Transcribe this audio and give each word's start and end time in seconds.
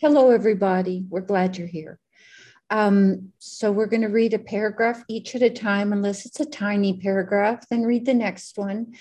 Hello, 0.00 0.30
everybody. 0.30 1.04
We're 1.10 1.20
glad 1.20 1.58
you're 1.58 1.68
here. 1.68 1.98
Um, 2.70 3.32
so 3.38 3.70
we're 3.70 3.84
going 3.84 4.00
to 4.00 4.08
read 4.08 4.32
a 4.32 4.38
paragraph 4.38 5.04
each 5.08 5.34
at 5.34 5.42
a 5.42 5.50
time, 5.50 5.92
unless 5.92 6.24
it's 6.24 6.40
a 6.40 6.46
tiny 6.46 6.96
paragraph, 6.96 7.66
then 7.68 7.82
read 7.82 8.06
the 8.06 8.14
next 8.14 8.56
one. 8.56 8.94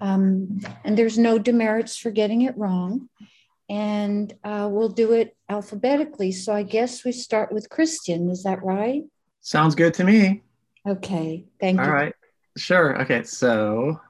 Um, 0.00 0.60
and 0.84 0.96
there's 0.96 1.18
no 1.18 1.40
demerits 1.40 1.96
for 1.96 2.12
getting 2.12 2.42
it 2.42 2.56
wrong. 2.56 3.08
And 3.68 4.32
uh, 4.44 4.68
we'll 4.70 4.90
do 4.90 5.12
it 5.14 5.36
alphabetically. 5.48 6.30
So 6.30 6.54
I 6.54 6.62
guess 6.62 7.04
we 7.04 7.10
start 7.10 7.50
with 7.50 7.68
Christian. 7.68 8.30
Is 8.30 8.44
that 8.44 8.62
right? 8.62 9.02
Sounds 9.40 9.74
good 9.74 9.94
to 9.94 10.04
me. 10.04 10.44
Okay. 10.86 11.46
Thank 11.60 11.80
All 11.80 11.86
you. 11.86 11.90
All 11.90 11.96
right. 11.96 12.14
Sure. 12.56 13.02
Okay. 13.02 13.24
So, 13.24 14.00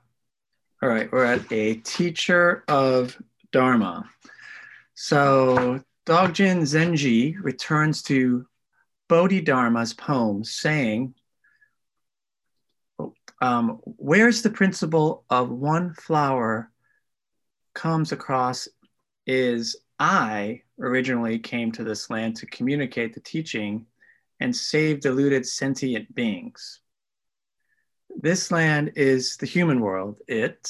all 0.82 0.88
right. 0.90 1.10
We're 1.10 1.24
at 1.24 1.50
a 1.50 1.76
teacher 1.76 2.64
of 2.68 3.16
Dharma. 3.50 4.10
So, 4.92 5.82
Dogen 6.06 6.62
Zenji 6.62 7.36
returns 7.40 8.02
to 8.02 8.46
Bodhidharma's 9.08 9.94
poem 9.94 10.44
saying, 10.44 11.14
um, 13.40 13.80
Where's 13.84 14.42
the 14.42 14.50
principle 14.50 15.24
of 15.30 15.50
one 15.50 15.94
flower 15.94 16.70
comes 17.74 18.12
across 18.12 18.68
is 19.26 19.76
I 19.98 20.62
originally 20.80 21.38
came 21.38 21.72
to 21.72 21.84
this 21.84 22.10
land 22.10 22.36
to 22.36 22.46
communicate 22.46 23.14
the 23.14 23.20
teaching 23.20 23.86
and 24.40 24.54
save 24.54 25.00
deluded 25.00 25.46
sentient 25.46 26.14
beings. 26.14 26.80
This 28.16 28.50
land 28.50 28.92
is 28.96 29.36
the 29.36 29.46
human 29.46 29.80
world. 29.80 30.20
It 30.28 30.68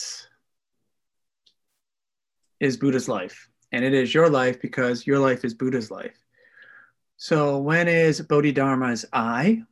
is 2.60 2.76
Buddha's 2.76 3.08
life, 3.08 3.48
and 3.74 3.84
it 3.84 3.92
is 3.92 4.14
your 4.14 4.30
life 4.30 4.60
because 4.60 5.04
your 5.04 5.18
life 5.18 5.44
is 5.44 5.52
Buddha's 5.52 5.90
life. 5.90 6.16
So, 7.16 7.58
when 7.58 7.88
is 7.88 8.20
Bodhidharma's 8.20 9.04
I? 9.12 9.64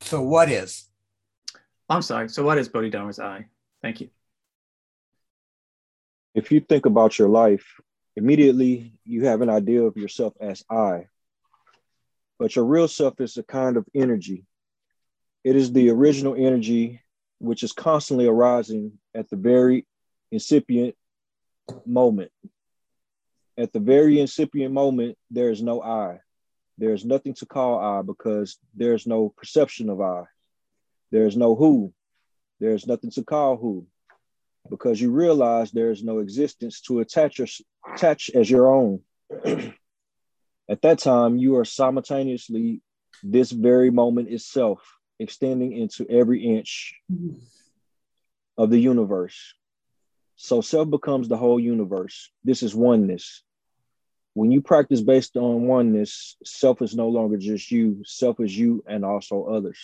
So, 0.00 0.22
what 0.22 0.48
is? 0.48 0.88
I'm 1.88 2.02
sorry. 2.02 2.28
So, 2.28 2.44
what 2.44 2.58
is 2.58 2.68
Bodhidharma's 2.68 3.18
I? 3.18 3.46
Thank 3.82 4.00
you. 4.00 4.10
If 6.36 6.52
you 6.52 6.60
think 6.60 6.86
about 6.86 7.18
your 7.18 7.28
life, 7.28 7.80
immediately 8.14 8.92
you 9.04 9.24
have 9.26 9.40
an 9.40 9.50
idea 9.50 9.82
of 9.82 9.96
yourself 9.96 10.34
as 10.40 10.64
I. 10.70 11.08
But 12.38 12.54
your 12.54 12.66
real 12.66 12.86
self 12.86 13.20
is 13.20 13.36
a 13.36 13.42
kind 13.42 13.76
of 13.76 13.84
energy. 13.96 14.46
It 15.42 15.56
is 15.56 15.72
the 15.72 15.90
original 15.90 16.36
energy 16.36 17.00
which 17.38 17.64
is 17.64 17.72
constantly 17.72 18.28
arising 18.28 18.92
at 19.12 19.28
the 19.28 19.36
very 19.36 19.86
incipient 20.30 20.94
moment. 21.86 22.30
At 23.56 23.72
the 23.72 23.80
very 23.80 24.20
incipient 24.20 24.74
moment, 24.74 25.16
there 25.30 25.50
is 25.50 25.62
no 25.62 25.82
I. 25.82 26.20
There 26.78 26.92
is 26.92 27.04
nothing 27.04 27.34
to 27.34 27.46
call 27.46 27.78
I 27.78 28.02
because 28.02 28.58
there 28.74 28.94
is 28.94 29.06
no 29.06 29.28
perception 29.36 29.90
of 29.90 30.00
I. 30.00 30.24
There 31.12 31.26
is 31.26 31.36
no 31.36 31.54
who. 31.54 31.92
There 32.60 32.74
is 32.74 32.86
nothing 32.86 33.10
to 33.12 33.24
call 33.24 33.56
who 33.56 33.86
because 34.70 35.00
you 35.00 35.10
realize 35.10 35.70
there 35.70 35.90
is 35.90 36.02
no 36.02 36.18
existence 36.18 36.80
to 36.82 37.00
attach, 37.00 37.38
your, 37.38 37.48
attach 37.94 38.30
as 38.34 38.50
your 38.50 38.72
own. 38.72 39.00
At 40.68 40.80
that 40.82 40.98
time, 41.00 41.36
you 41.36 41.56
are 41.56 41.64
simultaneously 41.64 42.80
this 43.22 43.50
very 43.50 43.90
moment 43.90 44.30
itself, 44.30 44.80
extending 45.18 45.72
into 45.72 46.06
every 46.08 46.44
inch 46.44 46.94
mm-hmm. 47.12 47.36
of 48.56 48.70
the 48.70 48.78
universe. 48.78 49.54
So 50.36 50.60
self 50.60 50.90
becomes 50.90 51.28
the 51.28 51.36
whole 51.36 51.60
universe. 51.60 52.30
This 52.42 52.62
is 52.62 52.74
oneness. 52.74 53.42
When 54.34 54.50
you 54.50 54.60
practice 54.60 55.00
based 55.00 55.36
on 55.36 55.66
oneness, 55.66 56.36
self 56.44 56.82
is 56.82 56.96
no 56.96 57.08
longer 57.08 57.36
just 57.36 57.70
you, 57.70 58.02
self 58.04 58.40
is 58.40 58.56
you 58.56 58.82
and 58.86 59.04
also 59.04 59.44
others. 59.44 59.78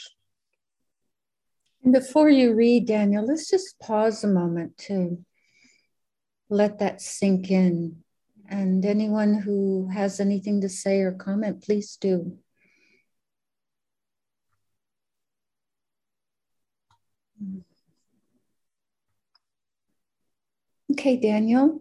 And 1.85 1.93
before 1.93 2.29
you 2.29 2.53
read, 2.53 2.87
Daniel, 2.87 3.25
let's 3.25 3.49
just 3.49 3.79
pause 3.79 4.25
a 4.25 4.29
moment 4.29 4.77
to 4.89 5.25
let 6.49 6.81
that 6.81 7.01
sink 7.01 7.51
in. 7.51 8.03
And 8.49 8.85
anyone 8.85 9.35
who 9.35 9.89
has 9.89 10.19
anything 10.19 10.61
to 10.63 10.69
say 10.69 11.01
or 11.01 11.13
comment, 11.13 11.63
please 11.63 11.97
do. 11.97 12.37
Mm. 17.43 17.63
Okay, 20.91 21.17
Daniel. 21.17 21.81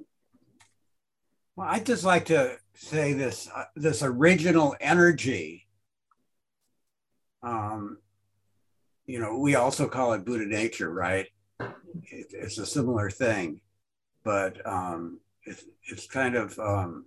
Well, 1.55 1.67
I'd 1.67 1.85
just 1.85 2.03
like 2.03 2.25
to 2.25 2.57
say 2.73 3.13
this 3.13 3.49
uh, 3.53 3.65
this 3.75 4.03
original 4.03 4.75
energy. 4.79 5.67
Um, 7.41 7.97
you 9.05 9.19
know, 9.19 9.37
we 9.37 9.55
also 9.55 9.87
call 9.87 10.13
it 10.13 10.25
Buddha 10.25 10.45
nature, 10.45 10.91
right? 10.91 11.27
It, 11.59 12.27
it's 12.31 12.57
a 12.57 12.65
similar 12.65 13.09
thing, 13.09 13.61
but 14.23 14.65
um, 14.67 15.19
it, 15.43 15.59
it's 15.85 16.05
kind 16.05 16.35
of 16.35 16.57
um, 16.59 17.05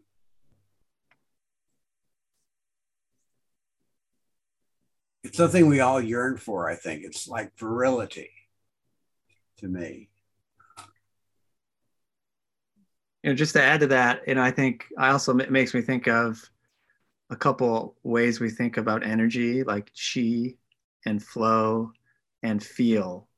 it's 5.23 5.37
something 5.37 5.67
we 5.67 5.81
all 5.81 6.01
yearn 6.01 6.37
for. 6.37 6.69
I 6.69 6.75
think 6.75 7.05
it's 7.05 7.29
like 7.29 7.57
virility 7.57 8.31
to 9.59 9.69
me. 9.69 10.09
You 13.23 13.31
know, 13.31 13.37
just 13.37 13.53
to 13.55 13.63
add 13.63 13.81
to 13.81 13.87
that, 13.89 14.23
and 14.27 14.41
I 14.41 14.51
think 14.51 14.87
I 14.99 15.11
also 15.11 15.37
it 15.39 15.51
makes 15.51 15.75
me 15.75 15.81
think 15.81 16.09
of 16.09 16.51
a 17.31 17.37
couple 17.37 17.97
ways 18.05 18.41
we 18.41 18.51
think 18.51 18.77
about 18.79 19.05
energy, 19.07 19.65
like 19.65 19.93
chi 19.95 20.55
and 21.07 21.23
flow 21.23 21.93
and 22.43 22.63
feel, 22.63 23.29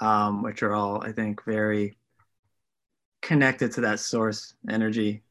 um, 0.00 0.42
which 0.42 0.62
are 0.62 0.74
all, 0.74 1.02
I 1.04 1.12
think, 1.12 1.44
very 1.44 1.98
connected 3.22 3.72
to 3.72 3.80
that 3.82 4.00
source 4.00 4.54
energy. 4.68 5.22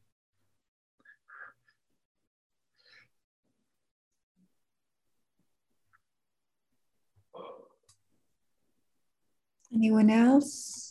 Anyone 9.72 10.10
else? 10.10 10.87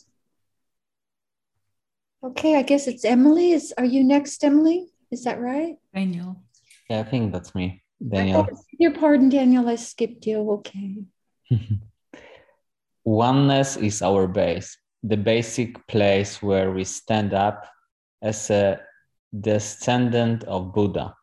Okay, 2.28 2.58
I 2.58 2.62
guess 2.62 2.88
it's 2.88 3.06
Emily. 3.06 3.54
Is 3.54 3.74
are 3.78 3.86
you 3.86 4.04
next, 4.04 4.44
Emily? 4.44 4.92
Is 5.12 5.24
that 5.24 5.40
right? 5.40 5.78
Daniel. 5.96 6.44
Yeah, 6.90 7.00
I 7.00 7.04
think 7.04 7.32
that's 7.32 7.56
me, 7.56 7.84
Daniel. 8.04 8.46
Your 8.78 8.92
pardon, 8.92 9.30
Daniel. 9.30 9.70
I 9.70 9.76
skipped 9.76 10.28
you. 10.28 10.44
Okay. 10.60 11.06
Oneness 13.06 13.78
is 13.78 14.02
our 14.02 14.28
base, 14.28 14.78
the 15.04 15.16
basic 15.16 15.88
place 15.88 16.44
where 16.44 16.72
we 16.74 16.84
stand 16.84 17.34
up 17.34 17.66
as 18.22 18.50
a 18.50 18.82
descendant 19.40 20.44
of 20.44 20.74
Buddha, 20.74 21.16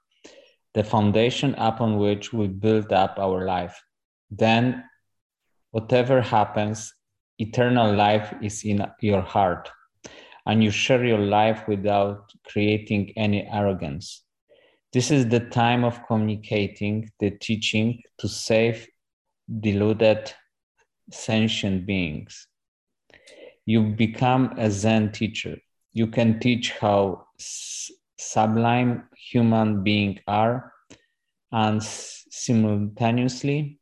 the 0.73 0.85
foundation 0.85 1.55
upon 1.59 1.99
which 1.99 2.33
we 2.33 2.49
build 2.49 2.95
up 2.95 3.19
our 3.19 3.45
life. 3.45 3.77
Then, 4.31 4.85
whatever 5.73 6.23
happens, 6.23 6.95
eternal 7.39 7.93
life 7.95 8.33
is 8.41 8.65
in 8.65 8.87
your 9.03 9.21
heart, 9.21 9.69
and 10.47 10.63
you 10.63 10.71
share 10.71 11.05
your 11.05 11.19
life 11.19 11.67
without 11.67 12.31
creating 12.47 13.13
any 13.17 13.49
arrogance. 13.51 14.25
This 14.93 15.11
is 15.11 15.29
the 15.29 15.41
time 15.41 15.85
of 15.85 16.07
communicating 16.07 17.11
the 17.19 17.31
teaching 17.31 18.03
to 18.19 18.29
save 18.29 18.87
deluded 19.61 20.33
sentient 21.11 21.87
beings. 21.87 22.47
You 23.67 23.83
become 23.83 24.55
a 24.59 24.71
Zen 24.71 25.13
teacher. 25.13 25.57
You 25.93 26.07
can 26.09 26.39
teach 26.39 26.73
how 26.73 27.27
sublime 27.39 29.09
human 29.17 29.83
beings 29.83 30.21
are, 30.27 30.73
and 31.51 31.83
simultaneously, 31.83 33.79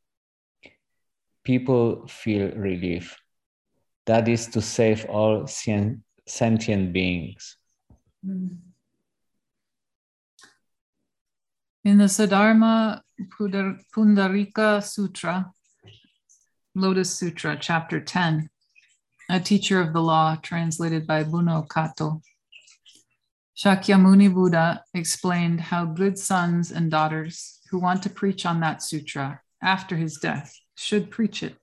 people 1.44 2.06
feel 2.06 2.50
relief. 2.52 3.18
That 4.06 4.28
is 4.28 4.46
to 4.48 4.60
save 4.60 5.06
all 5.06 5.46
sentient 6.26 6.92
beings. 6.92 7.56
Mm. 8.26 8.58
In 11.84 11.98
the 11.98 12.04
Saddharma 12.04 13.00
Pundarika 13.38 14.82
Sutra, 14.82 15.50
Lotus 16.74 17.10
Sutra, 17.10 17.58
chapter 17.60 18.00
10, 18.00 18.48
a 19.30 19.40
teacher 19.40 19.80
of 19.80 19.92
the 19.92 20.00
law, 20.00 20.36
translated 20.36 21.06
by 21.06 21.24
Bunno 21.24 21.66
Kato. 21.68 22.22
Shakyamuni 23.56 24.32
Buddha 24.32 24.84
explained 24.94 25.60
how 25.60 25.84
good 25.84 26.18
sons 26.18 26.70
and 26.70 26.90
daughters 26.90 27.60
who 27.70 27.78
want 27.78 28.02
to 28.02 28.10
preach 28.10 28.46
on 28.46 28.60
that 28.60 28.82
sutra 28.82 29.40
after 29.62 29.96
his 29.96 30.16
death 30.16 30.58
should 30.74 31.10
preach 31.10 31.42
it. 31.42 31.56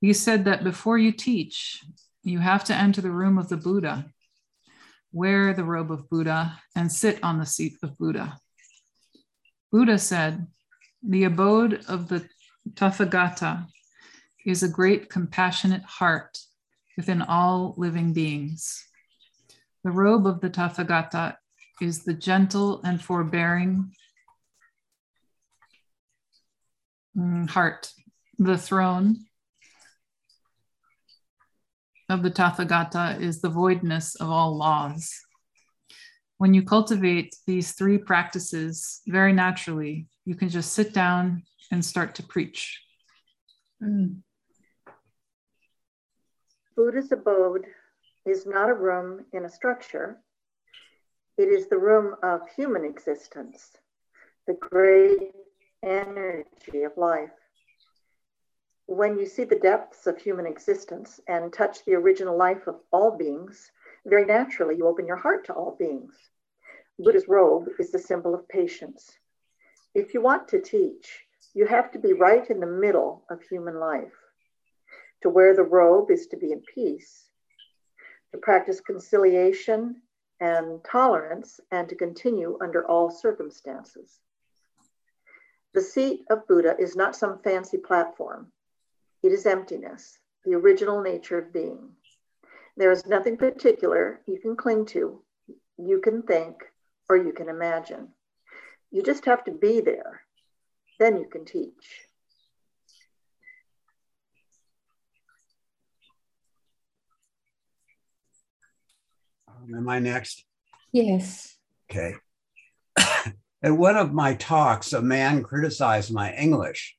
He 0.00 0.12
said 0.12 0.44
that 0.44 0.64
before 0.64 0.98
you 0.98 1.12
teach, 1.12 1.84
you 2.24 2.38
have 2.38 2.64
to 2.64 2.74
enter 2.74 3.00
the 3.00 3.10
room 3.10 3.38
of 3.38 3.48
the 3.48 3.56
Buddha. 3.56 4.06
wear 5.12 5.54
the 5.54 5.62
robe 5.62 5.92
of 5.92 6.10
Buddha, 6.10 6.58
and 6.74 6.90
sit 6.90 7.22
on 7.22 7.38
the 7.38 7.46
seat 7.46 7.76
of 7.84 7.96
Buddha. 7.98 8.40
Buddha 9.70 9.96
said, 9.96 10.48
The 11.06 11.22
abode 11.24 11.84
of 11.88 12.08
the 12.08 12.28
Tathagata 12.72 13.68
is 14.44 14.64
a 14.64 14.68
great 14.68 15.08
compassionate 15.08 15.82
heart 15.82 16.38
within 16.96 17.22
all 17.22 17.74
living 17.76 18.12
beings. 18.12 18.84
The 19.84 19.92
robe 19.92 20.26
of 20.26 20.40
the 20.40 20.50
Tathagata 20.50 21.36
is 21.80 22.04
the 22.04 22.14
gentle 22.14 22.82
and 22.82 23.00
forbearing 23.00 23.92
mm, 27.16 27.48
heart. 27.48 27.92
The 28.38 28.58
throne 28.58 29.26
of 32.08 32.22
the 32.22 32.30
Tathagata 32.30 33.20
is 33.20 33.40
the 33.40 33.48
voidness 33.48 34.14
of 34.16 34.30
all 34.30 34.56
laws. 34.56 35.12
When 36.38 36.52
you 36.52 36.62
cultivate 36.62 37.34
these 37.46 37.72
three 37.72 37.98
practices 37.98 39.00
very 39.06 39.32
naturally, 39.32 40.06
you 40.24 40.34
can 40.34 40.48
just 40.48 40.72
sit 40.72 40.92
down 40.92 41.44
and 41.70 41.84
start 41.84 42.14
to 42.16 42.22
preach. 42.22 42.82
Mm. 43.82 44.18
Buddha's 46.76 47.12
abode 47.12 47.66
is 48.26 48.46
not 48.46 48.68
a 48.68 48.74
room 48.74 49.24
in 49.32 49.44
a 49.44 49.48
structure. 49.48 50.18
It 51.38 51.48
is 51.48 51.68
the 51.68 51.78
room 51.78 52.16
of 52.22 52.40
human 52.56 52.84
existence, 52.84 53.70
the 54.46 54.54
great 54.54 55.32
energy 55.82 56.82
of 56.82 56.92
life. 56.96 57.30
When 58.86 59.18
you 59.18 59.24
see 59.24 59.44
the 59.44 59.58
depths 59.58 60.06
of 60.06 60.18
human 60.18 60.46
existence 60.46 61.18
and 61.26 61.52
touch 61.52 61.84
the 61.84 61.94
original 61.94 62.36
life 62.36 62.66
of 62.66 62.80
all 62.92 63.16
beings, 63.16 63.70
very 64.04 64.26
naturally 64.26 64.76
you 64.76 64.86
open 64.86 65.06
your 65.06 65.16
heart 65.16 65.46
to 65.46 65.54
all 65.54 65.74
beings. 65.78 66.14
Buddha's 66.98 67.26
robe 67.26 67.68
is 67.78 67.90
the 67.90 67.98
symbol 67.98 68.34
of 68.34 68.46
patience. 68.48 69.18
If 69.94 70.12
you 70.12 70.20
want 70.20 70.48
to 70.48 70.60
teach, 70.60 71.24
you 71.54 71.66
have 71.66 71.90
to 71.92 71.98
be 71.98 72.12
right 72.12 72.48
in 72.50 72.60
the 72.60 72.66
middle 72.66 73.24
of 73.30 73.42
human 73.42 73.80
life. 73.80 74.12
To 75.22 75.30
wear 75.30 75.56
the 75.56 75.62
robe 75.62 76.10
is 76.10 76.26
to 76.28 76.36
be 76.36 76.52
in 76.52 76.60
peace, 76.60 77.30
to 78.32 78.38
practice 78.38 78.80
conciliation 78.80 80.02
and 80.40 80.84
tolerance, 80.84 81.58
and 81.70 81.88
to 81.88 81.94
continue 81.94 82.58
under 82.60 82.86
all 82.86 83.10
circumstances. 83.10 84.20
The 85.72 85.80
seat 85.80 86.24
of 86.28 86.46
Buddha 86.46 86.76
is 86.78 86.96
not 86.96 87.16
some 87.16 87.38
fancy 87.38 87.78
platform. 87.78 88.52
It 89.24 89.32
is 89.32 89.46
emptiness, 89.46 90.18
the 90.44 90.52
original 90.52 91.00
nature 91.00 91.38
of 91.38 91.50
being. 91.50 91.92
There 92.76 92.92
is 92.92 93.06
nothing 93.06 93.38
particular 93.38 94.20
you 94.26 94.38
can 94.38 94.54
cling 94.54 94.84
to, 94.88 95.22
you 95.78 96.00
can 96.02 96.20
think, 96.20 96.56
or 97.08 97.16
you 97.16 97.32
can 97.32 97.48
imagine. 97.48 98.08
You 98.90 99.02
just 99.02 99.24
have 99.24 99.42
to 99.44 99.50
be 99.50 99.80
there. 99.80 100.20
Then 101.00 101.16
you 101.16 101.26
can 101.26 101.46
teach. 101.46 102.02
Um, 109.48 109.74
am 109.74 109.88
I 109.88 110.00
next? 110.00 110.44
Yes. 110.92 111.56
Okay. 111.90 112.16
At 113.62 113.72
one 113.72 113.96
of 113.96 114.12
my 114.12 114.34
talks, 114.34 114.92
a 114.92 115.00
man 115.00 115.42
criticized 115.42 116.12
my 116.12 116.34
English. 116.34 116.94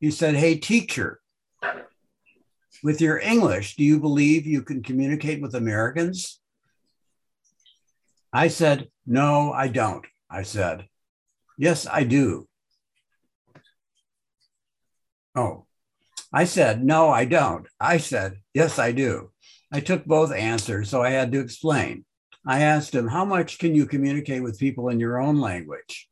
He 0.00 0.10
said, 0.10 0.34
Hey, 0.34 0.56
teacher, 0.56 1.21
with 2.82 3.00
your 3.00 3.18
English, 3.18 3.76
do 3.76 3.84
you 3.84 4.00
believe 4.00 4.46
you 4.46 4.62
can 4.62 4.82
communicate 4.82 5.40
with 5.40 5.54
Americans? 5.54 6.40
I 8.32 8.48
said, 8.48 8.88
No, 9.06 9.52
I 9.52 9.68
don't. 9.68 10.06
I 10.30 10.42
said, 10.42 10.88
Yes, 11.56 11.86
I 11.86 12.04
do. 12.04 12.48
Oh, 15.34 15.66
I 16.32 16.44
said, 16.44 16.84
No, 16.84 17.10
I 17.10 17.24
don't. 17.24 17.66
I 17.78 17.98
said, 17.98 18.38
Yes, 18.54 18.78
I 18.78 18.92
do. 18.92 19.30
I 19.72 19.80
took 19.80 20.04
both 20.04 20.32
answers, 20.32 20.90
so 20.90 21.02
I 21.02 21.10
had 21.10 21.32
to 21.32 21.40
explain. 21.40 22.04
I 22.46 22.62
asked 22.62 22.94
him, 22.94 23.06
How 23.06 23.24
much 23.24 23.58
can 23.58 23.74
you 23.74 23.86
communicate 23.86 24.42
with 24.42 24.58
people 24.58 24.88
in 24.88 24.98
your 24.98 25.20
own 25.20 25.40
language? 25.40 26.08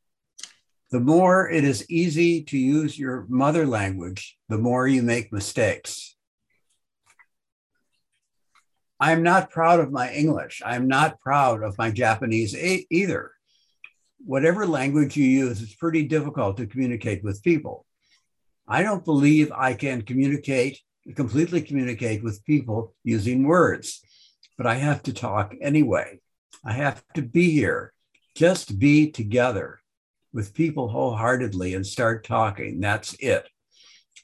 The 0.90 1.00
more 1.00 1.48
it 1.48 1.64
is 1.64 1.88
easy 1.90 2.42
to 2.44 2.58
use 2.58 2.98
your 2.98 3.26
mother 3.28 3.66
language, 3.66 4.36
the 4.48 4.58
more 4.58 4.88
you 4.88 5.02
make 5.02 5.32
mistakes. 5.32 6.16
I'm 9.00 9.22
not 9.22 9.50
proud 9.50 9.80
of 9.80 9.90
my 9.90 10.12
English. 10.12 10.60
I'm 10.64 10.86
not 10.86 11.20
proud 11.20 11.62
of 11.62 11.78
my 11.78 11.90
Japanese 11.90 12.54
either. 12.54 13.32
Whatever 14.26 14.66
language 14.66 15.16
you 15.16 15.24
use, 15.24 15.62
it's 15.62 15.74
pretty 15.74 16.02
difficult 16.02 16.58
to 16.58 16.66
communicate 16.66 17.24
with 17.24 17.42
people. 17.42 17.86
I 18.68 18.82
don't 18.82 19.04
believe 19.04 19.50
I 19.52 19.72
can 19.72 20.02
communicate, 20.02 20.80
completely 21.16 21.62
communicate 21.62 22.22
with 22.22 22.44
people 22.44 22.94
using 23.02 23.44
words, 23.44 24.04
but 24.58 24.66
I 24.66 24.74
have 24.74 25.02
to 25.04 25.14
talk 25.14 25.54
anyway. 25.62 26.20
I 26.62 26.74
have 26.74 27.02
to 27.14 27.22
be 27.22 27.50
here, 27.52 27.94
just 28.36 28.78
be 28.78 29.10
together 29.10 29.80
with 30.34 30.52
people 30.52 30.88
wholeheartedly 30.88 31.74
and 31.74 31.86
start 31.86 32.24
talking. 32.24 32.80
That's 32.80 33.14
it. 33.14 33.48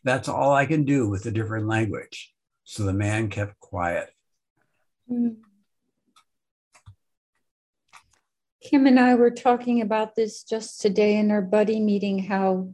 That's 0.04 0.28
all 0.28 0.52
I 0.52 0.66
can 0.66 0.84
do 0.84 1.08
with 1.08 1.24
a 1.24 1.30
different 1.30 1.66
language. 1.66 2.34
So 2.64 2.82
the 2.82 2.92
man 2.92 3.30
kept 3.30 3.58
quiet. 3.58 4.10
Kim 5.08 5.38
and 8.72 8.98
I 8.98 9.14
were 9.14 9.30
talking 9.30 9.80
about 9.80 10.16
this 10.16 10.42
just 10.42 10.80
today 10.80 11.16
in 11.16 11.30
our 11.30 11.42
buddy 11.42 11.78
meeting 11.80 12.18
how 12.18 12.70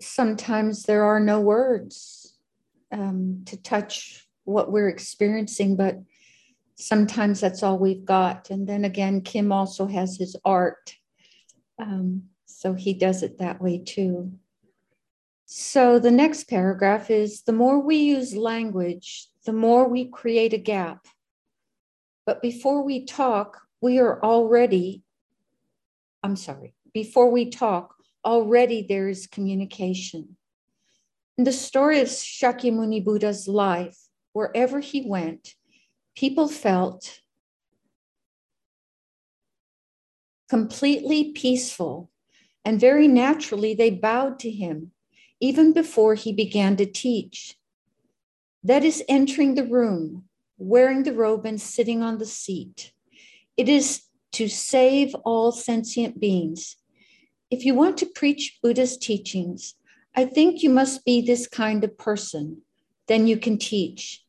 sometimes 0.00 0.82
there 0.82 1.04
are 1.04 1.20
no 1.20 1.40
words 1.40 2.36
um, 2.92 3.42
to 3.46 3.56
touch 3.56 4.28
what 4.44 4.70
we're 4.70 4.88
experiencing, 4.88 5.76
but 5.76 5.98
sometimes 6.74 7.40
that's 7.40 7.62
all 7.62 7.78
we've 7.78 8.04
got. 8.04 8.50
And 8.50 8.68
then 8.68 8.84
again, 8.84 9.22
Kim 9.22 9.50
also 9.50 9.86
has 9.86 10.16
his 10.16 10.36
art. 10.44 10.94
Um, 11.78 12.24
so 12.44 12.74
he 12.74 12.92
does 12.92 13.22
it 13.22 13.38
that 13.38 13.60
way 13.62 13.78
too. 13.78 14.32
So 15.46 15.98
the 15.98 16.10
next 16.10 16.48
paragraph 16.48 17.10
is 17.10 17.42
the 17.42 17.52
more 17.52 17.80
we 17.80 17.96
use 17.96 18.36
language, 18.36 19.28
the 19.48 19.52
more 19.54 19.88
we 19.88 20.04
create 20.04 20.52
a 20.52 20.58
gap. 20.58 21.06
But 22.26 22.42
before 22.42 22.82
we 22.82 23.06
talk, 23.06 23.62
we 23.80 23.98
are 23.98 24.22
already, 24.22 25.04
I'm 26.22 26.36
sorry, 26.36 26.74
before 26.92 27.30
we 27.30 27.48
talk, 27.48 27.94
already 28.26 28.84
there 28.86 29.08
is 29.08 29.26
communication. 29.26 30.36
In 31.38 31.44
the 31.44 31.52
story 31.52 32.00
of 32.00 32.08
Shakyamuni 32.08 33.02
Buddha's 33.02 33.48
life, 33.48 33.96
wherever 34.34 34.80
he 34.80 35.08
went, 35.08 35.54
people 36.14 36.46
felt 36.46 37.22
completely 40.50 41.32
peaceful, 41.32 42.10
and 42.66 42.78
very 42.78 43.08
naturally 43.08 43.72
they 43.72 43.88
bowed 43.88 44.40
to 44.40 44.50
him 44.50 44.92
even 45.40 45.72
before 45.72 46.14
he 46.14 46.34
began 46.34 46.76
to 46.76 46.84
teach. 46.84 47.56
That 48.64 48.84
is 48.84 49.04
entering 49.08 49.54
the 49.54 49.64
room, 49.64 50.24
wearing 50.58 51.04
the 51.04 51.12
robe, 51.12 51.46
and 51.46 51.60
sitting 51.60 52.02
on 52.02 52.18
the 52.18 52.26
seat. 52.26 52.92
It 53.56 53.68
is 53.68 54.02
to 54.32 54.48
save 54.48 55.14
all 55.24 55.52
sentient 55.52 56.20
beings. 56.20 56.76
If 57.50 57.64
you 57.64 57.74
want 57.74 57.96
to 57.98 58.06
preach 58.06 58.58
Buddha's 58.62 58.98
teachings, 58.98 59.74
I 60.14 60.24
think 60.24 60.62
you 60.62 60.70
must 60.70 61.04
be 61.04 61.20
this 61.20 61.46
kind 61.46 61.84
of 61.84 61.96
person. 61.96 62.62
Then 63.06 63.26
you 63.26 63.38
can 63.38 63.58
teach. 63.58 64.24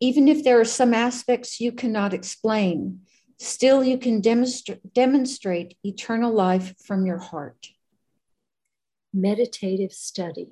Even 0.00 0.28
if 0.28 0.42
there 0.42 0.58
are 0.58 0.64
some 0.64 0.94
aspects 0.94 1.60
you 1.60 1.72
cannot 1.72 2.14
explain, 2.14 3.02
still 3.38 3.84
you 3.84 3.98
can 3.98 4.22
demonstra- 4.22 4.80
demonstrate 4.94 5.76
eternal 5.84 6.32
life 6.32 6.74
from 6.84 7.06
your 7.06 7.18
heart. 7.18 7.68
Meditative 9.12 9.92
study. 9.92 10.48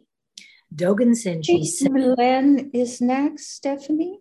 Dogen 0.74 1.12
Zenji 1.12 1.64
said, 1.64 1.90
Milen 1.90 2.70
is 2.72 3.00
next, 3.00 3.52
Stephanie. 3.54 4.20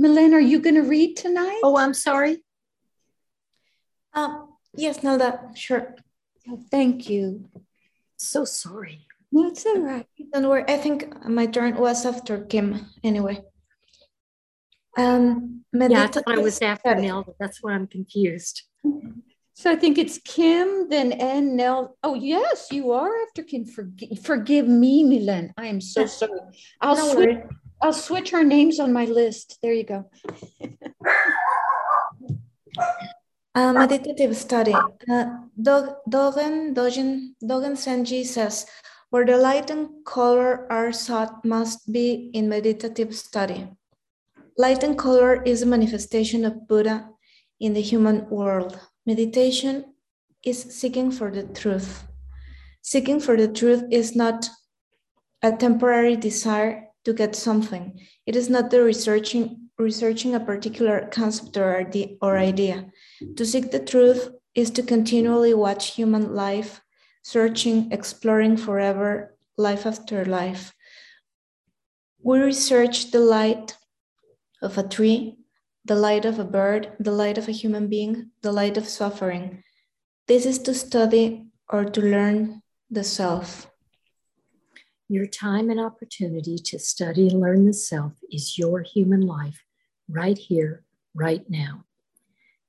Milen, 0.00 0.32
are 0.32 0.40
you 0.40 0.60
going 0.60 0.76
to 0.76 0.82
read 0.82 1.16
tonight? 1.16 1.60
Oh, 1.62 1.76
I'm 1.76 1.94
sorry. 1.94 2.42
Um, 4.14 4.48
yes, 4.74 5.02
Nelda, 5.02 5.50
sure. 5.54 5.94
Oh, 6.48 6.60
thank 6.70 7.08
you. 7.08 7.48
So 8.16 8.44
sorry. 8.44 9.06
That's 9.32 9.64
all 9.66 9.78
right. 9.80 10.06
Don't 10.32 10.48
worry. 10.48 10.64
I 10.66 10.76
think 10.76 11.24
my 11.24 11.46
turn 11.46 11.76
was 11.76 12.04
after 12.04 12.40
Kim 12.44 12.86
anyway. 13.04 13.42
Um, 14.96 15.64
yeah, 15.72 16.04
I 16.04 16.06
thought 16.08 16.24
I 16.26 16.38
was 16.38 16.60
after 16.60 16.94
Nelda. 16.94 17.32
That's 17.38 17.62
why 17.62 17.72
I'm 17.72 17.86
confused. 17.86 18.62
So 19.60 19.70
I 19.70 19.76
think 19.76 19.98
it's 19.98 20.16
Kim, 20.24 20.88
then 20.88 21.12
N, 21.12 21.54
Nell. 21.54 21.94
Oh, 22.02 22.14
yes, 22.14 22.68
you 22.72 22.92
are 22.92 23.12
after 23.24 23.42
Kim. 23.42 23.66
Forgive, 23.66 24.18
forgive 24.24 24.66
me, 24.66 25.04
Milan. 25.04 25.52
I 25.58 25.66
am 25.66 25.82
so 25.82 26.06
sorry. 26.06 26.40
I'll 26.80 26.96
no 26.96 27.12
switch. 27.12 27.38
I'll 27.82 27.92
switch 27.92 28.32
our 28.32 28.42
names 28.42 28.80
on 28.80 28.90
my 28.90 29.04
list. 29.04 29.58
There 29.60 29.74
you 29.74 29.84
go. 29.84 30.08
A 33.54 33.72
meditative 33.84 34.34
study. 34.34 34.72
Uh, 34.72 35.44
Dogen, 35.60 36.72
Dogen, 36.72 37.34
Dogen 37.44 37.76
Zenji 37.76 38.24
says, 38.24 38.64
where 39.10 39.26
the 39.26 39.36
light 39.36 39.68
and 39.68 39.90
color 40.06 40.72
are 40.72 40.90
sought 40.90 41.44
must 41.44 41.92
be 41.92 42.30
in 42.32 42.48
meditative 42.48 43.14
study. 43.14 43.68
Light 44.56 44.82
and 44.82 44.96
color 44.96 45.42
is 45.42 45.60
a 45.60 45.66
manifestation 45.66 46.46
of 46.46 46.66
Buddha 46.66 47.10
in 47.60 47.74
the 47.74 47.82
human 47.82 48.26
world. 48.30 48.80
Meditation 49.10 49.86
is 50.44 50.62
seeking 50.62 51.10
for 51.10 51.32
the 51.32 51.42
truth. 51.42 52.04
Seeking 52.80 53.18
for 53.18 53.36
the 53.36 53.48
truth 53.48 53.82
is 53.90 54.14
not 54.14 54.48
a 55.42 55.50
temporary 55.50 56.14
desire 56.14 56.86
to 57.04 57.12
get 57.12 57.34
something. 57.34 57.98
It 58.24 58.36
is 58.36 58.48
not 58.48 58.70
the 58.70 58.84
researching, 58.84 59.68
researching 59.80 60.36
a 60.36 60.46
particular 60.50 61.08
concept 61.10 61.56
or, 61.56 61.90
or 62.22 62.38
idea. 62.38 62.86
To 63.34 63.44
seek 63.44 63.72
the 63.72 63.84
truth 63.84 64.30
is 64.54 64.70
to 64.70 64.82
continually 64.84 65.54
watch 65.54 65.96
human 65.96 66.32
life, 66.32 66.80
searching, 67.22 67.90
exploring 67.90 68.56
forever, 68.56 69.36
life 69.56 69.86
after 69.86 70.24
life. 70.24 70.72
We 72.22 72.38
research 72.38 73.10
the 73.10 73.18
light 73.18 73.76
of 74.62 74.78
a 74.78 74.86
tree, 74.86 75.39
the 75.84 75.94
light 75.94 76.24
of 76.24 76.38
a 76.38 76.44
bird, 76.44 76.92
the 77.00 77.12
light 77.12 77.38
of 77.38 77.48
a 77.48 77.52
human 77.52 77.88
being, 77.88 78.30
the 78.42 78.52
light 78.52 78.76
of 78.76 78.86
suffering. 78.86 79.62
This 80.26 80.46
is 80.46 80.58
to 80.60 80.74
study 80.74 81.46
or 81.68 81.84
to 81.84 82.00
learn 82.00 82.62
the 82.90 83.04
self. 83.04 83.70
Your 85.08 85.26
time 85.26 85.70
and 85.70 85.80
opportunity 85.80 86.56
to 86.56 86.78
study 86.78 87.28
and 87.28 87.40
learn 87.40 87.66
the 87.66 87.72
self 87.72 88.12
is 88.30 88.58
your 88.58 88.82
human 88.82 89.22
life 89.22 89.64
right 90.08 90.38
here, 90.38 90.84
right 91.14 91.48
now. 91.48 91.84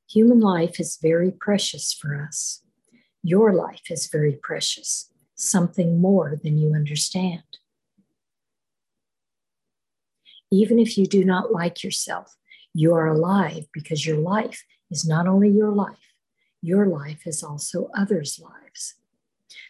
Human 0.10 0.40
life 0.40 0.80
is 0.80 0.98
very 1.02 1.32
precious 1.32 1.94
for 1.94 2.20
us. 2.20 2.64
Your 3.24 3.54
life 3.54 3.92
is 3.92 4.08
very 4.08 4.34
precious, 4.42 5.12
something 5.36 6.02
more 6.02 6.40
than 6.42 6.58
you 6.58 6.74
understand. 6.74 7.44
Even 10.52 10.80
if 10.80 10.98
you 10.98 11.06
do 11.06 11.24
not 11.24 11.52
like 11.52 11.84
yourself, 11.84 12.36
you 12.74 12.94
are 12.94 13.08
alive 13.08 13.66
because 13.74 14.06
your 14.06 14.18
life 14.18 14.64
is 14.90 15.06
not 15.06 15.28
only 15.28 15.50
your 15.50 15.72
life, 15.72 16.16
your 16.62 16.86
life 16.86 17.26
is 17.26 17.44
also 17.44 17.90
others' 17.96 18.40
lives. 18.40 18.96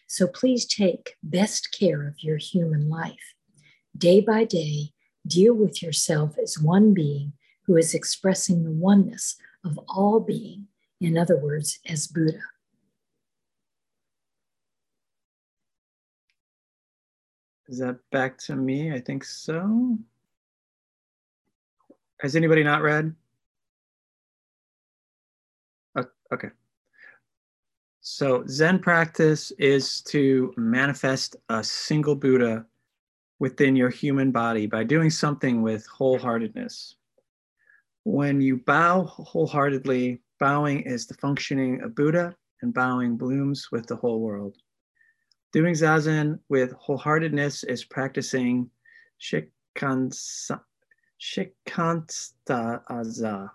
So 0.08 0.28
please 0.28 0.66
take 0.66 1.16
best 1.24 1.76
care 1.78 2.08
of 2.08 2.22
your 2.24 2.38
human 2.38 2.90
life. 2.90 3.36
Day 3.98 4.20
by 4.20 4.44
day, 4.46 4.92
deal 5.26 5.54
with 5.54 5.82
yourself 5.82 6.38
as 6.42 6.60
one 6.60 6.94
being 6.94 7.34
who 7.66 7.78
is 7.78 7.94
expressing 7.94 8.64
the 8.64 8.72
oneness 8.72 9.38
of 9.64 9.80
all 9.88 10.20
being, 10.20 10.68
in 11.00 11.18
other 11.18 11.38
words, 11.38 11.80
as 11.88 12.08
Buddha. 12.08 12.42
Is 17.68 17.78
that 17.80 18.00
back 18.12 18.38
to 18.40 18.56
me? 18.56 18.92
I 18.92 19.00
think 19.00 19.24
so. 19.24 19.98
Has 22.22 22.36
anybody 22.36 22.64
not 22.64 22.84
read? 22.84 23.16
Okay. 26.32 26.50
So 28.02 28.44
Zen 28.48 28.80
practice 28.80 29.52
is 29.58 30.02
to 30.04 30.54
manifest 30.56 31.36
a 31.50 31.64
single 31.64 32.16
Buddha 32.16 32.66
within 33.40 33.76
your 33.76 33.90
human 33.90 34.32
body 34.32 34.66
by 34.68 34.84
doing 34.84 35.10
something 35.10 35.62
with 35.62 35.88
wholeheartedness. 35.90 36.94
When 38.04 38.40
you 38.40 38.58
bow 38.58 39.04
wholeheartedly, 39.04 40.22
bowing 40.40 40.82
is 40.82 41.08
the 41.08 41.16
functioning 41.16 41.82
of 41.82 41.96
Buddha 41.96 42.36
and 42.62 42.74
bowing 42.74 43.18
blooms 43.18 43.70
with 43.72 43.88
the 43.88 43.96
whole 43.96 44.22
world. 44.22 44.58
Doing 45.52 45.74
Zazen 45.74 46.40
with 46.50 46.74
wholeheartedness 46.74 47.66
is 47.68 47.84
practicing 47.84 48.70
Shikansa, 51.22 52.34
Shikanstaza. 52.48 53.52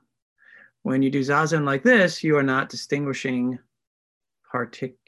When 0.82 1.02
you 1.02 1.10
do 1.10 1.20
zazen 1.20 1.64
like 1.64 1.82
this, 1.82 2.22
you 2.22 2.36
are 2.36 2.42
not 2.42 2.68
distinguishing 2.68 3.58
particular 4.50 5.00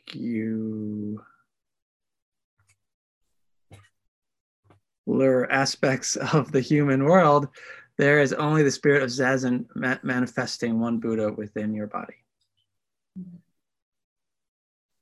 aspects 5.50 6.16
of 6.16 6.50
the 6.50 6.60
human 6.60 7.04
world. 7.04 7.48
There 7.96 8.20
is 8.20 8.32
only 8.32 8.64
the 8.64 8.70
spirit 8.70 9.02
of 9.02 9.10
zazen 9.10 9.66
ma- 9.76 9.98
manifesting 10.02 10.80
one 10.80 10.98
Buddha 10.98 11.32
within 11.32 11.74
your 11.74 11.86
body. 11.86 12.14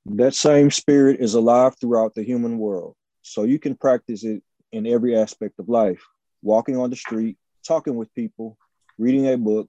That 0.04 0.34
same 0.34 0.70
spirit 0.70 1.20
is 1.20 1.34
alive 1.34 1.74
throughout 1.80 2.14
the 2.14 2.22
human 2.22 2.58
world. 2.58 2.94
So 3.22 3.42
you 3.44 3.58
can 3.58 3.74
practice 3.74 4.24
it 4.24 4.42
in 4.72 4.86
every 4.86 5.16
aspect 5.16 5.58
of 5.58 5.68
life 5.68 6.02
walking 6.42 6.76
on 6.76 6.90
the 6.90 6.96
street, 6.96 7.36
talking 7.66 7.96
with 7.96 8.14
people, 8.14 8.56
reading 8.98 9.26
a 9.28 9.36
book. 9.36 9.68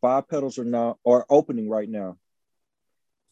Five 0.00 0.28
petals 0.28 0.58
are 0.58 0.64
now 0.64 0.98
are 1.06 1.26
opening 1.28 1.68
right 1.68 1.88
now. 1.88 2.16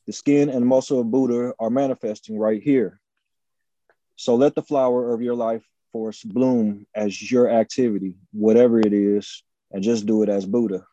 The 0.07 0.13
skin 0.13 0.51
and 0.51 0.67
muscle 0.67 1.01
of 1.01 1.11
Buddha 1.11 1.55
are 1.59 1.71
manifesting 1.71 2.39
right 2.39 2.63
here. 2.63 3.01
So 4.17 4.35
let 4.35 4.55
the 4.55 4.63
flower 4.63 5.13
of 5.13 5.23
your 5.23 5.35
life 5.35 5.65
force 5.93 6.23
bloom 6.23 6.87
as 6.95 7.31
your 7.31 7.49
activity, 7.49 8.15
whatever 8.33 8.79
it 8.81 8.93
is, 8.93 9.43
and 9.73 9.83
just 9.83 10.07
do 10.07 10.23
it 10.23 10.29
as 10.29 10.45
Buddha. 10.45 10.85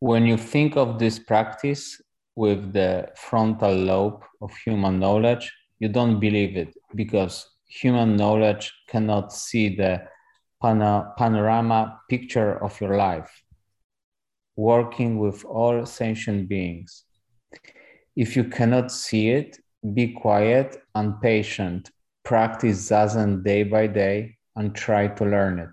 When 0.00 0.26
you 0.26 0.36
think 0.36 0.76
of 0.76 0.98
this 0.98 1.18
practice 1.18 2.00
with 2.36 2.72
the 2.72 3.08
frontal 3.16 3.74
lobe 3.74 4.22
of 4.40 4.56
human 4.64 5.00
knowledge, 5.00 5.50
you 5.80 5.88
don't 5.88 6.20
believe 6.20 6.56
it 6.56 6.76
because 6.94 7.57
human 7.68 8.16
knowledge 8.16 8.72
cannot 8.88 9.32
see 9.32 9.76
the 9.76 10.02
panorama 10.60 12.00
picture 12.08 12.62
of 12.62 12.80
your 12.80 12.96
life, 12.96 13.42
working 14.56 15.18
with 15.18 15.44
all 15.44 15.86
sentient 15.86 16.48
beings. 16.48 17.04
If 18.16 18.34
you 18.36 18.44
cannot 18.44 18.90
see 18.90 19.30
it, 19.30 19.58
be 19.94 20.08
quiet 20.08 20.82
and 20.94 21.20
patient. 21.20 21.90
Practice 22.24 22.90
Zazen 22.90 23.44
day 23.44 23.62
by 23.62 23.86
day 23.86 24.36
and 24.56 24.74
try 24.74 25.06
to 25.06 25.24
learn 25.24 25.60
it. 25.60 25.70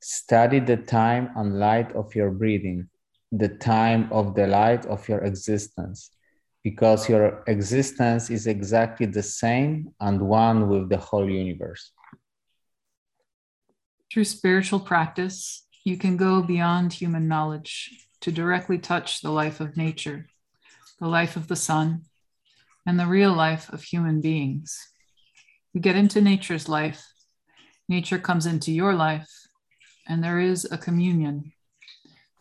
Study 0.00 0.60
the 0.60 0.78
time 0.78 1.30
and 1.36 1.58
light 1.58 1.92
of 1.92 2.14
your 2.14 2.30
breathing, 2.30 2.88
the 3.30 3.48
time 3.48 4.08
of 4.10 4.34
the 4.34 4.46
light 4.46 4.86
of 4.86 5.08
your 5.08 5.20
existence 5.20 6.10
because 6.62 7.08
your 7.08 7.42
existence 7.46 8.30
is 8.30 8.46
exactly 8.46 9.06
the 9.06 9.22
same 9.22 9.90
and 10.00 10.20
one 10.20 10.68
with 10.68 10.88
the 10.88 10.96
whole 10.96 11.28
universe. 11.28 11.92
Through 14.12 14.24
spiritual 14.24 14.80
practice, 14.80 15.66
you 15.84 15.96
can 15.96 16.16
go 16.16 16.42
beyond 16.42 16.92
human 16.92 17.26
knowledge 17.26 18.06
to 18.20 18.30
directly 18.30 18.78
touch 18.78 19.20
the 19.20 19.32
life 19.32 19.60
of 19.60 19.76
nature, 19.76 20.28
the 21.00 21.08
life 21.08 21.34
of 21.36 21.48
the 21.48 21.56
sun, 21.56 22.02
and 22.86 22.98
the 22.98 23.06
real 23.06 23.32
life 23.32 23.72
of 23.72 23.82
human 23.82 24.20
beings. 24.20 24.78
You 25.72 25.80
get 25.80 25.96
into 25.96 26.20
nature's 26.20 26.68
life, 26.68 27.04
nature 27.88 28.18
comes 28.18 28.46
into 28.46 28.70
your 28.70 28.94
life, 28.94 29.30
and 30.06 30.22
there 30.22 30.38
is 30.38 30.64
a 30.70 30.78
communion. 30.78 31.52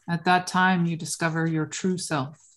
At 0.08 0.26
that 0.26 0.46
time, 0.46 0.86
you 0.86 0.98
discover 0.98 1.48
your 1.48 1.66
true 1.66 1.98
self. 1.98 2.51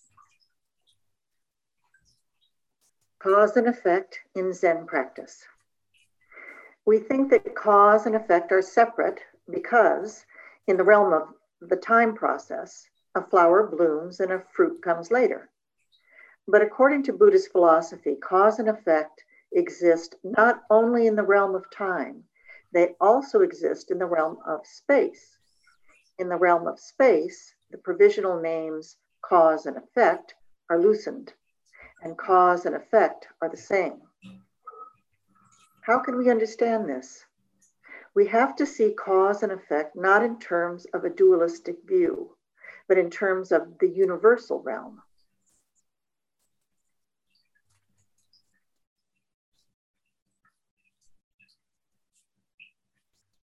Cause 3.25 3.57
and 3.57 3.67
effect 3.67 4.19
in 4.35 4.53
Zen 4.53 4.85
practice. 4.85 5.47
We 6.85 6.99
think 6.99 7.31
that 7.31 7.55
cause 7.55 8.05
and 8.05 8.15
effect 8.15 8.51
are 8.51 8.61
separate 8.61 9.19
because, 9.49 10.27
in 10.67 10.77
the 10.77 10.83
realm 10.83 11.11
of 11.11 11.33
the 11.59 11.75
time 11.75 12.13
process, 12.13 12.87
a 13.15 13.23
flower 13.23 13.65
blooms 13.65 14.19
and 14.19 14.31
a 14.31 14.43
fruit 14.53 14.79
comes 14.83 15.09
later. 15.09 15.49
But 16.47 16.61
according 16.61 17.01
to 17.05 17.13
Buddhist 17.13 17.51
philosophy, 17.51 18.15
cause 18.15 18.59
and 18.59 18.69
effect 18.69 19.25
exist 19.53 20.17
not 20.23 20.61
only 20.69 21.07
in 21.07 21.15
the 21.15 21.23
realm 21.23 21.55
of 21.55 21.67
time, 21.71 22.25
they 22.73 22.95
also 23.01 23.41
exist 23.41 23.89
in 23.89 23.97
the 23.97 24.05
realm 24.05 24.37
of 24.45 24.67
space. 24.67 25.39
In 26.19 26.29
the 26.29 26.37
realm 26.37 26.67
of 26.67 26.79
space, 26.79 27.55
the 27.71 27.79
provisional 27.79 28.39
names 28.39 28.97
cause 29.23 29.65
and 29.65 29.77
effect 29.77 30.35
are 30.69 30.79
loosened 30.79 31.33
and 32.01 32.17
cause 32.17 32.65
and 32.65 32.75
effect 32.75 33.27
are 33.41 33.49
the 33.49 33.57
same. 33.57 34.01
How 35.81 35.99
can 35.99 36.17
we 36.17 36.29
understand 36.29 36.89
this? 36.89 37.23
We 38.15 38.27
have 38.27 38.55
to 38.55 38.65
see 38.65 38.93
cause 38.93 39.43
and 39.43 39.51
effect 39.51 39.95
not 39.95 40.23
in 40.23 40.39
terms 40.39 40.85
of 40.93 41.03
a 41.03 41.09
dualistic 41.09 41.77
view, 41.85 42.35
but 42.87 42.97
in 42.97 43.09
terms 43.09 43.51
of 43.51 43.77
the 43.79 43.89
universal 43.89 44.61
realm. 44.61 45.01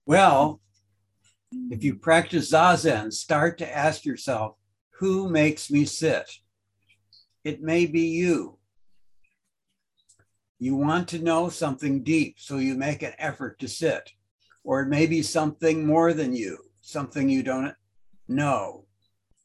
Well, 0.06 0.60
If 1.70 1.84
you 1.84 1.96
practice 1.96 2.50
Zazen, 2.50 3.12
start 3.12 3.58
to 3.58 3.76
ask 3.76 4.04
yourself, 4.04 4.56
who 4.98 5.28
makes 5.28 5.70
me 5.70 5.84
sit? 5.84 6.30
It 7.44 7.62
may 7.62 7.86
be 7.86 8.02
you. 8.02 8.58
You 10.58 10.76
want 10.76 11.08
to 11.08 11.18
know 11.18 11.48
something 11.48 12.04
deep, 12.04 12.36
so 12.38 12.58
you 12.58 12.74
make 12.74 13.02
an 13.02 13.14
effort 13.18 13.58
to 13.58 13.68
sit. 13.68 14.12
Or 14.62 14.80
it 14.80 14.88
may 14.88 15.06
be 15.06 15.22
something 15.22 15.84
more 15.84 16.12
than 16.12 16.36
you, 16.36 16.58
something 16.80 17.28
you 17.28 17.42
don't 17.42 17.74
know. 18.28 18.84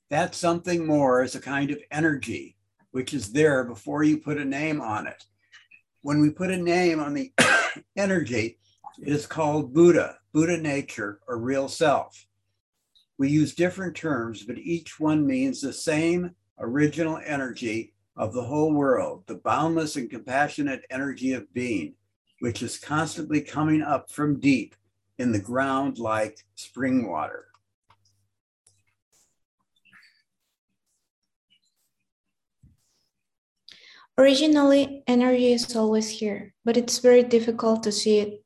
That 0.10 0.36
something 0.36 0.86
more 0.86 1.24
is 1.24 1.34
a 1.34 1.42
kind 1.42 1.72
of 1.72 1.80
energy 1.92 2.58
which 2.92 3.14
is 3.14 3.32
there 3.32 3.64
before 3.64 4.04
you 4.04 4.18
put 4.18 4.38
a 4.38 4.46
name 4.46 4.82
on 4.82 5.08
it. 5.08 5.24
When 6.02 6.20
we 6.20 6.30
put 6.30 6.52
a 6.52 6.58
name 6.58 7.00
on 7.00 7.14
the 7.14 7.32
energy, 7.96 8.58
it 9.00 9.14
is 9.14 9.28
called 9.28 9.74
Buddha, 9.74 10.18
Buddha 10.34 10.58
nature, 10.58 11.20
or 11.28 11.38
real 11.38 11.68
self. 11.68 12.26
We 13.20 13.30
use 13.30 13.54
different 13.54 13.96
terms, 13.96 14.44
but 14.44 14.58
each 14.58 15.00
one 15.00 15.28
means 15.28 15.62
the 15.62 15.74
same 15.74 16.32
original 16.60 17.20
energy 17.26 17.94
of 18.16 18.34
the 18.34 18.44
whole 18.44 18.74
world, 18.74 19.24
the 19.28 19.36
boundless 19.36 19.96
and 19.96 20.10
compassionate 20.10 20.86
energy 20.90 21.34
of 21.34 21.54
being, 21.54 21.94
which 22.40 22.64
is 22.64 22.78
constantly 22.78 23.42
coming 23.42 23.82
up 23.82 24.10
from 24.10 24.40
deep 24.40 24.76
in 25.20 25.32
the 25.32 25.40
ground 25.40 25.98
like 26.00 26.44
spring 26.56 27.08
water. 27.08 27.46
Originally, 34.20 35.04
energy 35.06 35.54
is 35.54 35.76
always 35.76 36.10
here, 36.10 36.56
but 36.66 36.76
it's 36.76 36.98
very 36.98 37.22
difficult 37.22 37.84
to 37.84 37.92
see 37.92 38.18
it 38.18 38.44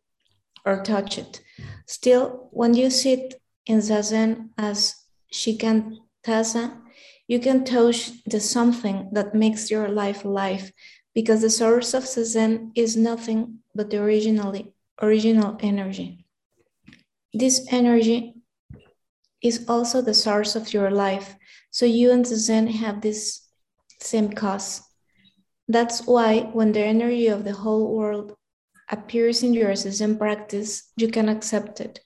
or 0.66 0.84
touch 0.84 1.18
it. 1.18 1.42
Still, 1.86 2.50
when 2.52 2.74
you 2.74 2.90
sit 2.90 3.42
in 3.66 3.80
Zazen 3.80 4.50
as 4.58 4.96
Shikantaza, 5.34 6.78
you 7.32 7.40
can 7.40 7.64
touch 7.64 8.12
the 8.26 8.42
something 8.42 9.08
that 9.14 9.34
makes 9.34 9.72
your 9.72 9.88
life 9.88 10.26
alive 10.26 10.74
because 11.16 11.40
the 11.40 11.50
source 11.50 11.94
of 11.94 12.04
Zazen 12.04 12.72
is 12.76 12.98
nothing 12.98 13.60
but 13.74 13.90
the 13.90 14.04
originally, 14.04 14.74
original 15.02 15.56
energy. 15.62 16.26
This 17.34 17.66
energy 17.72 18.34
is 19.42 19.64
also 19.70 20.02
the 20.02 20.14
source 20.14 20.58
of 20.58 20.74
your 20.74 20.92
life. 20.92 21.38
So 21.70 21.86
you 21.86 22.12
and 22.12 22.26
Zazen 22.26 22.70
have 22.70 23.00
this 23.00 23.48
same 24.02 24.34
cause. 24.34 24.82
That's 25.70 26.06
why 26.06 26.50
when 26.52 26.74
the 26.74 26.84
energy 26.84 27.28
of 27.28 27.46
the 27.46 27.54
whole 27.54 27.96
world 27.96 28.36
appears 28.90 29.42
in 29.42 29.54
your 29.54 29.72
Zazen 29.72 30.18
practice, 30.18 30.92
you 30.98 31.08
can 31.08 31.30
accept 31.30 31.80
it. 31.80 32.02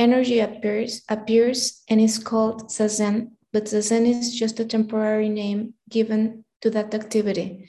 Energy 0.00 0.40
appears, 0.40 1.02
appears 1.08 1.84
and 1.88 2.00
is 2.00 2.18
called 2.18 2.70
Zazen, 2.70 3.36
but 3.52 3.64
Zazen 3.64 4.06
is 4.06 4.34
just 4.34 4.58
a 4.60 4.64
temporary 4.64 5.28
name 5.28 5.74
given 5.90 6.44
to 6.62 6.70
that 6.70 6.94
activity. 6.94 7.68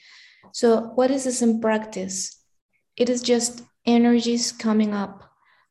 So 0.54 0.92
what 0.96 1.12
is 1.12 1.26
Zazen 1.28 1.62
practice? 1.62 2.44
It 2.96 3.10
is 3.10 3.22
just 3.22 3.64
energies 3.86 4.52
coming 4.52 4.94
up. 4.94 5.30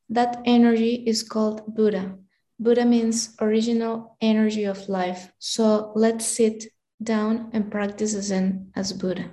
That 0.09 0.43
energy 0.45 0.95
is 1.07 1.23
called 1.23 1.75
Buddha. 1.75 2.19
Buddha 2.59 2.85
means 2.85 3.35
original 3.41 4.17
energy 4.21 4.65
of 4.65 4.89
life. 4.89 5.33
So 5.39 5.93
let's 5.95 6.27
sit 6.27 6.67
down 7.03 7.51
and 7.53 7.71
practice 7.71 8.15
Zazen 8.15 8.69
as 8.77 8.93
Buddha. 8.93 9.31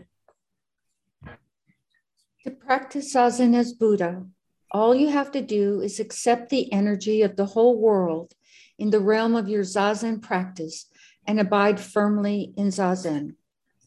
To 2.44 2.52
practice 2.52 3.14
Zazen 3.14 3.54
as 3.56 3.74
Buddha, 3.74 4.26
all 4.72 4.96
you 4.96 5.10
have 5.10 5.32
to 5.32 5.42
do 5.42 5.82
is 5.82 6.00
accept 6.00 6.50
the 6.50 6.72
energy 6.72 7.22
of 7.22 7.36
the 7.36 7.46
whole 7.46 7.78
world 7.80 8.34
in 8.80 8.90
the 8.90 9.00
realm 9.00 9.36
of 9.36 9.50
your 9.50 9.64
Zazen 9.64 10.22
practice 10.22 10.86
and 11.28 11.40
abide 11.40 11.80
firmly 11.80 12.54
in 12.58 12.68
Zazen. 12.68 13.36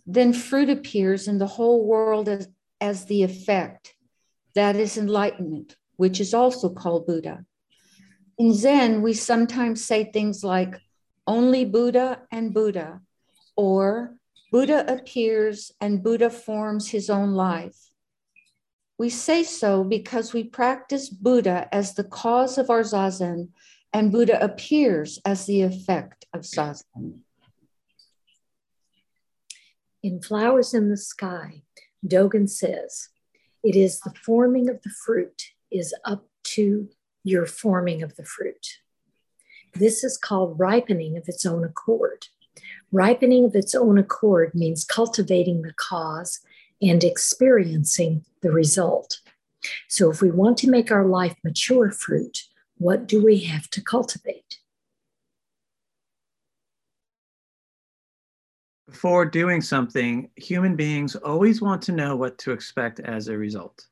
Then 0.06 0.32
fruit 0.32 0.68
appears 0.68 1.26
in 1.26 1.38
the 1.38 1.46
whole 1.46 1.84
world 1.84 2.28
as, 2.28 2.48
as 2.80 3.06
the 3.06 3.22
effect. 3.22 3.94
That 4.54 4.76
is 4.76 4.98
enlightenment, 4.98 5.76
which 5.96 6.20
is 6.20 6.34
also 6.34 6.68
called 6.68 7.06
Buddha. 7.06 7.44
In 8.38 8.52
Zen, 8.54 9.02
we 9.02 9.14
sometimes 9.14 9.84
say 9.84 10.04
things 10.04 10.44
like 10.44 10.78
only 11.26 11.64
Buddha 11.64 12.22
and 12.30 12.52
Buddha, 12.52 13.00
or 13.56 14.16
Buddha 14.50 14.84
appears 14.92 15.72
and 15.80 16.02
Buddha 16.02 16.28
forms 16.28 16.90
his 16.90 17.08
own 17.08 17.32
life. 17.32 17.76
We 18.98 19.08
say 19.08 19.42
so 19.42 19.84
because 19.84 20.32
we 20.32 20.44
practice 20.44 21.08
Buddha 21.08 21.68
as 21.72 21.94
the 21.94 22.04
cause 22.04 22.58
of 22.58 22.68
our 22.68 22.82
Zazen, 22.82 23.48
and 23.92 24.10
Buddha 24.10 24.42
appears 24.42 25.20
as 25.24 25.46
the 25.46 25.62
effect 25.62 26.24
of 26.32 26.42
Zazen. 26.42 27.20
In 30.02 30.20
Flowers 30.20 30.74
in 30.74 30.88
the 30.88 30.96
Sky, 30.96 31.62
Dogen 32.04 32.48
says, 32.48 33.10
It 33.62 33.76
is 33.76 34.00
the 34.00 34.14
forming 34.24 34.68
of 34.68 34.82
the 34.82 34.90
fruit 34.90 35.50
is 35.70 35.94
up 36.04 36.24
to 36.44 36.88
your 37.22 37.46
forming 37.46 38.02
of 38.02 38.16
the 38.16 38.24
fruit. 38.24 38.78
This 39.74 40.02
is 40.02 40.18
called 40.18 40.58
ripening 40.58 41.16
of 41.16 41.28
its 41.28 41.46
own 41.46 41.64
accord. 41.64 42.26
Ripening 42.90 43.44
of 43.44 43.54
its 43.54 43.74
own 43.74 43.96
accord 43.96 44.54
means 44.54 44.84
cultivating 44.84 45.62
the 45.62 45.72
cause 45.74 46.40
and 46.82 47.04
experiencing 47.04 48.24
the 48.42 48.50
result. 48.50 49.20
So, 49.88 50.10
if 50.10 50.20
we 50.20 50.30
want 50.30 50.58
to 50.58 50.70
make 50.70 50.90
our 50.90 51.06
life 51.06 51.36
mature 51.44 51.90
fruit, 51.90 52.42
what 52.82 53.06
do 53.06 53.24
we 53.24 53.38
have 53.38 53.70
to 53.70 53.80
cultivate? 53.80 54.58
Before 58.88 59.24
doing 59.24 59.60
something, 59.60 60.30
human 60.34 60.74
beings 60.74 61.14
always 61.14 61.62
want 61.62 61.80
to 61.82 61.92
know 61.92 62.16
what 62.16 62.38
to 62.38 62.50
expect 62.50 62.98
as 62.98 63.28
a 63.28 63.38
result. 63.38 63.86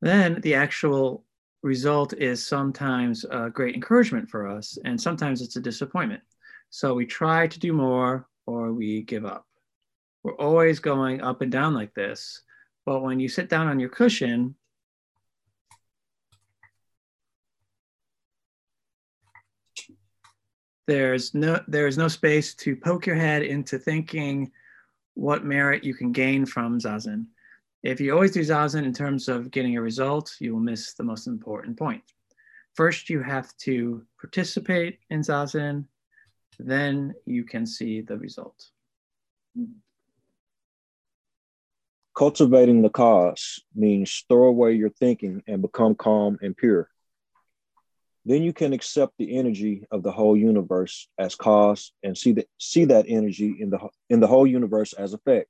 Then 0.00 0.40
the 0.40 0.54
actual 0.54 1.24
result 1.64 2.12
is 2.12 2.46
sometimes 2.46 3.24
a 3.28 3.50
great 3.50 3.74
encouragement 3.74 4.30
for 4.30 4.46
us, 4.46 4.78
and 4.84 4.98
sometimes 4.98 5.42
it's 5.42 5.56
a 5.56 5.60
disappointment. 5.60 6.22
So 6.70 6.94
we 6.94 7.06
try 7.06 7.48
to 7.48 7.58
do 7.58 7.72
more 7.72 8.28
or 8.46 8.72
we 8.72 9.02
give 9.02 9.26
up. 9.26 9.44
We're 10.22 10.36
always 10.36 10.78
going 10.78 11.22
up 11.22 11.42
and 11.42 11.50
down 11.50 11.74
like 11.74 11.92
this. 11.94 12.40
But 12.86 13.02
when 13.02 13.18
you 13.18 13.28
sit 13.28 13.48
down 13.48 13.66
on 13.66 13.80
your 13.80 13.90
cushion, 13.90 14.54
there's 20.90 21.34
no 21.34 21.60
there's 21.68 21.96
no 21.96 22.08
space 22.08 22.54
to 22.54 22.74
poke 22.74 23.06
your 23.06 23.16
head 23.16 23.42
into 23.42 23.78
thinking 23.78 24.50
what 25.14 25.44
merit 25.44 25.84
you 25.84 25.94
can 25.94 26.12
gain 26.12 26.44
from 26.44 26.80
zazen. 26.80 27.26
If 27.82 28.00
you 28.00 28.12
always 28.12 28.32
do 28.32 28.40
zazen 28.40 28.84
in 28.84 28.92
terms 28.92 29.28
of 29.28 29.50
getting 29.50 29.76
a 29.76 29.82
result, 29.82 30.34
you 30.40 30.52
will 30.52 30.60
miss 30.60 30.94
the 30.94 31.04
most 31.04 31.26
important 31.26 31.78
point. 31.78 32.02
First, 32.74 33.08
you 33.08 33.22
have 33.22 33.56
to 33.58 34.04
participate 34.20 34.98
in 35.10 35.20
zazen 35.20 35.84
then 36.58 37.14
you 37.24 37.44
can 37.44 37.66
see 37.66 38.02
the 38.02 38.18
result. 38.18 38.66
Cultivating 42.14 42.82
the 42.82 42.90
cause 42.90 43.60
means 43.74 44.24
throw 44.28 44.48
away 44.48 44.72
your 44.74 44.90
thinking 44.90 45.42
and 45.46 45.62
become 45.62 45.94
calm 45.94 46.38
and 46.42 46.54
pure. 46.56 46.90
Then 48.24 48.42
you 48.42 48.52
can 48.52 48.72
accept 48.72 49.14
the 49.18 49.36
energy 49.38 49.86
of 49.90 50.02
the 50.02 50.12
whole 50.12 50.36
universe 50.36 51.08
as 51.18 51.34
cause 51.34 51.92
and 52.02 52.16
see 52.16 52.32
that 52.32 52.48
see 52.58 52.84
that 52.86 53.06
energy 53.08 53.56
in 53.58 53.70
the 53.70 53.78
in 54.08 54.20
the 54.20 54.26
whole 54.26 54.46
universe 54.46 54.92
as 54.92 55.14
effect. 55.14 55.48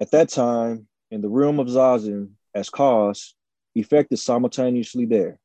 At 0.00 0.12
that 0.12 0.28
time, 0.28 0.86
in 1.10 1.20
the 1.20 1.28
realm 1.28 1.58
of 1.58 1.66
Zazen 1.66 2.30
as 2.54 2.70
cause, 2.70 3.34
effect 3.74 4.12
is 4.12 4.22
simultaneously 4.22 5.06
there. 5.06 5.40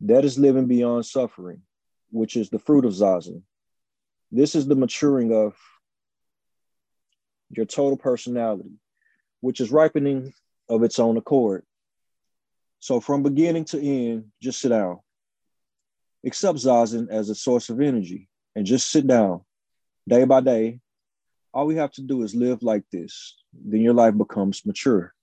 That 0.00 0.24
is 0.24 0.38
living 0.38 0.66
beyond 0.66 1.04
suffering 1.04 1.62
which 2.10 2.36
is 2.36 2.50
the 2.50 2.58
fruit 2.58 2.84
of 2.84 2.92
zazen. 2.92 3.42
This 4.30 4.54
is 4.54 4.66
the 4.66 4.76
maturing 4.76 5.32
of 5.32 5.56
your 7.50 7.66
total 7.66 7.96
personality, 7.96 8.70
which 9.40 9.60
is 9.60 9.70
ripening 9.70 10.32
of 10.68 10.82
its 10.82 10.98
own 10.98 11.16
accord. 11.16 11.64
So 12.80 12.98
from 12.98 13.22
beginning 13.22 13.66
to 13.66 13.78
end, 13.78 14.24
just 14.40 14.60
sit 14.60 14.70
down. 14.70 14.98
Accept 16.24 16.58
zazen 16.58 17.08
as 17.10 17.28
a 17.28 17.34
source 17.34 17.68
of 17.68 17.80
energy 17.80 18.28
and 18.56 18.66
just 18.66 18.90
sit 18.90 19.06
down 19.06 19.42
day 20.08 20.24
by 20.24 20.40
day. 20.40 20.80
All 21.52 21.66
we 21.66 21.76
have 21.76 21.92
to 21.92 22.02
do 22.02 22.22
is 22.22 22.34
live 22.34 22.62
like 22.62 22.84
this. 22.90 23.36
Then 23.52 23.80
your 23.80 23.94
life 23.94 24.16
becomes 24.16 24.64
mature. 24.64 25.14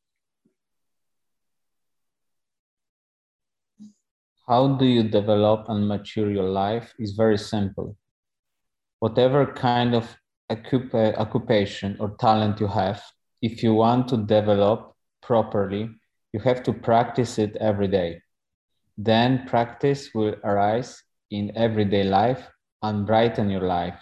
How 4.47 4.75
do 4.77 4.85
you 4.85 5.03
develop 5.03 5.67
and 5.67 5.87
mature 5.87 6.31
your 6.31 6.49
life 6.49 6.93
is 6.99 7.11
very 7.13 7.37
simple. 7.37 7.97
Whatever 8.99 9.45
kind 9.45 9.95
of 9.95 10.15
uh, 10.49 10.95
occupation 11.17 11.97
or 11.99 12.15
talent 12.19 12.59
you 12.59 12.67
have, 12.67 13.03
if 13.41 13.61
you 13.61 13.73
want 13.73 14.07
to 14.09 14.17
develop 14.17 14.95
properly, 15.21 15.89
you 16.37 16.43
have 16.43 16.61
to 16.61 16.71
practice 16.71 17.39
it 17.39 17.55
every 17.59 17.87
day. 17.87 18.21
Then 18.95 19.47
practice 19.47 20.13
will 20.13 20.35
arise 20.43 21.01
in 21.31 21.51
everyday 21.55 22.03
life 22.03 22.47
and 22.83 23.07
brighten 23.07 23.49
your 23.49 23.65
life. 23.65 23.99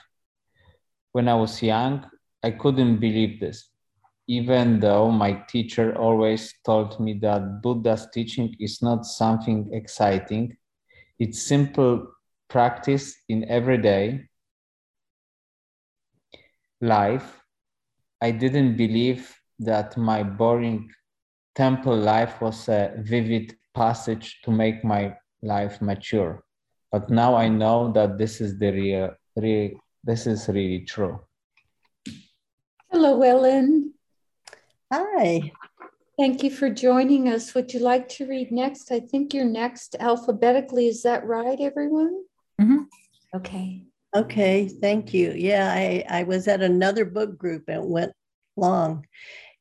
When 1.13 1.29
I 1.29 1.35
was 1.35 1.63
young, 1.63 2.05
I 2.43 2.51
couldn't 2.51 2.97
believe 2.97 3.39
this, 3.39 3.69
even 4.27 4.81
though 4.81 5.09
my 5.11 5.31
teacher 5.47 5.97
always 5.97 6.53
told 6.65 6.99
me 6.99 7.13
that 7.21 7.61
Buddha's 7.61 8.09
teaching 8.13 8.53
is 8.59 8.81
not 8.81 9.05
something 9.05 9.69
exciting. 9.71 10.57
It's 11.17 11.41
simple 11.41 12.05
practice 12.49 13.15
in 13.29 13.45
everyday 13.47 14.27
life. 16.81 17.39
I 18.21 18.31
didn't 18.31 18.75
believe 18.75 19.33
that 19.59 19.95
my 19.95 20.21
boring 20.21 20.89
temple 21.55 21.95
life 21.97 22.41
was 22.41 22.67
a 22.69 22.93
vivid 22.97 23.55
passage 23.73 24.41
to 24.43 24.51
make 24.51 24.83
my 24.83 25.15
life 25.41 25.81
mature. 25.81 26.43
But 26.91 27.09
now 27.09 27.35
I 27.35 27.47
know 27.47 27.91
that 27.93 28.17
this 28.17 28.41
is 28.41 28.59
the 28.59 28.71
real, 28.71 29.09
real 29.35 29.71
this 30.03 30.27
is 30.27 30.47
really 30.47 30.85
true. 30.85 31.19
Hello, 32.91 33.21
Ellen. 33.21 33.93
Hi. 34.93 35.51
Thank 36.17 36.43
you 36.43 36.51
for 36.51 36.69
joining 36.69 37.27
us. 37.27 37.53
Would 37.55 37.73
you 37.73 37.79
like 37.79 38.07
to 38.09 38.27
read 38.27 38.51
next? 38.51 38.91
I 38.91 38.99
think 38.99 39.33
you're 39.33 39.43
next 39.43 39.95
alphabetically. 39.99 40.87
Is 40.87 41.03
that 41.03 41.25
right, 41.25 41.59
everyone? 41.59 42.23
Mm-hmm. 42.61 42.83
Okay. 43.35 43.85
Okay, 44.15 44.69
thank 44.69 45.13
you. 45.13 45.33
Yeah, 45.35 45.73
I, 45.73 46.05
I 46.07 46.23
was 46.23 46.47
at 46.47 46.61
another 46.61 47.03
book 47.03 47.37
group 47.37 47.63
and 47.67 47.89
went 47.89 48.13
long. 48.55 49.05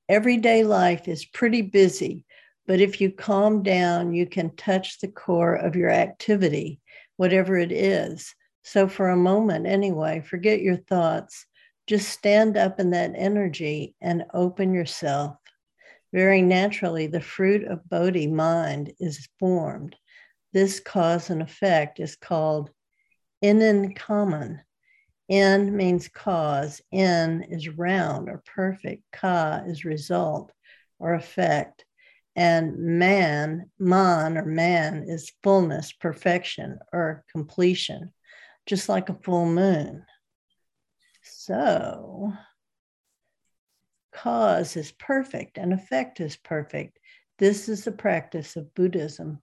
Everyday 0.08 0.64
life 0.64 1.08
is 1.08 1.24
pretty 1.24 1.62
busy, 1.62 2.26
but 2.66 2.80
if 2.80 3.00
you 3.00 3.10
calm 3.10 3.62
down, 3.62 4.12
you 4.12 4.26
can 4.26 4.54
touch 4.54 5.00
the 5.00 5.08
core 5.08 5.54
of 5.54 5.76
your 5.76 5.90
activity, 5.90 6.80
whatever 7.16 7.56
it 7.56 7.72
is. 7.72 8.34
So, 8.62 8.86
for 8.86 9.08
a 9.08 9.16
moment, 9.16 9.66
anyway, 9.66 10.20
forget 10.20 10.60
your 10.60 10.76
thoughts. 10.76 11.46
Just 11.86 12.10
stand 12.10 12.56
up 12.56 12.80
in 12.80 12.90
that 12.90 13.12
energy 13.14 13.94
and 14.00 14.24
open 14.34 14.74
yourself. 14.74 15.36
Very 16.12 16.42
naturally, 16.42 17.06
the 17.06 17.20
fruit 17.20 17.64
of 17.64 17.88
Bodhi 17.88 18.26
mind 18.26 18.92
is 19.00 19.28
formed. 19.38 19.96
This 20.52 20.80
cause 20.80 21.30
and 21.30 21.40
effect 21.40 21.98
is 21.98 22.14
called 22.14 22.70
in 23.40 23.94
common. 23.94 24.60
In 25.28 25.74
means 25.74 26.08
cause, 26.08 26.82
N 26.92 27.46
is 27.48 27.68
round 27.68 28.28
or 28.28 28.42
perfect, 28.44 29.02
ka 29.12 29.62
is 29.66 29.84
result 29.84 30.52
or 30.98 31.14
effect, 31.14 31.84
and 32.36 32.76
man, 32.78 33.70
man 33.78 34.36
or 34.36 34.44
man 34.44 35.04
is 35.06 35.32
fullness, 35.42 35.92
perfection, 35.92 36.78
or 36.92 37.24
completion, 37.32 38.12
just 38.66 38.88
like 38.88 39.08
a 39.08 39.18
full 39.22 39.46
moon. 39.46 40.04
So, 41.22 42.32
cause 44.12 44.76
is 44.76 44.92
perfect 44.92 45.56
and 45.56 45.72
effect 45.72 46.20
is 46.20 46.36
perfect. 46.36 46.98
This 47.38 47.68
is 47.68 47.84
the 47.84 47.92
practice 47.92 48.56
of 48.56 48.74
Buddhism. 48.74 49.40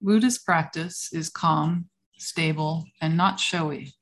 Buddhist 0.00 0.44
practice 0.44 1.12
is 1.12 1.28
calm, 1.28 1.88
stable, 2.18 2.84
and 3.00 3.16
not 3.16 3.40
showy. 3.40 3.94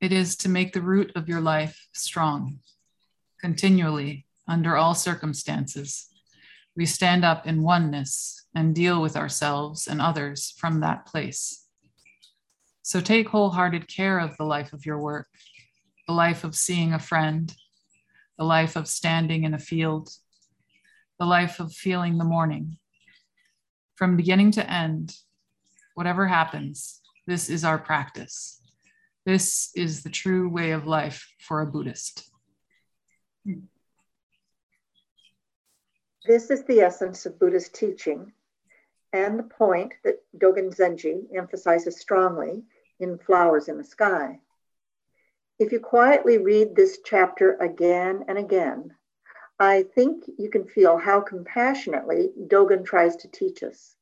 It 0.00 0.12
is 0.12 0.36
to 0.36 0.48
make 0.48 0.72
the 0.72 0.82
root 0.82 1.12
of 1.16 1.28
your 1.28 1.40
life 1.40 1.88
strong. 1.92 2.58
Continually, 3.40 4.26
under 4.46 4.76
all 4.76 4.94
circumstances, 4.94 6.08
we 6.76 6.86
stand 6.86 7.24
up 7.24 7.46
in 7.46 7.62
oneness 7.62 8.46
and 8.54 8.74
deal 8.74 9.00
with 9.00 9.16
ourselves 9.16 9.86
and 9.86 10.00
others 10.00 10.54
from 10.58 10.80
that 10.80 11.06
place. 11.06 11.66
So 12.82 13.00
take 13.00 13.28
wholehearted 13.28 13.88
care 13.88 14.18
of 14.18 14.36
the 14.36 14.44
life 14.44 14.72
of 14.72 14.86
your 14.86 14.98
work, 14.98 15.28
the 16.06 16.14
life 16.14 16.44
of 16.44 16.54
seeing 16.54 16.92
a 16.92 16.98
friend, 16.98 17.52
the 18.38 18.44
life 18.44 18.76
of 18.76 18.86
standing 18.86 19.44
in 19.44 19.54
a 19.54 19.58
field, 19.58 20.10
the 21.18 21.26
life 21.26 21.58
of 21.58 21.72
feeling 21.72 22.18
the 22.18 22.24
morning, 22.24 22.76
from 23.96 24.16
beginning 24.16 24.50
to 24.52 24.70
end, 24.70 25.16
whatever 25.94 26.26
happens, 26.26 27.00
this 27.26 27.50
is 27.50 27.64
our 27.64 27.78
practice. 27.78 28.60
This 29.24 29.70
is 29.74 30.02
the 30.02 30.10
true 30.10 30.48
way 30.48 30.70
of 30.70 30.86
life 30.86 31.28
for 31.40 31.60
a 31.60 31.66
Buddhist. 31.66 32.30
This 36.24 36.50
is 36.50 36.64
the 36.64 36.80
essence 36.80 37.26
of 37.26 37.38
Buddhist 37.38 37.74
teaching 37.74 38.32
and 39.12 39.38
the 39.38 39.44
point 39.44 39.94
that 40.04 40.22
Dogen 40.36 40.74
Zenji 40.74 41.26
emphasizes 41.36 41.98
strongly 41.98 42.64
in 43.00 43.18
Flowers 43.18 43.68
in 43.68 43.78
the 43.78 43.84
Sky. 43.84 44.40
If 45.58 45.72
you 45.72 45.80
quietly 45.80 46.38
read 46.38 46.76
this 46.76 46.98
chapter 47.04 47.56
again 47.56 48.24
and 48.28 48.38
again, 48.38 48.94
I 49.58 49.84
think 49.94 50.24
you 50.38 50.50
can 50.50 50.66
feel 50.66 50.98
how 50.98 51.20
compassionately 51.20 52.30
Dogen 52.46 52.84
tries 52.84 53.16
to 53.16 53.28
teach 53.28 53.62
us. 53.62 53.95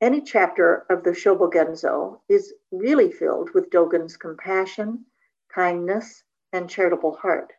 Any 0.00 0.20
chapter 0.20 0.86
of 0.90 1.02
the 1.02 1.10
Shobogenzo 1.10 2.20
is 2.28 2.54
really 2.70 3.10
filled 3.10 3.50
with 3.52 3.70
Dogen's 3.70 4.16
compassion, 4.16 5.04
kindness, 5.52 6.22
and 6.52 6.70
charitable 6.70 7.16
heart. 7.16 7.52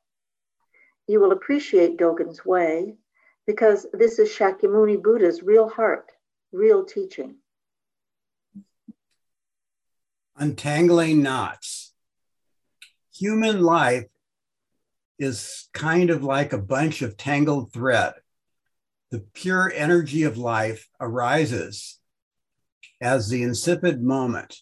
You 1.06 1.20
will 1.20 1.34
appreciate 1.34 1.98
Dogen's 1.98 2.46
way 2.46 2.96
because 3.46 3.86
this 3.92 4.20
is 4.20 4.30
Shakyamuni 4.30 5.04
Buddha's 5.04 5.44
real 5.44 5.68
heart, 5.68 6.14
real 6.54 6.86
teaching. 6.86 7.36
Untangling 10.38 11.22
knots. 11.22 11.94
Human 13.16 13.62
life 13.62 14.06
is 15.18 15.68
kind 15.74 16.10
of 16.10 16.24
like 16.24 16.54
a 16.54 16.58
bunch 16.58 17.02
of 17.02 17.18
tangled 17.18 17.74
thread. 17.74 18.14
The 19.12 19.26
pure 19.34 19.70
energy 19.76 20.24
of 20.24 20.38
life 20.38 20.88
arises 21.02 21.99
as 23.02 23.30
the 23.30 23.44
insipid 23.44 24.02
moment, 24.02 24.58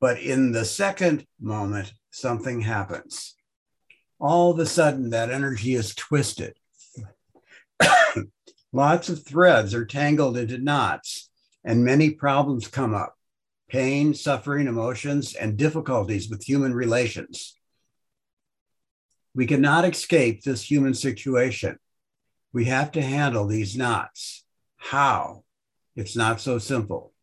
but 0.00 0.20
in 0.20 0.52
the 0.52 0.64
second 0.64 1.26
moment, 1.40 1.92
something 2.10 2.60
happens. 2.60 3.34
All 4.20 4.50
of 4.50 4.58
a 4.58 4.66
sudden, 4.66 5.10
that 5.10 5.30
energy 5.30 5.74
is 5.74 5.94
twisted. 5.94 6.56
Lots 8.72 9.08
of 9.08 9.24
threads 9.24 9.74
are 9.74 9.86
tangled 9.86 10.36
into 10.36 10.58
knots, 10.58 11.30
and 11.64 11.84
many 11.84 12.10
problems 12.10 12.68
come 12.68 12.94
up 12.94 13.14
pain, 13.68 14.14
suffering, 14.14 14.68
emotions, 14.68 15.34
and 15.34 15.56
difficulties 15.56 16.28
with 16.28 16.44
human 16.44 16.74
relations. 16.74 17.56
We 19.34 19.46
cannot 19.46 19.84
escape 19.84 20.42
this 20.42 20.70
human 20.70 20.94
situation. 20.94 21.78
We 22.52 22.66
have 22.66 22.92
to 22.92 23.02
handle 23.02 23.46
these 23.46 23.76
knots. 23.76 24.44
How? 24.76 25.42
It's 25.96 26.14
not 26.14 26.40
so 26.40 26.58
simple. 26.58 27.13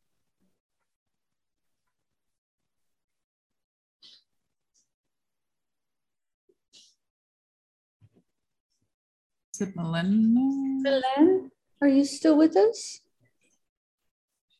It 9.61 9.75
Melen? 9.75 10.83
Belen, 10.83 11.51
are 11.81 11.87
you 11.87 12.03
still 12.05 12.37
with 12.37 12.55
us? 12.55 13.01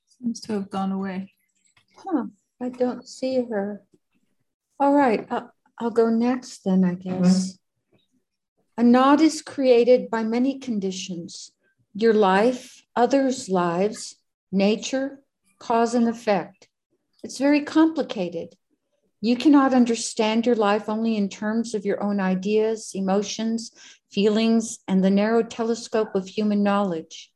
Seems 0.07 0.39
to 0.41 0.53
have 0.53 0.69
gone 0.69 0.91
away. 0.91 1.33
Huh, 1.97 2.25
I 2.61 2.69
don't 2.69 3.07
see 3.07 3.43
her. 3.49 3.83
All 4.79 4.93
right, 4.93 5.27
I'll, 5.29 5.51
I'll 5.79 5.91
go 5.91 6.09
next 6.09 6.63
then, 6.63 6.83
I 6.83 6.95
guess. 6.95 7.57
A 8.77 8.83
knot 8.83 9.21
is 9.21 9.41
created 9.41 10.09
by 10.09 10.23
many 10.23 10.59
conditions 10.59 11.51
your 11.93 12.13
life, 12.13 12.83
others' 12.95 13.49
lives, 13.49 14.15
nature, 14.51 15.19
cause 15.59 15.93
and 15.93 16.07
effect. 16.07 16.69
It's 17.23 17.37
very 17.37 17.61
complicated. 17.61 18.55
You 19.23 19.35
cannot 19.35 19.75
understand 19.75 20.47
your 20.47 20.55
life 20.55 20.89
only 20.89 21.15
in 21.15 21.29
terms 21.29 21.75
of 21.75 21.85
your 21.85 22.03
own 22.03 22.19
ideas, 22.19 22.91
emotions, 22.95 23.71
feelings, 24.11 24.79
and 24.87 25.03
the 25.03 25.11
narrow 25.11 25.43
telescope 25.43 26.15
of 26.15 26.27
human 26.27 26.63
knowledge. 26.63 27.31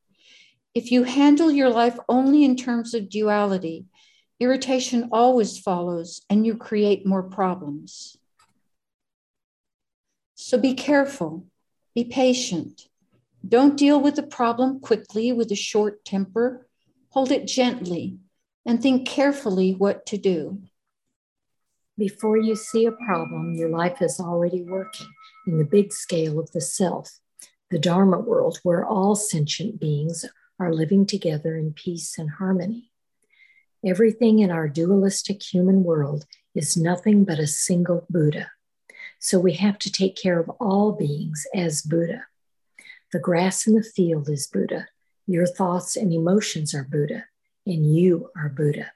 If 0.73 0.91
you 0.91 1.03
handle 1.03 1.51
your 1.51 1.69
life 1.69 1.99
only 2.09 2.43
in 2.43 2.55
terms 2.55 2.95
of 2.95 3.07
duality, 3.07 3.85
irritation 4.39 5.09
always 5.11 5.59
follows 5.59 6.21
and 6.27 6.43
you 6.43 6.57
create 6.57 7.05
more 7.05 7.23
problems. 7.23 8.17
So 10.33 10.57
be 10.57 10.73
careful, 10.73 11.45
be 11.93 12.03
patient. 12.03 12.87
Don't 13.47 13.77
deal 13.77 14.01
with 14.01 14.15
the 14.15 14.23
problem 14.23 14.79
quickly 14.79 15.31
with 15.31 15.51
a 15.51 15.55
short 15.55 16.03
temper. 16.03 16.67
Hold 17.09 17.31
it 17.31 17.45
gently 17.45 18.17
and 18.65 18.81
think 18.81 19.07
carefully 19.07 19.73
what 19.73 20.07
to 20.07 20.17
do. 20.17 20.63
Before 21.97 22.37
you 22.37 22.57
see 22.57 22.85
a 22.85 22.91
problem, 22.91 23.55
your 23.55 23.69
life 23.69 24.01
is 24.01 24.19
already 24.19 24.63
working 24.63 25.07
in 25.47 25.57
the 25.57 25.63
big 25.63 25.93
scale 25.93 26.39
of 26.39 26.51
the 26.51 26.59
self, 26.59 27.19
the 27.71 27.79
Dharma 27.79 28.19
world, 28.19 28.59
where 28.63 28.85
all 28.85 29.15
sentient 29.15 29.79
beings 29.79 30.25
are 30.59 30.73
living 30.73 31.05
together 31.05 31.55
in 31.55 31.71
peace 31.71 32.17
and 32.17 32.31
harmony. 32.31 32.91
Everything 33.85 34.39
in 34.39 34.51
our 34.51 34.67
dualistic 34.67 35.41
human 35.41 35.85
world 35.85 36.25
is 36.53 36.75
nothing 36.75 37.23
but 37.23 37.39
a 37.39 37.47
single 37.47 38.05
Buddha. 38.09 38.51
So 39.19 39.39
we 39.39 39.53
have 39.53 39.79
to 39.79 39.91
take 39.91 40.17
care 40.17 40.39
of 40.39 40.49
all 40.59 40.91
beings 40.91 41.47
as 41.55 41.81
Buddha. 41.81 42.25
The 43.13 43.19
grass 43.19 43.67
in 43.67 43.73
the 43.73 43.83
field 43.83 44.27
is 44.27 44.47
Buddha. 44.47 44.89
Your 45.27 45.47
thoughts 45.47 45.95
and 45.95 46.11
emotions 46.11 46.75
are 46.75 46.83
Buddha, 46.83 47.27
and 47.65 47.95
you 47.95 48.31
are 48.35 48.49
Buddha. 48.49 48.91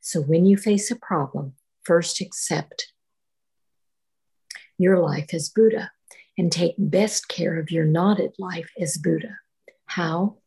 So 0.00 0.20
when 0.20 0.46
you 0.46 0.56
face 0.56 0.92
a 0.92 0.96
problem, 0.96 1.54
first 1.84 2.20
accept 2.20 2.92
your 4.78 4.98
life 4.98 5.32
as 5.32 5.48
Buddha 5.48 5.90
and 6.36 6.50
take 6.50 6.74
best 6.78 7.28
care 7.28 7.58
of 7.58 7.70
your 7.70 7.84
knotted 7.84 8.32
life 8.38 8.70
as 8.80 8.96
Buddha. 8.96 9.38
How? 9.86 10.38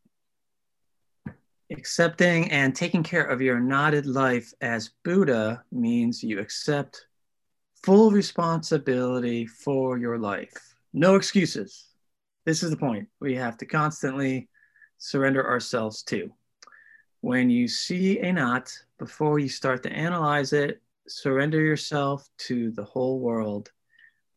Accepting 1.71 2.51
and 2.51 2.75
taking 2.75 3.03
care 3.03 3.25
of 3.25 3.41
your 3.41 3.59
knotted 3.59 4.05
life 4.05 4.53
as 4.61 4.91
Buddha 5.03 5.63
means 5.71 6.23
you 6.23 6.39
accept 6.39 7.05
full 7.83 8.11
responsibility 8.11 9.45
for 9.45 9.97
your 9.97 10.17
life. 10.17 10.75
No 10.93 11.15
excuses. 11.15 11.85
This 12.45 12.63
is 12.63 12.71
the 12.71 12.77
point 12.77 13.07
we 13.19 13.35
have 13.35 13.57
to 13.57 13.65
constantly 13.65 14.49
surrender 14.97 15.47
ourselves 15.47 16.03
to. 16.03 16.31
When 17.21 17.49
you 17.49 17.67
see 17.67 18.19
a 18.19 18.31
knot, 18.31 18.71
before 18.99 19.39
you 19.39 19.49
start 19.49 19.83
to 19.83 19.91
analyze 19.91 20.53
it, 20.53 20.81
surrender 21.07 21.61
yourself 21.61 22.27
to 22.37 22.71
the 22.71 22.83
whole 22.83 23.19
world 23.19 23.71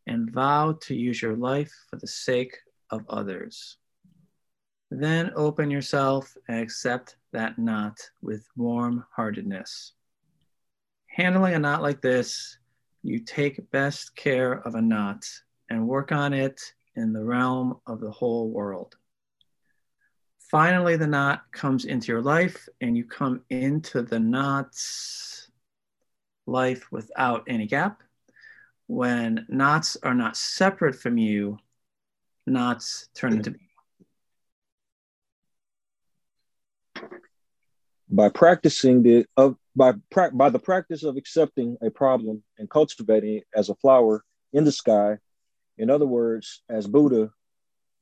and 0.06 0.30
vow 0.30 0.76
to 0.82 0.94
use 0.94 1.20
your 1.20 1.36
life 1.36 1.72
for 1.88 1.96
the 1.96 2.06
sake 2.06 2.56
of 2.90 3.04
others. 3.08 3.76
Then 4.90 5.30
open 5.36 5.70
yourself 5.70 6.36
and 6.48 6.58
accept 6.58 7.16
that 7.32 7.58
knot 7.58 7.98
with 8.22 8.46
warm 8.56 9.04
heartedness. 9.14 9.92
Handling 11.06 11.54
a 11.54 11.58
knot 11.58 11.82
like 11.82 12.00
this, 12.00 12.58
you 13.02 13.20
take 13.20 13.70
best 13.70 14.16
care 14.16 14.60
of 14.66 14.74
a 14.74 14.82
knot 14.82 15.24
and 15.68 15.86
work 15.86 16.12
on 16.12 16.32
it 16.32 16.60
in 16.96 17.12
the 17.12 17.24
realm 17.24 17.80
of 17.86 18.00
the 18.00 18.10
whole 18.10 18.50
world. 18.50 18.96
Finally, 20.50 20.96
the 20.96 21.06
knot 21.06 21.44
comes 21.52 21.84
into 21.84 22.10
your 22.10 22.22
life 22.22 22.68
and 22.80 22.96
you 22.96 23.04
come 23.04 23.40
into 23.50 24.02
the 24.02 24.18
knot's 24.18 25.39
life 26.50 26.90
without 26.90 27.44
any 27.46 27.66
gap. 27.66 28.02
When 28.86 29.46
knots 29.48 29.96
are 30.02 30.14
not 30.14 30.36
separate 30.36 30.96
from 30.96 31.16
you, 31.16 31.58
knots 32.46 33.08
turn 33.14 33.34
into 33.34 33.54
by 38.08 38.28
practicing 38.28 39.02
the 39.04 39.24
of 39.36 39.56
by 39.76 39.92
pra- 40.10 40.32
by 40.32 40.50
the 40.50 40.58
practice 40.58 41.04
of 41.04 41.16
accepting 41.16 41.76
a 41.80 41.90
problem 41.90 42.42
and 42.58 42.68
cultivating 42.68 43.36
it 43.36 43.44
as 43.54 43.68
a 43.68 43.74
flower 43.76 44.24
in 44.52 44.64
the 44.64 44.72
sky 44.72 45.16
in 45.78 45.90
other 45.90 46.06
words 46.06 46.62
as 46.68 46.88
buddha 46.88 47.30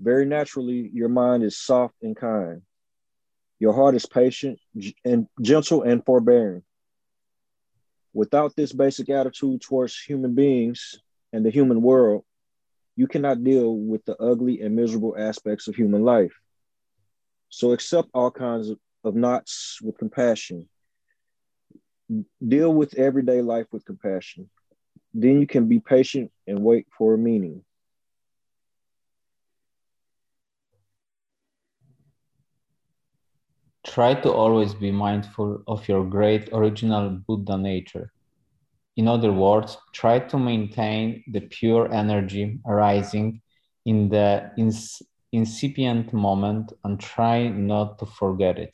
very 0.00 0.24
naturally 0.24 0.90
your 0.92 1.08
mind 1.08 1.42
is 1.42 1.58
soft 1.58 1.94
and 2.02 2.16
kind. 2.16 2.62
Your 3.58 3.72
heart 3.72 3.94
is 3.96 4.06
patient 4.06 4.61
and 5.04 5.26
gentle 5.42 5.82
and 5.82 6.04
forbearing 6.04 6.62
without 8.12 8.54
this 8.56 8.72
basic 8.72 9.08
attitude 9.10 9.60
towards 9.60 9.98
human 9.98 10.34
beings 10.34 11.00
and 11.32 11.44
the 11.44 11.50
human 11.50 11.82
world 11.82 12.24
you 12.96 13.06
cannot 13.06 13.44
deal 13.44 13.76
with 13.76 14.04
the 14.06 14.16
ugly 14.16 14.60
and 14.60 14.74
miserable 14.74 15.14
aspects 15.16 15.68
of 15.68 15.74
human 15.76 16.02
life 16.02 16.32
so 17.48 17.72
accept 17.72 18.08
all 18.12 18.30
kinds 18.30 18.70
of 19.04 19.14
knots 19.14 19.78
with 19.82 19.98
compassion. 19.98 20.68
Deal 22.46 22.72
with 22.72 22.94
everyday 22.94 23.42
life 23.42 23.66
with 23.72 23.84
compassion. 23.84 24.48
Then 25.14 25.40
you 25.40 25.46
can 25.46 25.68
be 25.68 25.80
patient 25.80 26.30
and 26.46 26.62
wait 26.62 26.86
for 26.96 27.14
a 27.14 27.18
meaning. 27.18 27.64
Try 33.98 34.14
to 34.14 34.32
always 34.32 34.74
be 34.74 34.92
mindful 34.92 35.64
of 35.66 35.88
your 35.88 36.04
great 36.04 36.50
original 36.52 37.11
Buddha 37.26 37.58
nature. 37.58 38.12
In 38.96 39.08
other 39.08 39.32
words, 39.32 39.76
try 39.92 40.20
to 40.20 40.38
maintain 40.38 41.24
the 41.26 41.40
pure 41.40 41.92
energy 41.92 42.61
arising 42.64 43.40
in 43.87 44.08
the 44.08 44.52
incipient 45.32 46.12
moment 46.12 46.72
and 46.84 47.00
try 47.00 47.48
not 47.48 47.98
to 47.98 48.06
forget 48.06 48.56
it 48.58 48.72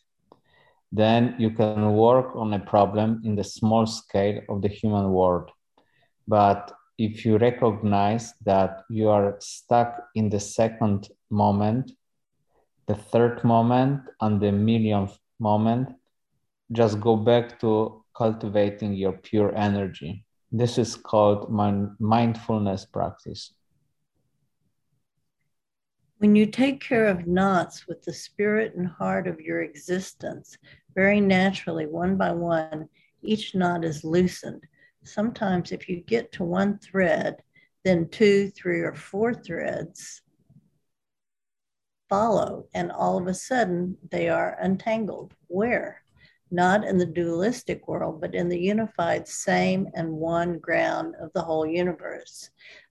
then 0.93 1.35
you 1.39 1.51
can 1.51 1.95
work 1.95 2.37
on 2.37 2.55
a 2.55 2.59
problem 2.61 3.21
in 3.25 3.35
the 3.35 3.43
small 3.43 3.85
scale 3.85 4.41
of 4.49 4.63
the 4.63 4.69
human 4.69 5.11
world. 5.11 5.51
But 6.29 6.71
if 6.99 7.25
you 7.25 7.37
recognize 7.37 8.33
that 8.45 8.85
you 8.89 9.09
are 9.09 9.37
stuck 9.41 10.05
in 10.15 10.31
the 10.31 10.39
second 10.39 11.09
moment, 11.31 11.91
the 12.87 12.95
third 12.95 13.43
moment, 13.45 14.03
and 14.21 14.41
the 14.41 14.53
millionth 14.53 15.19
moment, 15.39 15.89
just 16.73 17.01
go 17.01 17.17
back 17.17 17.61
to 17.61 18.05
cultivating 18.17 18.95
your 18.95 19.13
pure 19.13 19.55
energy. 19.57 20.25
This 20.53 20.79
is 20.79 20.97
called 20.97 21.51
mindfulness 21.99 22.85
practice. 22.87 23.53
When 26.19 26.37
you 26.37 26.47
take 26.47 26.81
care 26.81 27.07
of 27.07 27.27
knots 27.27 27.87
with 27.89 28.03
the 28.03 28.13
spirit 28.13 28.75
and 28.77 28.87
heart 28.87 29.27
of 29.27 29.41
your 29.41 29.63
existence, 29.63 30.57
very 30.95 31.21
naturally, 31.21 31.87
one 31.87 32.17
by 32.17 32.33
one, 32.33 32.89
each 33.23 33.55
knot 33.55 33.85
is 33.85 34.05
loosened. 34.05 34.63
Sometimes, 35.03 35.73
if 35.73 35.89
you 35.89 36.01
get 36.01 36.33
to 36.33 36.45
one 36.45 36.79
thread, 36.79 37.43
then 37.85 38.09
two, 38.09 38.51
three, 38.51 38.81
or 38.81 38.95
four 38.95 39.35
threads 39.35 40.23
follow, 42.15 42.65
and 42.75 42.93
all 42.93 43.19
of 43.19 43.27
a 43.27 43.35
sudden 43.35 43.97
they 44.13 44.29
are 44.29 44.57
untangled. 44.61 45.35
Where? 45.49 46.03
Not 46.53 46.85
in 46.85 46.97
the 46.97 47.07
dualistic 47.21 47.89
world, 47.89 48.21
but 48.21 48.37
in 48.37 48.49
the 48.49 48.59
unified 48.75 49.27
same 49.27 49.89
and 49.95 50.13
one 50.13 50.61
ground 50.61 51.17
of 51.21 51.33
the 51.33 51.43
whole 51.43 51.67
universe. 51.67 52.51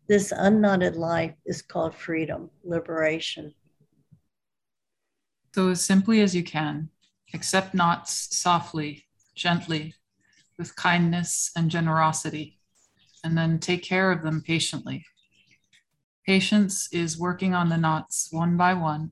This 0.10 0.34
unknotted 0.36 0.98
life 0.98 1.36
is 1.46 1.62
called 1.62 1.96
freedom, 1.96 2.50
liberation. 2.66 3.54
So, 5.56 5.70
as 5.70 5.82
simply 5.82 6.20
as 6.20 6.36
you 6.36 6.44
can, 6.44 6.90
accept 7.34 7.74
knots 7.74 8.38
softly, 8.38 9.06
gently, 9.36 9.94
with 10.58 10.76
kindness 10.76 11.50
and 11.56 11.72
generosity, 11.72 12.60
and 13.24 13.38
then 13.38 13.60
take 13.60 13.84
care 13.84 14.12
of 14.12 14.22
them 14.22 14.42
patiently. 14.42 15.06
Patience 16.26 16.88
is 16.92 17.20
working 17.20 17.54
on 17.54 17.70
the 17.70 17.78
knots 17.78 18.30
one 18.32 18.56
by 18.58 18.74
one 18.74 19.12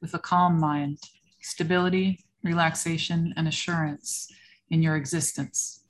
with 0.00 0.14
a 0.14 0.18
calm 0.18 0.60
mind, 0.60 0.98
stability, 1.40 2.20
relaxation, 2.42 3.32
and 3.36 3.48
assurance 3.48 4.30
in 4.70 4.82
your 4.82 4.96
existence. 4.96 5.84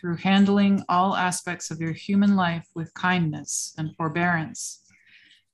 Through 0.00 0.16
handling 0.16 0.82
all 0.88 1.14
aspects 1.14 1.70
of 1.70 1.80
your 1.80 1.92
human 1.92 2.36
life 2.36 2.66
with 2.74 2.92
kindness 2.94 3.74
and 3.78 3.96
forbearance, 3.96 4.80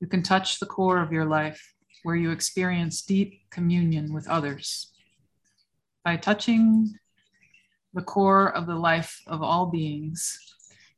you 0.01 0.07
can 0.07 0.23
touch 0.23 0.59
the 0.59 0.67
core 0.67 1.03
of 1.03 1.13
your 1.13 1.27
life 1.27 1.75
where 2.03 2.17
you 2.17 2.31
experience 2.31 3.03
deep 3.03 3.43
communion 3.51 4.13
with 4.13 4.27
others 4.29 4.91
by 6.05 6.17
touching 6.17 6.95
the 7.93 8.03
core 8.03 8.55
of 8.57 8.67
the 8.67 8.75
life 8.75 9.21
of 9.27 9.43
all 9.43 9.67
beings, 9.67 10.39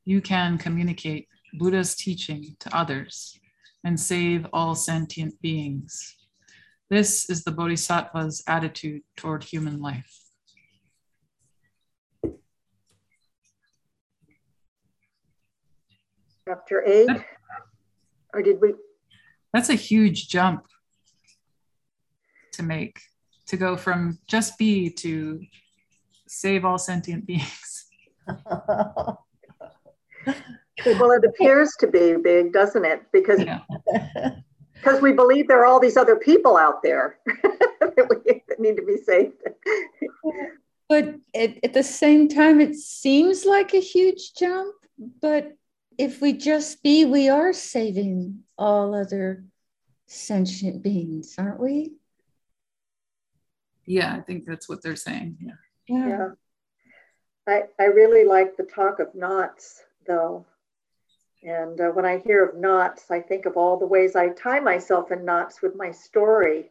you 0.05 0.21
can 0.21 0.59
communicate 0.59 1.29
Buddha's 1.53 1.95
teaching 1.95 2.57
to 2.61 2.77
others 2.77 3.38
and 3.85 3.99
save 3.99 4.47
all 4.53 4.75
sentient 4.75 5.41
beings. 5.43 6.17
This 6.88 7.29
is 7.31 7.45
the 7.45 7.53
Bodhisattva's 7.53 8.43
attitude 8.47 9.03
toward 9.17 9.45
human 9.45 9.81
life. 9.81 10.19
Chapter 16.47 16.83
eight, 16.87 17.09
or 18.35 18.43
did 18.43 18.61
we? 18.61 18.75
That's 19.53 19.69
a 19.69 19.75
huge 19.75 20.29
jump 20.29 20.67
to 22.53 22.62
make 22.62 23.01
to 23.47 23.57
go 23.57 23.77
from 23.77 24.19
just 24.27 24.59
be 24.59 24.91
to 24.91 25.41
save 26.27 26.65
all 26.65 26.79
sentient 26.79 27.27
beings. 27.27 27.87
well, 30.87 31.11
it 31.12 31.25
appears 31.25 31.75
to 31.81 31.87
be 31.87 32.16
big, 32.16 32.53
doesn't 32.53 32.85
it? 32.85 33.03
Because 33.12 33.42
yeah. 33.42 33.61
because 34.83 35.01
we 35.01 35.12
believe 35.12 35.47
there 35.47 35.61
are 35.61 35.66
all 35.66 35.81
these 35.81 35.97
other 35.97 36.16
people 36.16 36.57
out 36.57 36.83
there 36.83 37.18
that, 37.27 38.07
we, 38.11 38.42
that 38.49 38.61
need 38.61 38.77
to 38.77 38.83
be 38.83 38.97
saved. 38.97 39.35
but 40.88 41.14
at, 41.35 41.57
at 41.62 41.73
the 41.73 41.83
same 41.83 42.29
time, 42.29 42.61
it 42.61 42.75
seems 42.75 43.45
like 43.45 43.75
a 43.75 43.81
huge 43.81 44.35
jump. 44.35 44.75
But 45.21 45.57
if 45.99 46.21
we 46.21 46.33
just 46.33 46.83
be, 46.83 47.05
we 47.05 47.29
are 47.29 47.53
saving 47.53 48.40
all 48.59 48.95
other 48.95 49.45
sentient 50.07 50.83
beings, 50.83 51.35
aren't 51.38 51.61
we? 51.61 51.92
Yeah, 53.85 54.14
I 54.14 54.21
think 54.21 54.47
that's 54.47 54.68
what 54.68 54.83
they're 54.83 54.97
saying. 54.97 55.38
Yeah. 55.40 55.53
Yeah. 55.88 56.09
Yeah. 56.09 56.29
I, 57.47 57.62
I 57.81 57.85
really 57.85 58.25
like 58.25 58.57
the 58.57 58.64
talk 58.64 59.01
of 59.01 59.14
knots, 59.14 59.83
though. 60.07 60.47
And 61.42 61.81
uh, 61.81 61.88
when 61.88 62.05
I 62.05 62.18
hear 62.18 62.44
of 62.44 62.57
knots, 62.57 63.11
I 63.11 63.20
think 63.20 63.46
of 63.46 63.57
all 63.57 63.78
the 63.78 63.87
ways 63.87 64.14
I 64.14 64.28
tie 64.28 64.61
myself 64.61 65.11
in 65.11 65.24
knots 65.24 65.61
with 65.61 65.74
my 65.74 65.90
story 65.90 66.70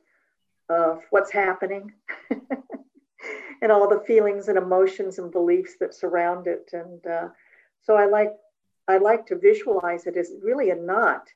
of 0.70 1.02
what's 1.10 1.32
happening 1.32 1.92
and 3.62 3.72
all 3.72 3.90
the 3.90 4.04
feelings 4.08 4.48
and 4.48 4.58
emotions 4.58 5.20
and 5.20 5.32
beliefs 5.32 5.76
that 5.80 5.94
surround 5.94 6.48
it. 6.48 6.70
And 6.72 7.06
uh, 7.06 7.30
so 7.84 7.96
I 7.96 8.06
like 8.06 8.32
I 8.88 8.98
like 8.98 9.26
to 9.28 9.38
visualize 9.38 10.08
it 10.08 10.18
as 10.18 10.32
really 10.42 10.70
a 10.70 10.76
knot. 10.76 11.28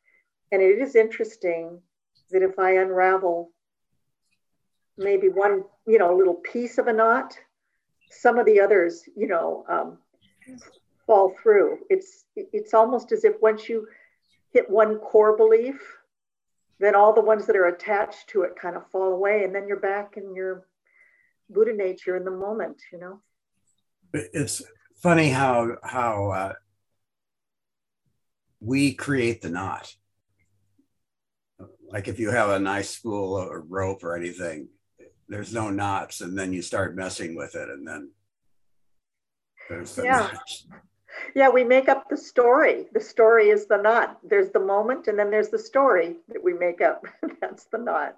And 0.52 0.62
it 0.62 0.80
is 0.80 0.95
interesting 0.95 1.80
that 2.32 2.41
if 2.41 2.58
I 2.58 2.78
unravel 2.78 3.52
maybe 4.98 5.30
one, 5.30 5.63
you 5.86 6.00
know, 6.00 6.15
little 6.15 6.36
piece 6.36 6.78
of 6.78 6.88
a 6.88 6.93
knot, 6.93 7.38
some 8.10 8.39
of 8.39 8.45
the 8.45 8.60
others, 8.60 9.08
you 9.15 9.28
know, 9.28 9.65
um, 9.69 9.98
fall 11.06 11.34
through. 11.41 11.80
It's 11.89 12.26
it's 12.36 12.74
almost 12.74 13.12
as 13.12 13.24
if 13.24 13.36
once 13.41 13.70
you 13.70 13.88
hit 14.52 14.70
one 14.70 14.98
core 14.98 15.38
belief, 15.38 15.80
then 16.80 16.96
all 16.96 17.13
the 17.13 17.22
ones 17.22 17.46
that 17.46 17.56
are 17.56 17.68
attached 17.68 18.30
to 18.30 18.44
it 18.44 18.56
kind 18.60 18.76
of 18.76 18.89
fall 18.89 19.13
away, 19.13 19.44
and 19.44 19.54
then 19.54 19.68
you're 19.68 19.80
back 19.80 20.18
in 20.18 20.36
your 20.36 20.68
Buddha 21.50 21.74
nature 21.74 22.18
in 22.18 22.26
the 22.26 22.32
moment. 22.32 22.82
You 22.91 23.00
know. 23.00 23.22
It's 24.13 24.62
funny 24.96 25.30
how 25.30 25.78
how 25.84 26.32
uh, 26.32 26.54
we 28.60 28.94
create 28.94 29.41
the 29.41 29.50
knot. 29.50 29.94
Like 31.88 32.08
if 32.08 32.20
you 32.20 32.32
have 32.32 32.50
a 32.50 32.60
nice 32.60 32.89
spool 32.89 33.36
or 33.36 33.62
rope 33.62 34.04
or 34.04 34.18
anything, 34.18 34.70
there's 35.30 35.54
no 35.54 35.70
knots, 35.70 36.22
and 36.22 36.38
then 36.38 36.52
you 36.52 36.62
start 36.62 36.96
messing 36.96 37.36
with 37.36 37.56
it, 37.56 37.70
and 37.70 37.88
then 37.88 38.12
there's 39.70 39.96
the 39.96 40.04
Yeah. 40.04 40.30
knots. 40.34 40.68
Yeah, 41.36 41.49
we 41.49 41.63
make 41.63 41.89
up 41.89 42.10
the 42.10 42.17
story. 42.17 42.86
The 42.93 42.99
story 42.99 43.49
is 43.49 43.67
the 43.67 43.78
knot. 43.78 44.19
There's 44.23 44.51
the 44.51 44.60
moment, 44.60 45.08
and 45.08 45.17
then 45.17 45.30
there's 45.32 45.49
the 45.49 45.60
story 45.60 46.15
that 46.30 46.43
we 46.43 46.54
make 46.54 46.82
up. 46.82 47.06
That's 47.41 47.65
the 47.65 47.78
knot. 47.78 48.17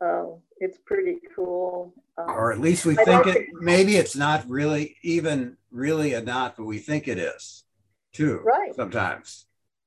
Um, 0.00 0.36
it's 0.58 0.78
pretty 0.78 1.18
cool. 1.34 1.92
Um, 2.18 2.28
Or 2.28 2.52
at 2.52 2.60
least 2.60 2.84
we 2.86 2.96
I 2.98 3.04
think 3.04 3.26
like 3.26 3.36
it. 3.36 3.46
Maybe 3.54 3.96
it's 3.96 4.16
not 4.16 4.48
really 4.48 4.96
even 5.02 5.56
really 5.70 6.14
a 6.14 6.22
knot, 6.22 6.54
but 6.56 6.64
we 6.64 6.78
think 6.78 7.08
it 7.08 7.18
is, 7.18 7.64
too. 8.12 8.40
Right. 8.44 8.74
Sometimes. 8.74 9.46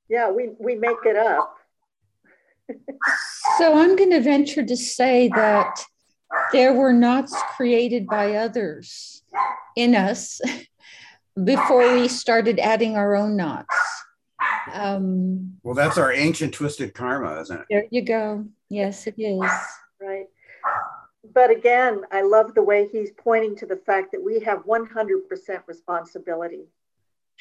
yeah, 0.09 0.29
we 0.31 0.49
we 0.59 0.75
make 0.75 1.05
it 1.05 1.15
up. 1.15 1.55
So 3.57 3.77
I'm 3.77 3.95
going 3.95 4.11
to 4.11 4.21
venture 4.21 4.63
to 4.63 4.77
say 4.77 5.27
that 5.29 5.83
there 6.51 6.73
were 6.73 6.93
knots 6.93 7.35
created 7.55 8.05
by 8.05 8.35
others 8.35 9.23
in 9.75 9.95
us 9.95 10.39
before 11.43 11.93
we 11.93 12.07
started 12.07 12.59
adding 12.59 12.95
our 12.95 13.15
own 13.15 13.35
knots. 13.35 13.75
Um, 14.73 15.57
Well, 15.63 15.75
that's 15.75 15.97
our 15.97 16.11
ancient 16.11 16.53
twisted 16.53 16.93
karma, 16.93 17.39
isn't 17.41 17.59
it? 17.61 17.65
there 17.69 17.85
you 17.89 18.01
go. 18.03 18.45
Yes, 18.69 19.07
it 19.07 19.15
is. 19.17 19.41
Right. 20.01 20.27
But 21.33 21.49
again, 21.51 22.03
I 22.11 22.21
love 22.21 22.53
the 22.55 22.63
way 22.63 22.87
he's 22.91 23.11
pointing 23.11 23.55
to 23.57 23.65
the 23.65 23.75
fact 23.75 24.11
that 24.11 24.23
we 24.23 24.39
have 24.41 24.59
100% 24.65 25.61
responsibility. 25.67 26.65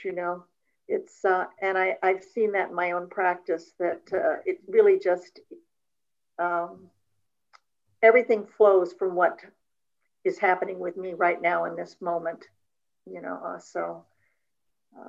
You 0.04 0.12
know, 0.12 0.44
it's, 0.88 1.24
uh, 1.24 1.46
and 1.61 1.76
I, 1.76 1.96
I've 2.02 2.22
seen 2.22 2.52
that 2.52 2.68
in 2.70 2.74
my 2.74 2.92
own 2.92 3.08
practice 3.08 3.72
that 3.78 4.02
uh, 4.12 4.40
it 4.46 4.58
really 4.68 4.98
just, 4.98 5.40
um, 6.38 6.87
everything 8.02 8.46
flows 8.56 8.92
from 8.92 9.14
what 9.14 9.40
is 10.24 10.38
happening 10.38 10.78
with 10.78 10.96
me 10.96 11.14
right 11.14 11.40
now 11.40 11.64
in 11.64 11.76
this 11.76 11.96
moment, 12.00 12.44
you 13.11 13.21
know, 13.21 13.40
uh, 13.44 13.59
so 13.59 14.05
uh, 14.99 15.09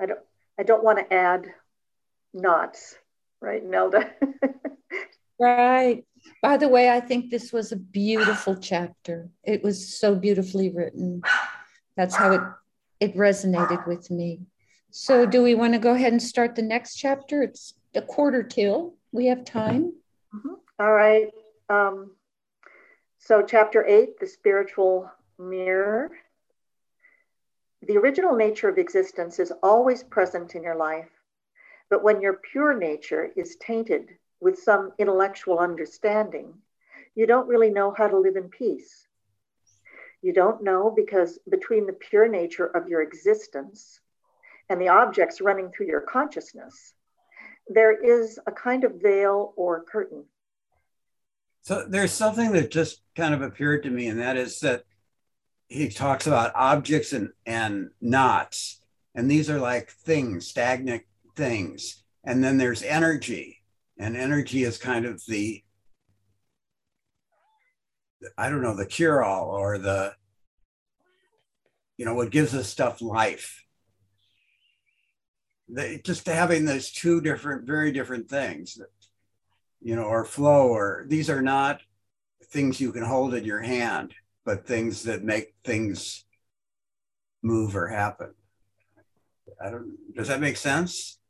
I 0.00 0.06
don't, 0.06 0.20
I 0.58 0.62
don't 0.62 0.84
want 0.84 0.98
to 0.98 1.12
add 1.12 1.46
knots, 2.32 2.96
right, 3.40 3.64
Nelda? 3.64 4.10
Right. 5.40 6.04
By 6.42 6.58
the 6.58 6.68
way, 6.68 6.90
I 6.90 7.00
think 7.00 7.30
this 7.30 7.50
was 7.50 7.72
a 7.72 7.76
beautiful 7.76 8.56
chapter. 8.56 9.30
It 9.42 9.64
was 9.64 9.98
so 9.98 10.14
beautifully 10.14 10.68
written. 10.68 11.22
That's 11.96 12.14
how 12.14 12.32
it 12.32 12.42
it 13.00 13.16
resonated 13.16 13.86
with 13.86 14.10
me. 14.10 14.40
So, 14.90 15.24
do 15.24 15.42
we 15.42 15.54
want 15.54 15.72
to 15.72 15.78
go 15.78 15.94
ahead 15.94 16.12
and 16.12 16.22
start 16.22 16.54
the 16.54 16.62
next 16.62 16.96
chapter? 16.96 17.42
It's 17.42 17.72
a 17.94 18.02
quarter 18.02 18.42
till. 18.42 18.96
We 19.12 19.26
have 19.26 19.46
time. 19.46 19.94
All 20.78 20.92
right. 20.92 21.28
Um, 21.70 22.10
so, 23.18 23.42
chapter 23.42 23.86
eight, 23.86 24.20
the 24.20 24.26
spiritual 24.26 25.10
mirror. 25.38 26.10
The 27.86 27.96
original 27.96 28.36
nature 28.36 28.68
of 28.68 28.78
existence 28.78 29.38
is 29.38 29.52
always 29.62 30.02
present 30.02 30.54
in 30.54 30.62
your 30.62 30.76
life, 30.76 31.10
but 31.88 32.02
when 32.02 32.20
your 32.20 32.34
pure 32.34 32.76
nature 32.76 33.30
is 33.36 33.56
tainted 33.56 34.10
with 34.40 34.58
some 34.58 34.92
intellectual 34.98 35.58
understanding, 35.58 36.54
you 37.14 37.26
don't 37.26 37.48
really 37.48 37.70
know 37.70 37.92
how 37.96 38.06
to 38.06 38.18
live 38.18 38.36
in 38.36 38.48
peace. 38.48 39.06
You 40.22 40.34
don't 40.34 40.62
know 40.62 40.92
because 40.94 41.38
between 41.50 41.86
the 41.86 41.94
pure 41.94 42.28
nature 42.28 42.66
of 42.66 42.88
your 42.88 43.00
existence 43.00 44.00
and 44.68 44.80
the 44.80 44.88
objects 44.88 45.40
running 45.40 45.70
through 45.70 45.86
your 45.86 46.02
consciousness, 46.02 46.92
there 47.66 47.92
is 47.92 48.38
a 48.46 48.52
kind 48.52 48.84
of 48.84 49.00
veil 49.00 49.54
or 49.56 49.84
curtain. 49.84 50.24
So 51.62 51.86
there's 51.88 52.12
something 52.12 52.52
that 52.52 52.70
just 52.70 53.00
kind 53.16 53.32
of 53.32 53.42
appeared 53.42 53.82
to 53.84 53.90
me, 53.90 54.08
and 54.08 54.20
that 54.20 54.36
is 54.36 54.60
that 54.60 54.84
he 55.70 55.88
talks 55.88 56.26
about 56.26 56.52
objects 56.56 57.12
and, 57.12 57.30
and 57.46 57.90
knots. 58.00 58.80
And 59.14 59.30
these 59.30 59.48
are 59.48 59.60
like 59.60 59.88
things, 59.90 60.48
stagnant 60.48 61.04
things. 61.36 62.02
And 62.24 62.42
then 62.42 62.58
there's 62.58 62.82
energy. 62.82 63.62
And 63.96 64.16
energy 64.16 64.64
is 64.64 64.78
kind 64.78 65.06
of 65.06 65.24
the, 65.26 65.62
I 68.36 68.50
don't 68.50 68.62
know, 68.62 68.74
the 68.74 68.84
cure 68.84 69.22
all 69.22 69.50
or 69.50 69.78
the, 69.78 70.12
you 71.96 72.04
know, 72.04 72.14
what 72.14 72.30
gives 72.30 72.52
us 72.52 72.68
stuff 72.68 73.00
life. 73.00 73.64
Just 76.02 76.26
having 76.26 76.64
those 76.64 76.90
two 76.90 77.20
different, 77.20 77.64
very 77.64 77.92
different 77.92 78.28
things 78.28 78.74
that, 78.74 78.88
you 79.80 79.94
know, 79.94 80.02
or 80.02 80.24
flow, 80.24 80.66
or 80.66 81.04
these 81.06 81.30
are 81.30 81.42
not 81.42 81.80
things 82.46 82.80
you 82.80 82.90
can 82.90 83.04
hold 83.04 83.34
in 83.34 83.44
your 83.44 83.60
hand, 83.60 84.14
but 84.50 84.66
things 84.66 85.04
that 85.04 85.22
make 85.22 85.54
things 85.62 86.24
move 87.40 87.76
or 87.76 87.86
happen. 87.86 88.34
I 89.64 89.70
don't, 89.70 89.96
does 90.16 90.26
that 90.26 90.40
make 90.40 90.56
sense? 90.56 91.20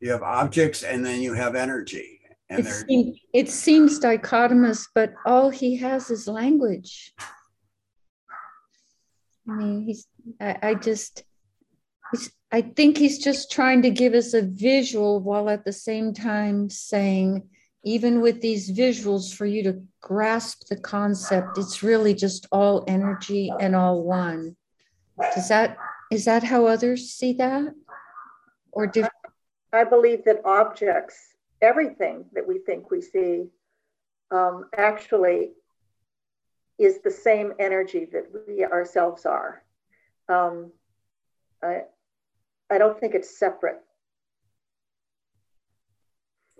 You 0.00 0.12
have 0.12 0.22
objects 0.22 0.82
and 0.82 1.04
then 1.04 1.20
you 1.20 1.34
have 1.34 1.54
energy. 1.54 2.20
And 2.48 2.60
It, 2.60 2.62
they're, 2.62 2.84
seem- 2.88 3.14
it 3.34 3.50
seems 3.50 4.00
dichotomous, 4.00 4.86
but 4.94 5.12
all 5.26 5.50
he 5.50 5.76
has 5.76 6.10
is 6.10 6.26
language. 6.26 7.12
I 9.46 9.52
mean, 9.52 9.82
he's, 9.82 10.06
I, 10.40 10.56
I 10.62 10.74
just, 10.74 11.22
he's, 12.12 12.32
I 12.50 12.62
think 12.62 12.96
he's 12.96 13.18
just 13.18 13.52
trying 13.52 13.82
to 13.82 13.90
give 13.90 14.14
us 14.14 14.32
a 14.32 14.40
visual 14.40 15.20
while 15.20 15.50
at 15.50 15.66
the 15.66 15.72
same 15.74 16.14
time 16.14 16.70
saying, 16.70 17.46
even 17.84 18.20
with 18.20 18.40
these 18.40 18.70
visuals, 18.70 19.34
for 19.34 19.46
you 19.46 19.62
to 19.64 19.82
grasp 20.00 20.68
the 20.68 20.76
concept, 20.76 21.58
it's 21.58 21.82
really 21.82 22.14
just 22.14 22.46
all 22.52 22.84
energy 22.86 23.52
and 23.60 23.74
all 23.74 24.02
one. 24.02 24.56
Does 25.34 25.48
that, 25.48 25.76
is 26.10 26.24
that 26.24 26.44
how 26.44 26.66
others 26.66 27.10
see 27.10 27.32
that? 27.34 27.74
Or 28.70 28.86
do, 28.86 29.06
I 29.72 29.84
believe 29.84 30.24
that 30.24 30.42
objects, 30.44 31.16
everything 31.60 32.26
that 32.32 32.46
we 32.46 32.58
think 32.58 32.90
we 32.90 33.00
see, 33.00 33.46
um, 34.30 34.66
actually 34.76 35.50
is 36.78 37.00
the 37.00 37.10
same 37.10 37.52
energy 37.58 38.06
that 38.12 38.26
we 38.46 38.64
ourselves 38.64 39.26
are. 39.26 39.62
Um, 40.28 40.72
I, 41.62 41.82
I 42.70 42.78
don't 42.78 42.98
think 42.98 43.14
it's 43.14 43.38
separate. 43.38 43.80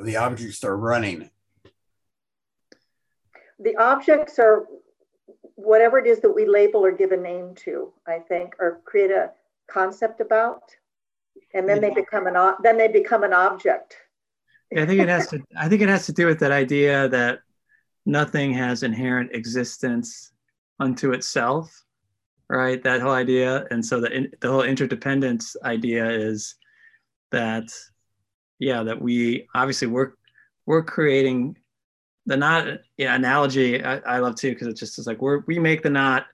The 0.03 0.17
objects 0.17 0.65
are 0.65 0.77
running. 0.77 1.31
The 3.59 3.77
objects 3.77 4.39
are 4.39 4.67
whatever 5.55 5.99
it 5.99 6.07
is 6.07 6.21
that 6.21 6.31
we 6.31 6.47
label 6.47 6.85
or 6.85 6.93
give 6.93 7.13
a 7.13 7.17
name 7.17 7.55
to, 7.55 7.93
I 8.07 8.19
think, 8.19 8.55
or 8.59 8.81
create 8.85 9.11
a 9.11 9.31
concept 9.71 10.21
about, 10.21 10.63
and 11.55 11.69
then 11.69 11.81
they 11.81 11.91
become 11.91 12.27
an 12.27 12.55
then 12.63 12.77
they 12.77 12.89
become 12.89 13.23
an 13.23 13.33
object. 13.33 13.97
Yeah, 14.71 14.83
I 14.83 14.87
think 14.87 15.01
it 15.01 15.09
has 15.09 15.29
to. 15.29 15.41
I 15.57 15.69
think 15.69 15.83
it 15.83 15.89
has 15.89 16.07
to 16.07 16.13
do 16.13 16.27
with 16.27 16.41
that 16.41 16.53
idea 16.53 17.09
that 17.09 17.41
nothing 18.07 18.53
has 18.55 18.83
inherent 18.83 19.31
existence 19.35 20.33
unto 20.81 21.13
itself, 21.13 21.85
right? 22.49 22.83
That 22.83 23.01
whole 23.01 23.13
idea, 23.13 23.67
and 23.71 23.85
so 23.85 24.01
the 24.01 24.29
the 24.41 24.51
whole 24.51 24.63
interdependence 24.63 25.55
idea 25.65 26.11
is 26.11 26.57
that, 27.31 27.71
yeah, 28.63 28.85
that 28.85 29.03
we 29.03 29.49
obviously 29.57 29.89
we're 29.89 30.13
we're 30.67 30.85
creating 30.85 31.57
the 32.27 32.37
knot 32.37 32.79
yeah 32.97 33.17
analogy 33.17 33.83
I, 33.83 33.97
I 33.97 34.19
love 34.21 34.37
too 34.37 34.51
because 34.53 34.69
it's 34.69 34.79
just 34.79 34.97
it's 34.99 35.09
like 35.09 35.21
we're 35.21 35.41
we 35.49 35.59
make 35.59 35.83
the 35.83 35.91
knot. 35.91 36.27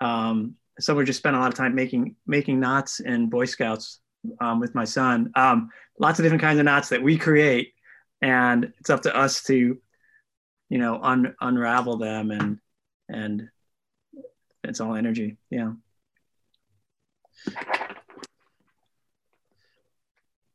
Um, 0.00 0.54
so 0.80 0.94
we 0.94 1.04
just 1.04 1.18
spent 1.18 1.36
a 1.36 1.38
lot 1.38 1.48
of 1.48 1.54
time 1.54 1.74
making 1.74 2.16
making 2.26 2.58
knots 2.58 3.00
in 3.00 3.28
Boy 3.28 3.44
Scouts 3.44 4.00
um, 4.40 4.60
with 4.60 4.74
my 4.74 4.84
son. 4.84 5.30
Um, 5.34 5.68
lots 5.98 6.18
of 6.18 6.22
different 6.22 6.40
kinds 6.40 6.58
of 6.58 6.64
knots 6.64 6.88
that 6.88 7.02
we 7.02 7.18
create, 7.18 7.74
and 8.22 8.72
it's 8.78 8.88
up 8.88 9.02
to 9.02 9.14
us 9.14 9.42
to, 9.44 9.78
you 10.70 10.78
know, 10.78 10.98
un, 11.02 11.34
unravel 11.38 11.98
them 11.98 12.30
and 12.30 12.58
and 13.10 13.50
it's 14.64 14.80
all 14.80 14.94
energy. 14.94 15.36
Yeah. 15.50 15.72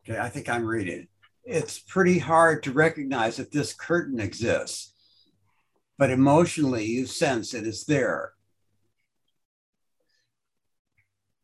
Okay, 0.05 0.19
I 0.19 0.29
think 0.29 0.49
I'm 0.49 0.65
reading. 0.65 1.07
It's 1.45 1.79
pretty 1.79 2.19
hard 2.19 2.63
to 2.63 2.71
recognize 2.71 3.37
that 3.37 3.51
this 3.51 3.73
curtain 3.73 4.19
exists, 4.19 4.93
but 5.97 6.09
emotionally 6.09 6.85
you 6.85 7.05
sense 7.05 7.53
it 7.53 7.65
is 7.65 7.85
there. 7.85 8.33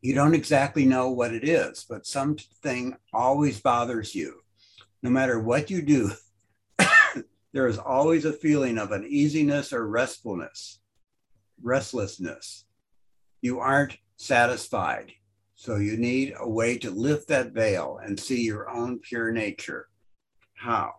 You 0.02 0.14
don't 0.14 0.34
exactly 0.34 0.84
know 0.84 1.10
what 1.10 1.32
it 1.34 1.44
is, 1.44 1.84
but 1.88 2.06
something 2.06 2.96
always 3.12 3.60
bothers 3.60 4.14
you. 4.14 4.40
No 5.02 5.10
matter 5.10 5.38
what 5.38 5.70
you 5.70 5.82
do, 5.82 6.10
there 7.52 7.66
is 7.66 7.78
always 7.78 8.24
a 8.24 8.32
feeling 8.32 8.78
of 8.78 8.92
uneasiness 8.92 9.72
or 9.72 9.86
restfulness, 9.86 10.78
restlessness. 11.62 12.64
You 13.42 13.60
aren't 13.60 13.98
satisfied. 14.16 15.12
So 15.60 15.76
you 15.76 15.98
need 15.98 16.32
a 16.40 16.48
way 16.48 16.78
to 16.78 16.90
lift 16.90 17.28
that 17.28 17.52
veil 17.52 18.00
and 18.02 18.18
see 18.18 18.44
your 18.44 18.70
own 18.70 18.98
pure 18.98 19.30
nature. 19.30 19.90
How? 20.54 20.94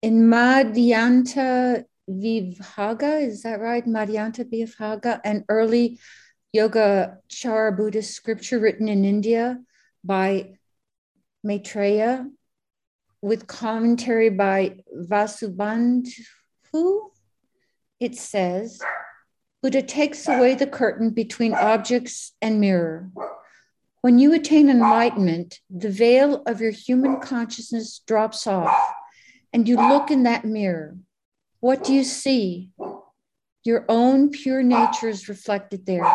In 0.00 0.28
Madhyanta 0.28 1.86
Vibhaga, 2.08 3.20
is 3.20 3.42
that 3.42 3.58
right? 3.58 3.84
Madhyanta 3.84 4.44
Vibhaga, 4.48 5.20
an 5.24 5.44
early 5.48 5.98
Yoga 6.52 7.18
Chara 7.28 7.72
Buddhist 7.72 8.14
scripture 8.14 8.60
written 8.60 8.86
in 8.86 9.04
India 9.04 9.58
by 10.04 10.52
Maitreya 11.42 12.30
with 13.22 13.46
commentary 13.46 14.30
by 14.30 14.76
Vasubandhu, 14.96 16.12
it 18.00 18.16
says, 18.16 18.80
Buddha 19.62 19.82
takes 19.82 20.26
away 20.26 20.54
the 20.54 20.66
curtain 20.66 21.10
between 21.10 21.52
objects 21.52 22.32
and 22.40 22.60
mirror. 22.60 23.10
When 24.00 24.18
you 24.18 24.32
attain 24.32 24.70
enlightenment, 24.70 25.60
the 25.68 25.90
veil 25.90 26.42
of 26.46 26.62
your 26.62 26.70
human 26.70 27.20
consciousness 27.20 28.00
drops 28.06 28.46
off, 28.46 28.74
and 29.52 29.68
you 29.68 29.76
look 29.76 30.10
in 30.10 30.22
that 30.22 30.46
mirror. 30.46 30.96
What 31.60 31.84
do 31.84 31.92
you 31.92 32.04
see? 32.04 32.70
Your 33.62 33.84
own 33.90 34.30
pure 34.30 34.62
nature 34.62 35.10
is 35.10 35.28
reflected 35.28 35.84
there, 35.84 36.10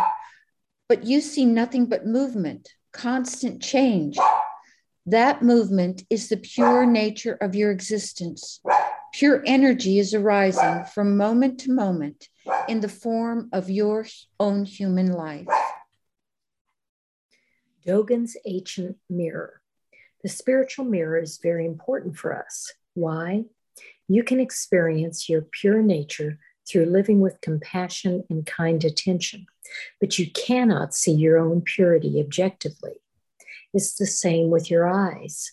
but 0.89 1.03
you 1.03 1.22
see 1.22 1.45
nothing 1.45 1.86
but 1.86 2.08
movement, 2.08 2.72
constant 2.91 3.62
change, 3.62 4.18
that 5.06 5.43
movement 5.43 6.03
is 6.10 6.30
the 6.30 6.38
pure 6.38 6.86
nature 6.86 7.38
of 7.39 7.56
your 7.56 7.72
existence. 7.72 8.60
Pure 9.14 9.43
energy 9.45 9.99
is 9.99 10.14
arising 10.14 10.84
from 10.93 11.16
moment 11.16 11.60
to 11.60 11.72
moment 11.72 12.30
in 12.68 12.82
the 12.82 12.89
form 12.89 13.49
of 13.53 13.70
your 13.70 14.06
own 14.39 14.66
human 14.66 15.12
life. 15.12 15.47
Dogen's 17.86 18.36
ancient 18.45 18.97
mirror. 19.10 19.62
The 20.24 20.30
spiritual 20.30 20.86
mirror 20.86 21.20
is 21.20 21.39
very 21.41 21.68
important 21.68 22.18
for 22.18 22.36
us. 22.36 22.74
Why? 22.95 23.45
You 24.08 24.24
can 24.24 24.39
experience 24.39 25.30
your 25.30 25.41
pure 25.41 25.84
nature 25.84 26.39
through 26.68 26.86
living 26.86 27.20
with 27.20 27.41
compassion 27.41 28.24
and 28.30 28.43
kind 28.43 28.84
attention, 28.84 29.45
but 29.99 30.18
you 30.18 30.32
cannot 30.32 30.95
see 30.95 31.12
your 31.12 31.38
own 31.38 31.62
purity 31.62 32.20
objectively. 32.20 33.01
It's 33.76 33.96
the 33.96 34.08
same 34.08 34.52
with 34.52 34.72
your 34.72 34.88
eyes. 34.88 35.52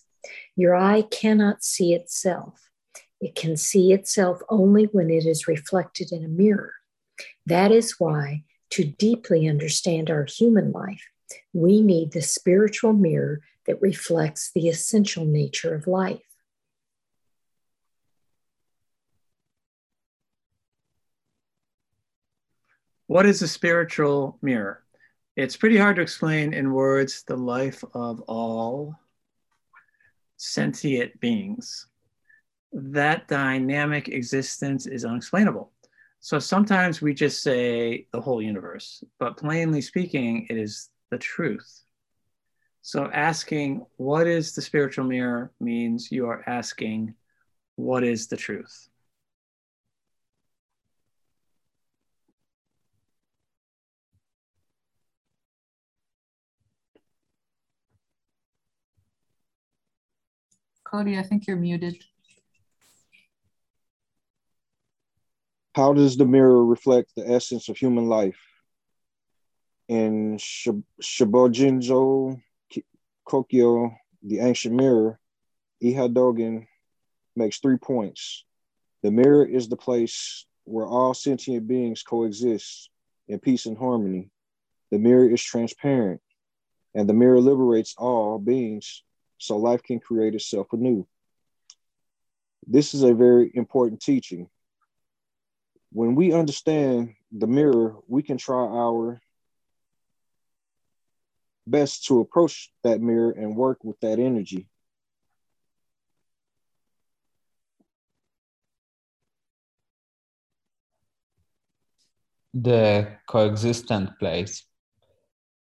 Your 0.55 0.77
eye 0.77 1.03
cannot 1.03 1.65
see 1.65 1.93
itself. 1.93 2.71
It 3.21 3.35
can 3.35 3.57
see 3.57 3.93
itself 3.93 4.41
only 4.49 4.85
when 4.85 5.11
it 5.11 5.27
is 5.27 5.49
reflected 5.49 6.13
in 6.13 6.25
a 6.25 6.29
mirror. 6.29 6.73
That 7.47 7.73
is 7.73 7.99
why, 7.99 8.45
to 8.71 8.85
deeply 8.85 9.49
understand 9.49 10.09
our 10.09 10.25
human 10.25 10.71
life, 10.71 11.03
we 11.53 11.83
need 11.83 12.13
the 12.13 12.23
spiritual 12.23 12.93
mirror 12.93 13.41
that 13.67 13.83
reflects 13.83 14.53
the 14.55 14.69
essential 14.69 15.25
nature 15.25 15.75
of 15.75 15.89
life. 15.89 16.23
What 23.09 23.27
is 23.27 23.43
a 23.43 23.49
spiritual 23.49 24.39
mirror? 24.41 24.85
It's 25.35 25.57
pretty 25.57 25.79
hard 25.79 25.97
to 25.97 26.03
explain 26.03 26.53
in 26.53 26.73
words 26.73 27.23
the 27.23 27.37
life 27.37 27.83
of 27.95 28.21
all 28.23 28.95
sentient 30.37 31.19
beings. 31.21 31.87
That 32.73 33.29
dynamic 33.29 34.09
existence 34.09 34.87
is 34.87 35.05
unexplainable. 35.07 35.73
So 36.21 36.39
sometimes 36.39 37.01
we 37.01 37.15
just 37.15 37.43
say 37.43 38.07
the 38.13 38.21
whole 38.21 38.43
universe, 38.43 39.03
but 39.19 39.39
plainly 39.39 39.81
speaking, 39.81 40.47
it 40.51 40.59
is 40.59 40.91
the 41.11 41.19
truth. 41.19 41.83
So 42.83 43.11
asking 43.11 43.87
what 43.97 44.27
is 44.27 44.55
the 44.55 44.63
spiritual 44.63 45.05
mirror 45.07 45.53
means 45.61 46.13
you 46.13 46.27
are 46.27 46.47
asking 46.47 47.15
what 47.77 48.05
is 48.05 48.27
the 48.27 48.37
truth. 48.37 48.89
Cody, 60.93 61.19
I 61.19 61.23
think 61.23 61.47
you're 61.47 61.57
muted. 61.57 62.05
How 65.75 65.95
does 65.95 66.19
the 66.19 66.27
mirror 66.27 66.63
reflect 66.63 67.13
the 67.17 67.27
essence 67.27 67.71
of 67.71 67.79
human 67.79 68.09
life? 68.09 68.39
In 69.89 70.37
Shobogenzo 70.37 72.39
Kokyo, 73.27 73.97
the 74.23 74.41
ancient 74.41 74.75
mirror, 74.75 75.19
Eihei 75.83 76.13
Dogen 76.13 76.67
makes 77.35 77.59
three 77.59 77.79
points. 77.79 78.45
The 79.03 79.11
mirror 79.11 79.47
is 79.47 79.71
the 79.71 79.79
place 79.79 80.45
where 80.65 80.87
all 80.87 81.15
sentient 81.15 81.67
beings 81.67 82.03
coexist 82.03 82.91
in 83.29 83.39
peace 83.39 83.65
and 83.65 83.79
harmony. 83.79 84.29
The 84.91 84.99
mirror 84.99 85.31
is 85.31 85.43
transparent, 85.43 86.21
and 86.95 87.09
the 87.09 87.15
mirror 87.15 87.41
liberates 87.41 87.95
all 87.97 88.39
beings 88.39 89.03
so 89.43 89.57
life 89.57 89.83
can 89.83 89.99
create 89.99 90.35
itself 90.35 90.69
anew. 90.73 91.07
This 92.67 92.95
is 92.95 93.03
a 93.03 93.13
very 93.13 93.51
important 93.55 94.01
teaching. 94.01 94.49
When 95.91 96.15
we 96.15 96.33
understand 96.33 97.15
the 97.33 97.49
mirror, 97.49 97.97
we 98.07 98.23
can 98.23 98.39
try 98.39 98.57
our 98.57 99.21
best 101.67 102.07
to 102.07 102.21
approach 102.21 102.73
that 102.85 103.01
mirror 103.01 103.33
and 103.33 103.57
work 103.57 103.83
with 103.83 103.99
that 104.01 104.21
energy. 104.21 104.69
The 112.55 113.17
coexistent 113.27 114.19
place. 114.19 114.65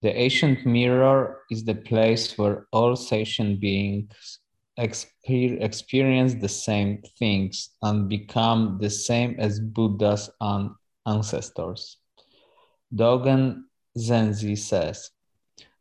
The 0.01 0.15
ancient 0.15 0.65
mirror 0.65 1.41
is 1.51 1.65
the 1.65 1.75
place 1.75 2.37
where 2.37 2.67
all 2.71 2.95
sentient 2.95 3.59
beings 3.59 4.39
exper 4.79 5.61
experience 5.61 6.35
the 6.35 6.47
same 6.47 7.01
things 7.17 7.71
and 7.81 8.07
become 8.07 8.77
the 8.79 8.89
same 8.89 9.35
as 9.37 9.59
Buddha's 9.59 10.29
and 10.39 10.71
ancestors. 11.05 11.97
Dogen 12.95 13.63
Zenji 13.97 14.57
says, 14.57 15.11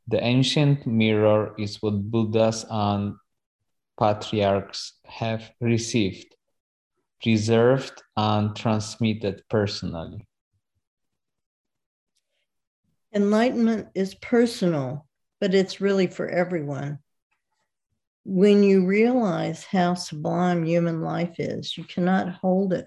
the 0.09 0.23
ancient 0.25 0.87
mirror 0.87 1.55
is 1.59 1.83
what 1.83 2.11
Buddhas 2.11 2.65
and 2.71 3.15
patriarchs 3.99 4.95
have 5.05 5.53
received, 5.61 6.35
preserved, 7.23 8.03
and 8.17 8.57
transmitted 8.57 9.43
personally. 9.51 10.28
Enlightenment 13.15 13.89
is 13.95 14.15
personal, 14.15 15.07
but 15.41 15.55
it's 15.55 15.81
really 15.81 16.07
for 16.07 16.29
everyone. 16.29 16.99
When 18.25 18.63
you 18.63 18.85
realize 18.85 19.65
how 19.65 19.95
sublime 19.95 20.65
human 20.65 21.01
life 21.01 21.37
is, 21.39 21.77
you 21.79 21.85
cannot 21.85 22.29
hold 22.29 22.75
it 22.75 22.87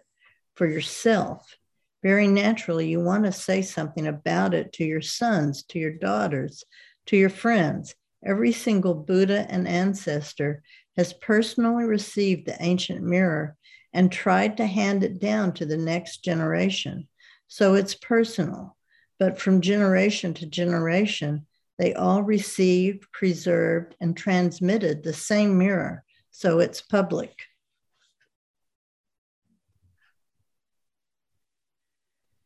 for 0.56 0.68
yourself. 0.68 1.56
Very 2.04 2.28
naturally, 2.28 2.88
you 2.88 3.00
want 3.00 3.26
to 3.26 3.32
say 3.32 3.64
something 3.64 4.06
about 4.06 4.54
it 4.54 4.74
to 4.74 4.84
your 4.84 5.02
sons, 5.02 5.64
to 5.70 5.80
your 5.80 5.94
daughters, 5.94 6.64
to 7.08 7.18
your 7.18 7.30
friends. 7.30 7.96
Every 8.24 8.52
single 8.52 8.94
Buddha 8.94 9.48
and 9.50 9.68
ancestor 9.68 10.62
has 10.98 11.14
personally 11.14 11.86
received 11.86 12.46
the 12.46 12.62
ancient 12.62 13.02
mirror 13.02 13.56
and 13.94 14.12
tried 14.12 14.58
to 14.58 14.66
hand 14.68 15.04
it 15.04 15.20
down 15.20 15.54
to 15.54 15.66
the 15.66 15.78
next 15.78 16.24
generation. 16.24 17.08
So 17.48 17.74
it's 17.74 17.96
personal. 17.96 18.78
But 19.22 19.40
from 19.40 19.62
generation 19.62 20.34
to 20.34 20.48
generation, 20.48 21.46
they 21.78 21.94
all 21.94 22.24
received, 22.24 23.06
preserved, 23.12 23.96
and 24.02 24.18
transmitted 24.18 25.04
the 25.04 25.14
same 25.14 25.60
mirror. 25.60 26.04
So 26.32 26.58
it's 26.58 26.82
public. 26.82 27.32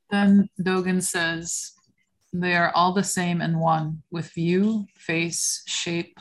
Then 0.09 0.49
Dogen 0.59 1.01
says, 1.01 1.71
they 2.33 2.57
are 2.57 2.73
all 2.75 2.91
the 2.91 3.05
same 3.05 3.39
and 3.39 3.57
one, 3.57 4.03
with 4.11 4.33
view, 4.33 4.85
face, 4.97 5.63
shape, 5.65 6.17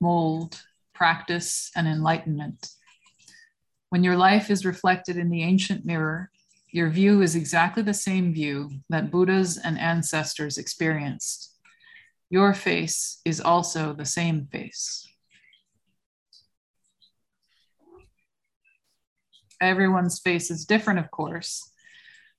mold, 0.00 0.62
practice, 0.94 1.70
and 1.76 1.86
enlightenment. 1.86 2.70
When 3.90 4.02
your 4.02 4.16
life 4.16 4.50
is 4.50 4.64
reflected 4.64 5.18
in 5.18 5.28
the 5.28 5.42
ancient 5.42 5.84
mirror, 5.84 6.30
your 6.70 6.90
view 6.90 7.22
is 7.22 7.34
exactly 7.34 7.82
the 7.82 7.94
same 7.94 8.32
view 8.32 8.70
that 8.90 9.10
Buddhas 9.10 9.56
and 9.56 9.78
ancestors 9.78 10.58
experienced. 10.58 11.54
Your 12.30 12.52
face 12.52 13.20
is 13.24 13.40
also 13.40 13.94
the 13.94 14.04
same 14.04 14.46
face. 14.52 15.06
Everyone's 19.60 20.20
face 20.20 20.50
is 20.50 20.66
different, 20.66 20.98
of 20.98 21.10
course, 21.10 21.72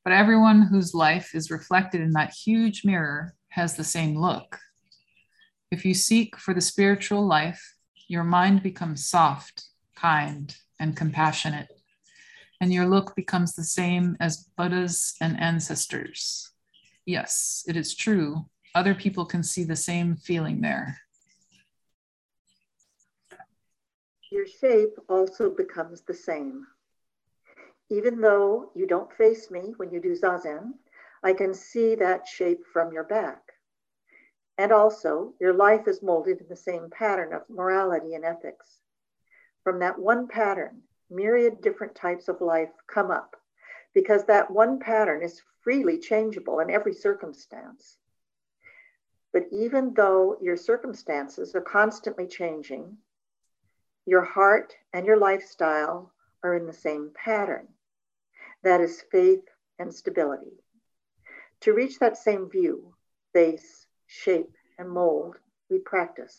but 0.03 0.13
everyone 0.13 0.61
whose 0.61 0.93
life 0.93 1.31
is 1.33 1.51
reflected 1.51 1.99
in 1.99 2.11
that 2.11 2.31
huge 2.31 2.85
mirror 2.85 3.33
has 3.49 3.75
the 3.75 3.83
same 3.83 4.15
look. 4.15 4.59
If 5.71 5.85
you 5.85 5.93
seek 5.93 6.37
for 6.37 6.53
the 6.53 6.61
spiritual 6.61 7.25
life, 7.25 7.75
your 8.07 8.23
mind 8.23 8.63
becomes 8.63 9.05
soft, 9.05 9.65
kind, 9.95 10.55
and 10.79 10.95
compassionate, 10.95 11.67
and 12.61 12.73
your 12.73 12.85
look 12.85 13.15
becomes 13.15 13.53
the 13.53 13.63
same 13.63 14.17
as 14.19 14.49
Buddhas 14.57 15.15
and 15.21 15.39
ancestors. 15.39 16.51
Yes, 17.05 17.63
it 17.67 17.77
is 17.77 17.95
true. 17.95 18.45
Other 18.75 18.93
people 18.93 19.25
can 19.25 19.43
see 19.43 19.63
the 19.63 19.75
same 19.75 20.15
feeling 20.15 20.61
there. 20.61 20.97
Your 24.31 24.45
shape 24.45 24.95
also 25.07 25.49
becomes 25.49 26.01
the 26.01 26.13
same. 26.13 26.67
Even 27.89 28.21
though 28.21 28.71
you 28.75 28.85
don't 28.85 29.11
face 29.13 29.49
me 29.49 29.73
when 29.77 29.91
you 29.91 29.99
do 29.99 30.15
zazen, 30.15 30.73
I 31.23 31.33
can 31.33 31.53
see 31.53 31.95
that 31.95 32.27
shape 32.27 32.59
from 32.71 32.93
your 32.93 33.05
back. 33.05 33.41
And 34.59 34.71
also, 34.71 35.33
your 35.39 35.53
life 35.53 35.87
is 35.87 36.03
molded 36.03 36.41
in 36.41 36.47
the 36.47 36.55
same 36.55 36.89
pattern 36.91 37.33
of 37.33 37.49
morality 37.49 38.13
and 38.13 38.23
ethics. 38.23 38.81
From 39.63 39.79
that 39.79 39.97
one 39.97 40.27
pattern, 40.27 40.81
myriad 41.09 41.61
different 41.61 41.95
types 41.95 42.27
of 42.27 42.41
life 42.41 42.71
come 42.87 43.11
up 43.11 43.35
because 43.93 44.25
that 44.25 44.51
one 44.51 44.79
pattern 44.79 45.23
is 45.23 45.41
freely 45.63 45.97
changeable 45.97 46.59
in 46.59 46.69
every 46.69 46.93
circumstance. 46.93 47.97
But 49.31 49.47
even 49.51 49.93
though 49.93 50.37
your 50.41 50.57
circumstances 50.57 51.53
are 51.55 51.61
constantly 51.61 52.27
changing, 52.27 52.97
your 54.05 54.23
heart 54.23 54.75
and 54.93 55.05
your 55.05 55.17
lifestyle 55.17 56.11
are 56.43 56.55
in 56.55 56.65
the 56.65 56.73
same 56.73 57.11
pattern. 57.13 57.67
That 58.63 58.81
is 58.81 59.03
faith 59.11 59.43
and 59.77 59.93
stability. 59.93 60.63
To 61.61 61.73
reach 61.73 61.99
that 61.99 62.17
same 62.17 62.49
view, 62.49 62.95
base, 63.33 63.85
shape, 64.07 64.55
and 64.77 64.89
mold, 64.89 65.35
we 65.69 65.79
practice. 65.79 66.37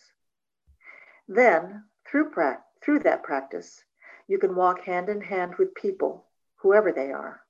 Then, 1.28 1.84
through, 2.06 2.30
pra- 2.30 2.64
through 2.82 3.00
that 3.00 3.22
practice, 3.22 3.84
you 4.30 4.38
can 4.38 4.54
walk 4.54 4.84
hand 4.84 5.08
in 5.08 5.20
hand 5.20 5.56
with 5.58 5.74
people, 5.74 6.24
whoever 6.60 6.92
they 6.92 7.10
are. 7.10 7.40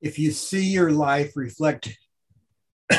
If 0.00 0.16
you 0.20 0.30
see 0.30 0.62
your 0.62 0.92
life 0.92 1.32
reflect 1.34 1.98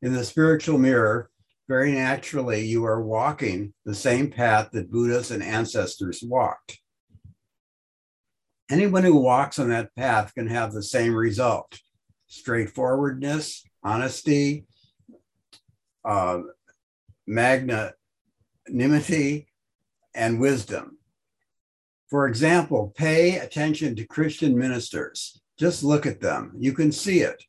in 0.00 0.14
the 0.14 0.24
spiritual 0.24 0.78
mirror, 0.78 1.28
very 1.68 1.92
naturally 1.92 2.64
you 2.64 2.86
are 2.86 3.02
walking 3.02 3.74
the 3.84 3.94
same 3.94 4.30
path 4.30 4.70
that 4.72 4.90
Buddhas 4.90 5.30
and 5.30 5.42
ancestors 5.42 6.24
walked. 6.26 6.78
Anyone 8.70 9.04
who 9.04 9.16
walks 9.16 9.58
on 9.58 9.68
that 9.68 9.94
path 9.94 10.32
can 10.34 10.46
have 10.46 10.72
the 10.72 10.82
same 10.82 11.14
result 11.14 11.78
straightforwardness, 12.28 13.62
honesty, 13.84 14.64
uh, 16.02 16.38
magnanimity, 18.70 19.48
and 20.14 20.40
wisdom. 20.40 20.98
For 22.08 22.26
example, 22.26 22.92
pay 22.96 23.38
attention 23.38 23.94
to 23.96 24.06
Christian 24.06 24.58
ministers. 24.58 25.40
Just 25.58 25.84
look 25.84 26.06
at 26.06 26.20
them. 26.20 26.52
You 26.58 26.72
can 26.72 26.90
see 26.90 27.20
it. 27.20 27.42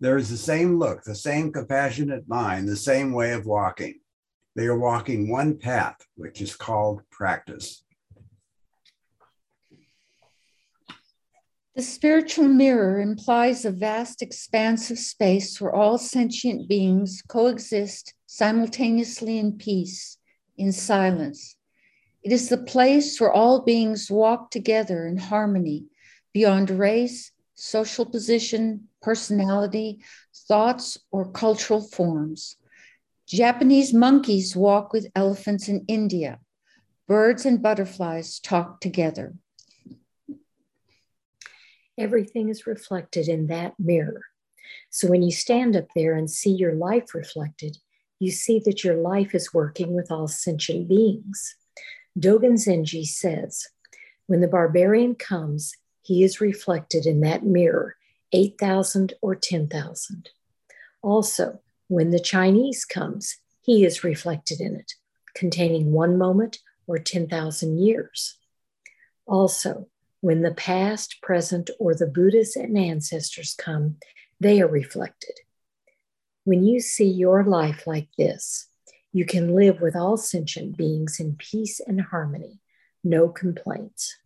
There 0.00 0.16
is 0.16 0.30
the 0.30 0.36
same 0.36 0.78
look, 0.78 1.02
the 1.02 1.14
same 1.14 1.52
compassionate 1.52 2.28
mind, 2.28 2.68
the 2.68 2.76
same 2.76 3.12
way 3.12 3.32
of 3.32 3.46
walking. 3.46 4.00
They 4.54 4.66
are 4.66 4.78
walking 4.78 5.30
one 5.30 5.58
path, 5.58 5.96
which 6.16 6.40
is 6.40 6.56
called 6.56 7.02
practice. 7.10 7.82
The 11.74 11.82
spiritual 11.82 12.48
mirror 12.48 13.00
implies 13.00 13.66
a 13.66 13.70
vast 13.70 14.22
expanse 14.22 14.90
of 14.90 14.98
space 14.98 15.60
where 15.60 15.74
all 15.74 15.98
sentient 15.98 16.68
beings 16.68 17.22
coexist 17.28 18.14
simultaneously 18.26 19.38
in 19.38 19.58
peace, 19.58 20.16
in 20.58 20.72
silence. 20.72 21.56
It 22.22 22.32
is 22.32 22.48
the 22.48 22.58
place 22.58 23.20
where 23.20 23.32
all 23.32 23.60
beings 23.60 24.10
walk 24.10 24.50
together 24.50 25.06
in 25.06 25.16
harmony 25.16 25.86
beyond 26.32 26.70
race, 26.70 27.32
social 27.54 28.04
position, 28.04 28.88
personality, 29.00 30.00
thoughts, 30.48 30.98
or 31.10 31.30
cultural 31.30 31.80
forms. 31.80 32.56
Japanese 33.26 33.94
monkeys 33.94 34.54
walk 34.54 34.92
with 34.92 35.10
elephants 35.14 35.68
in 35.68 35.84
India. 35.88 36.40
Birds 37.08 37.46
and 37.46 37.62
butterflies 37.62 38.40
talk 38.40 38.80
together. 38.80 39.34
Everything 41.98 42.48
is 42.48 42.66
reflected 42.66 43.28
in 43.28 43.46
that 43.46 43.74
mirror. 43.78 44.22
So 44.90 45.08
when 45.08 45.22
you 45.22 45.30
stand 45.30 45.76
up 45.76 45.86
there 45.94 46.14
and 46.14 46.30
see 46.30 46.50
your 46.50 46.74
life 46.74 47.14
reflected, 47.14 47.78
you 48.18 48.30
see 48.30 48.60
that 48.64 48.82
your 48.82 48.94
life 48.94 49.34
is 49.34 49.54
working 49.54 49.94
with 49.94 50.10
all 50.10 50.28
sentient 50.28 50.88
beings. 50.88 51.56
Dogen 52.18 52.54
Zenji 52.54 53.04
says, 53.04 53.68
when 54.26 54.40
the 54.40 54.48
barbarian 54.48 55.14
comes, 55.14 55.74
he 56.02 56.24
is 56.24 56.40
reflected 56.40 57.06
in 57.06 57.20
that 57.20 57.44
mirror, 57.44 57.96
8,000 58.32 59.14
or 59.20 59.34
10,000. 59.34 60.30
Also, 61.02 61.60
when 61.88 62.10
the 62.10 62.20
Chinese 62.20 62.84
comes, 62.84 63.36
he 63.62 63.84
is 63.84 64.02
reflected 64.02 64.60
in 64.60 64.76
it, 64.76 64.92
containing 65.34 65.92
one 65.92 66.16
moment 66.16 66.58
or 66.86 66.98
10,000 66.98 67.78
years. 67.78 68.38
Also, 69.26 69.88
when 70.20 70.42
the 70.42 70.54
past, 70.54 71.20
present, 71.22 71.70
or 71.78 71.94
the 71.94 72.06
Buddhas 72.06 72.56
and 72.56 72.78
ancestors 72.78 73.54
come, 73.58 73.96
they 74.40 74.60
are 74.60 74.68
reflected. 74.68 75.40
When 76.46 76.62
you 76.62 76.78
see 76.78 77.08
your 77.08 77.42
life 77.42 77.88
like 77.88 78.06
this, 78.16 78.68
you 79.12 79.26
can 79.26 79.56
live 79.56 79.80
with 79.80 79.96
all 79.96 80.16
sentient 80.16 80.76
beings 80.76 81.18
in 81.18 81.34
peace 81.34 81.80
and 81.80 82.00
harmony, 82.00 82.60
no 83.02 83.28
complaints. 83.28 84.16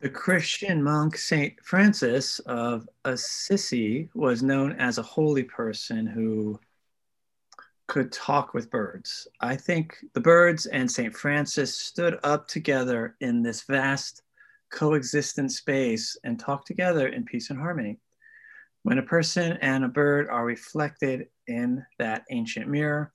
The 0.00 0.10
Christian 0.10 0.82
monk 0.82 1.16
Saint 1.16 1.54
Francis 1.64 2.40
of 2.40 2.86
Assisi 3.06 4.10
was 4.12 4.42
known 4.42 4.72
as 4.72 4.98
a 4.98 5.02
holy 5.02 5.44
person 5.44 6.06
who 6.06 6.60
could 7.86 8.12
talk 8.12 8.52
with 8.52 8.70
birds. 8.70 9.26
I 9.40 9.56
think 9.56 9.96
the 10.12 10.20
birds 10.20 10.66
and 10.66 10.92
St. 10.92 11.16
Francis 11.16 11.74
stood 11.74 12.18
up 12.22 12.48
together 12.48 13.16
in 13.22 13.42
this 13.42 13.62
vast 13.62 14.20
coexistent 14.70 15.52
space 15.52 16.18
and 16.22 16.38
talked 16.38 16.66
together 16.66 17.08
in 17.08 17.24
peace 17.24 17.48
and 17.48 17.58
harmony. 17.58 17.98
When 18.86 18.98
a 18.98 19.02
person 19.02 19.58
and 19.62 19.84
a 19.84 19.88
bird 19.88 20.28
are 20.30 20.44
reflected 20.44 21.26
in 21.48 21.84
that 21.98 22.22
ancient 22.30 22.68
mirror, 22.68 23.10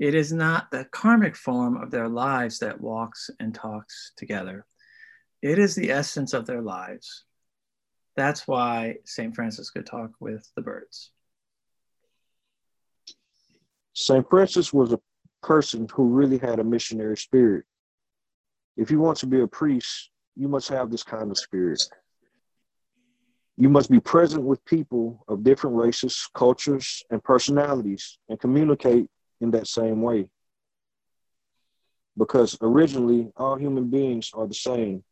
it 0.00 0.16
is 0.16 0.32
not 0.32 0.72
the 0.72 0.84
karmic 0.86 1.36
form 1.36 1.76
of 1.76 1.92
their 1.92 2.08
lives 2.08 2.58
that 2.58 2.80
walks 2.80 3.30
and 3.38 3.54
talks 3.54 4.10
together. 4.16 4.66
It 5.40 5.60
is 5.60 5.76
the 5.76 5.92
essence 5.92 6.32
of 6.32 6.44
their 6.44 6.60
lives. 6.60 7.22
That's 8.16 8.48
why 8.48 8.96
St. 9.04 9.32
Francis 9.32 9.70
could 9.70 9.86
talk 9.86 10.10
with 10.18 10.50
the 10.56 10.62
birds. 10.62 11.12
St. 13.92 14.28
Francis 14.28 14.72
was 14.72 14.92
a 14.92 14.98
person 15.40 15.86
who 15.94 16.08
really 16.08 16.38
had 16.38 16.58
a 16.58 16.64
missionary 16.64 17.16
spirit. 17.16 17.64
If 18.76 18.90
you 18.90 18.98
want 18.98 19.18
to 19.18 19.26
be 19.26 19.40
a 19.40 19.46
priest, 19.46 20.10
you 20.34 20.48
must 20.48 20.68
have 20.70 20.90
this 20.90 21.04
kind 21.04 21.30
of 21.30 21.38
spirit. 21.38 21.80
You 23.56 23.68
must 23.68 23.90
be 23.90 24.00
present 24.00 24.44
with 24.44 24.64
people 24.64 25.24
of 25.28 25.44
different 25.44 25.76
races, 25.76 26.28
cultures, 26.34 27.02
and 27.10 27.22
personalities 27.22 28.18
and 28.28 28.40
communicate 28.40 29.06
in 29.40 29.50
that 29.50 29.66
same 29.66 30.00
way. 30.00 30.28
Because 32.16 32.56
originally, 32.60 33.30
all 33.36 33.56
human 33.56 33.88
beings 33.88 34.30
are 34.34 34.46
the 34.46 34.54
same. 34.54 35.04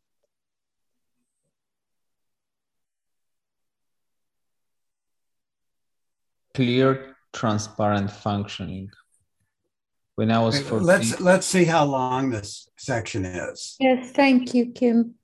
Clear, 6.55 7.17
transparent 7.33 8.11
functioning. 8.11 8.91
When 10.17 10.31
I 10.31 10.43
was 10.43 10.61
14, 10.61 10.87
Let's 10.87 11.21
let's 11.21 11.47
see 11.47 11.65
how 11.65 11.85
long 11.85 12.31
this 12.31 12.69
section 12.77 13.25
is. 13.25 13.77
Yes, 13.81 14.11
thank 14.13 14.55
you, 14.55 14.67
Kim. 14.73 15.15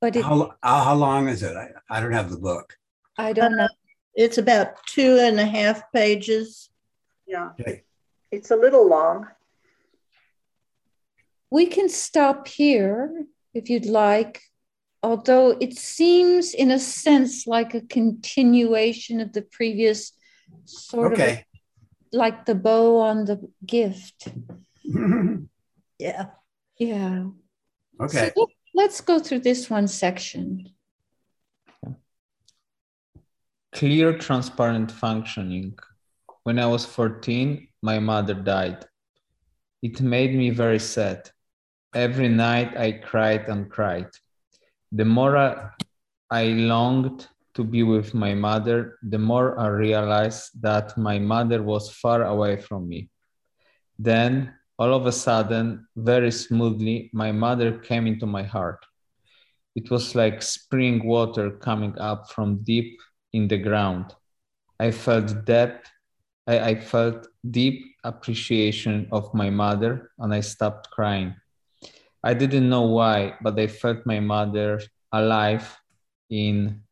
But 0.00 0.16
it, 0.16 0.24
How, 0.24 0.36
how 0.38 0.54
uh, 0.62 0.84
how 0.84 0.94
long 0.94 1.28
is 1.28 1.42
it? 1.42 1.54
I, 1.56 1.68
I 1.90 2.00
don't 2.00 2.12
have 2.12 2.30
the 2.30 2.38
book. 2.38 2.76
I 3.18 3.32
don't 3.32 3.56
know. 3.56 3.64
Uh, 3.64 3.68
it's 4.14 4.38
about 4.38 4.68
two 4.86 5.18
and 5.18 5.38
a 5.38 5.44
half 5.46 5.92
pages. 5.92 6.70
Yeah, 7.26 7.50
Okay. 7.60 7.82
it's 8.30 8.50
a 8.50 8.56
little 8.56 8.88
long. 8.88 9.26
We 11.50 11.66
can 11.66 11.88
stop 11.88 12.48
here 12.48 13.26
if 13.54 13.68
you'd 13.68 13.86
like, 13.86 14.40
although 15.02 15.50
it 15.60 15.76
seems, 15.76 16.54
in 16.54 16.70
a 16.70 16.78
sense, 16.78 17.46
like 17.46 17.74
a 17.74 17.80
continuation 17.82 19.20
of 19.20 19.32
the 19.32 19.42
previous 19.42 20.12
sort 20.64 21.12
of 21.12 21.20
Okay. 21.20 21.44
like 22.12 22.46
the 22.46 22.54
bow 22.54 22.98
on 23.00 23.24
the 23.26 23.38
gift. 23.66 24.28
Yeah. 25.98 26.26
Yeah. 26.78 27.26
okay. 28.00 28.32
So 28.34 28.40
let- 28.40 28.48
let's 28.74 29.00
go 29.00 29.18
through 29.18 29.40
this 29.40 29.70
one 29.70 29.88
section. 29.88 30.70
clear, 33.72 34.16
transparent 34.18 34.90
functioning. 34.90 35.78
When 36.42 36.58
I 36.58 36.66
was 36.66 36.84
14, 36.84 37.68
my 37.82 37.98
mother 37.98 38.34
died. 38.34 38.84
It 39.82 40.00
made 40.00 40.34
me 40.34 40.50
very 40.50 40.78
sad. 40.78 41.30
Every 41.94 42.28
night 42.28 42.76
I 42.76 42.92
cried 42.92 43.48
and 43.48 43.70
cried. 43.70 44.10
The 44.92 45.04
more 45.04 45.36
I- 46.30 46.52
longed 46.52 47.28
to 47.54 47.64
be 47.64 47.82
with 47.82 48.14
my 48.14 48.34
mother, 48.34 48.98
the 49.02 49.18
more 49.18 49.58
I 49.58 49.68
realized 49.68 50.62
that 50.62 50.96
my 50.96 51.18
mother 51.18 51.62
was 51.62 51.90
far 51.90 52.24
away 52.24 52.56
from 52.56 52.88
me. 52.88 53.08
Then, 53.98 54.54
all 54.80 54.94
of 54.94 55.04
a 55.04 55.12
sudden, 55.12 55.86
very 55.94 56.32
smoothly, 56.32 57.10
my 57.12 57.32
mother 57.32 57.78
came 57.78 58.06
into 58.06 58.24
my 58.24 58.42
heart. 58.42 58.82
It 59.76 59.90
was 59.90 60.14
like 60.14 60.40
spring 60.40 61.06
water 61.06 61.50
coming 61.50 61.98
up 61.98 62.30
from 62.30 62.62
deep 62.64 62.98
in 63.34 63.46
the 63.46 63.58
ground. 63.58 64.14
I 64.80 64.90
felt 64.90 65.44
depth, 65.44 65.90
I, 66.46 66.58
I 66.70 66.74
felt 66.80 67.28
deep 67.50 67.94
appreciation 68.04 69.06
of 69.12 69.34
my 69.34 69.50
mother, 69.50 70.12
and 70.18 70.32
I 70.32 70.40
stopped 70.40 70.90
crying. 70.90 71.34
I 72.24 72.32
didn't 72.32 72.70
know 72.70 72.86
why, 72.88 73.34
but 73.42 73.60
I 73.60 73.66
felt 73.66 74.06
my 74.06 74.20
mother 74.20 74.80
alive 75.12 75.76
in 76.30 76.82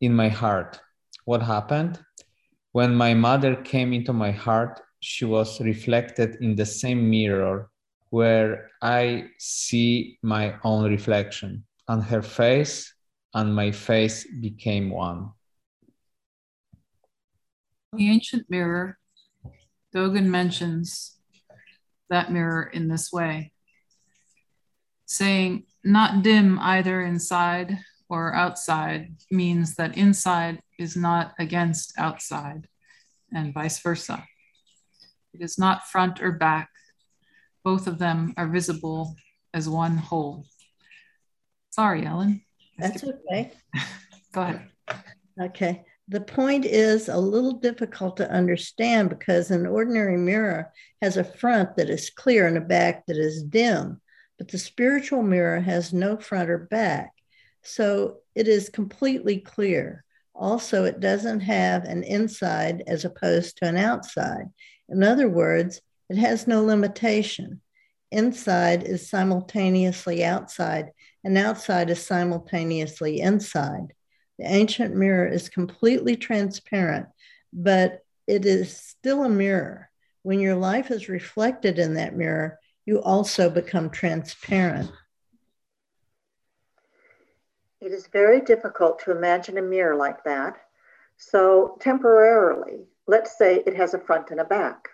in 0.00 0.14
my 0.14 0.28
heart. 0.28 0.80
What 1.24 1.42
happened? 1.42 1.98
When 2.72 2.94
my 2.94 3.14
mother 3.14 3.56
came 3.56 3.92
into 3.92 4.12
my 4.12 4.30
heart, 4.30 4.80
she 5.00 5.24
was 5.24 5.60
reflected 5.60 6.36
in 6.40 6.54
the 6.54 6.66
same 6.66 7.08
mirror 7.08 7.70
where 8.10 8.70
I 8.82 9.28
see 9.38 10.18
my 10.22 10.54
own 10.64 10.90
reflection, 10.90 11.64
and 11.88 12.02
her 12.04 12.22
face 12.22 12.92
and 13.34 13.54
my 13.54 13.70
face 13.70 14.26
became 14.40 14.90
one. 14.90 15.30
The 17.92 18.10
ancient 18.10 18.50
mirror, 18.50 18.98
Dogen 19.94 20.26
mentions 20.26 21.18
that 22.10 22.32
mirror 22.32 22.64
in 22.64 22.88
this 22.88 23.12
way, 23.12 23.52
saying, 25.06 25.64
not 25.84 26.22
dim 26.22 26.58
either 26.60 27.02
inside 27.02 27.78
or 28.08 28.34
outside 28.34 29.16
means 29.30 29.76
that 29.76 29.96
inside 29.96 30.62
is 30.78 30.96
not 30.96 31.34
against 31.38 31.98
outside, 31.98 32.68
and 33.32 33.52
vice 33.52 33.78
versa. 33.80 34.24
It 35.34 35.42
is 35.42 35.58
not 35.58 35.88
front 35.88 36.22
or 36.22 36.32
back. 36.32 36.70
Both 37.64 37.86
of 37.86 37.98
them 37.98 38.34
are 38.36 38.48
visible 38.48 39.16
as 39.52 39.68
one 39.68 39.96
whole. 39.96 40.46
Sorry, 41.70 42.06
Ellen. 42.06 42.42
That's 42.78 43.04
okay. 43.04 43.52
Go 44.32 44.42
ahead. 44.42 44.68
Okay. 45.40 45.84
The 46.10 46.20
point 46.22 46.64
is 46.64 47.08
a 47.08 47.18
little 47.18 47.52
difficult 47.52 48.16
to 48.16 48.30
understand 48.30 49.10
because 49.10 49.50
an 49.50 49.66
ordinary 49.66 50.16
mirror 50.16 50.72
has 51.02 51.18
a 51.18 51.24
front 51.24 51.76
that 51.76 51.90
is 51.90 52.08
clear 52.08 52.46
and 52.46 52.56
a 52.56 52.62
back 52.62 53.04
that 53.06 53.18
is 53.18 53.42
dim, 53.42 54.00
but 54.38 54.48
the 54.48 54.56
spiritual 54.56 55.22
mirror 55.22 55.60
has 55.60 55.92
no 55.92 56.16
front 56.16 56.48
or 56.48 56.58
back. 56.58 57.12
So 57.62 58.20
it 58.34 58.48
is 58.48 58.70
completely 58.70 59.38
clear. 59.40 60.04
Also, 60.38 60.84
it 60.84 61.00
doesn't 61.00 61.40
have 61.40 61.82
an 61.84 62.04
inside 62.04 62.84
as 62.86 63.04
opposed 63.04 63.56
to 63.56 63.66
an 63.66 63.76
outside. 63.76 64.46
In 64.88 65.02
other 65.02 65.28
words, 65.28 65.80
it 66.08 66.16
has 66.16 66.46
no 66.46 66.62
limitation. 66.62 67.60
Inside 68.12 68.84
is 68.84 69.10
simultaneously 69.10 70.24
outside, 70.24 70.92
and 71.24 71.36
outside 71.36 71.90
is 71.90 72.06
simultaneously 72.06 73.20
inside. 73.20 73.92
The 74.38 74.46
ancient 74.46 74.94
mirror 74.94 75.26
is 75.26 75.48
completely 75.48 76.14
transparent, 76.14 77.08
but 77.52 78.00
it 78.28 78.46
is 78.46 78.76
still 78.76 79.24
a 79.24 79.28
mirror. 79.28 79.90
When 80.22 80.38
your 80.38 80.54
life 80.54 80.92
is 80.92 81.08
reflected 81.08 81.80
in 81.80 81.94
that 81.94 82.16
mirror, 82.16 82.60
you 82.86 83.02
also 83.02 83.50
become 83.50 83.90
transparent. 83.90 84.90
It 87.80 87.92
is 87.92 88.08
very 88.08 88.40
difficult 88.40 88.98
to 89.00 89.12
imagine 89.12 89.56
a 89.56 89.62
mirror 89.62 89.94
like 89.94 90.24
that. 90.24 90.56
So, 91.16 91.76
temporarily, 91.80 92.88
let's 93.06 93.38
say 93.38 93.62
it 93.66 93.76
has 93.76 93.94
a 93.94 94.00
front 94.00 94.30
and 94.30 94.40
a 94.40 94.44
back. 94.44 94.88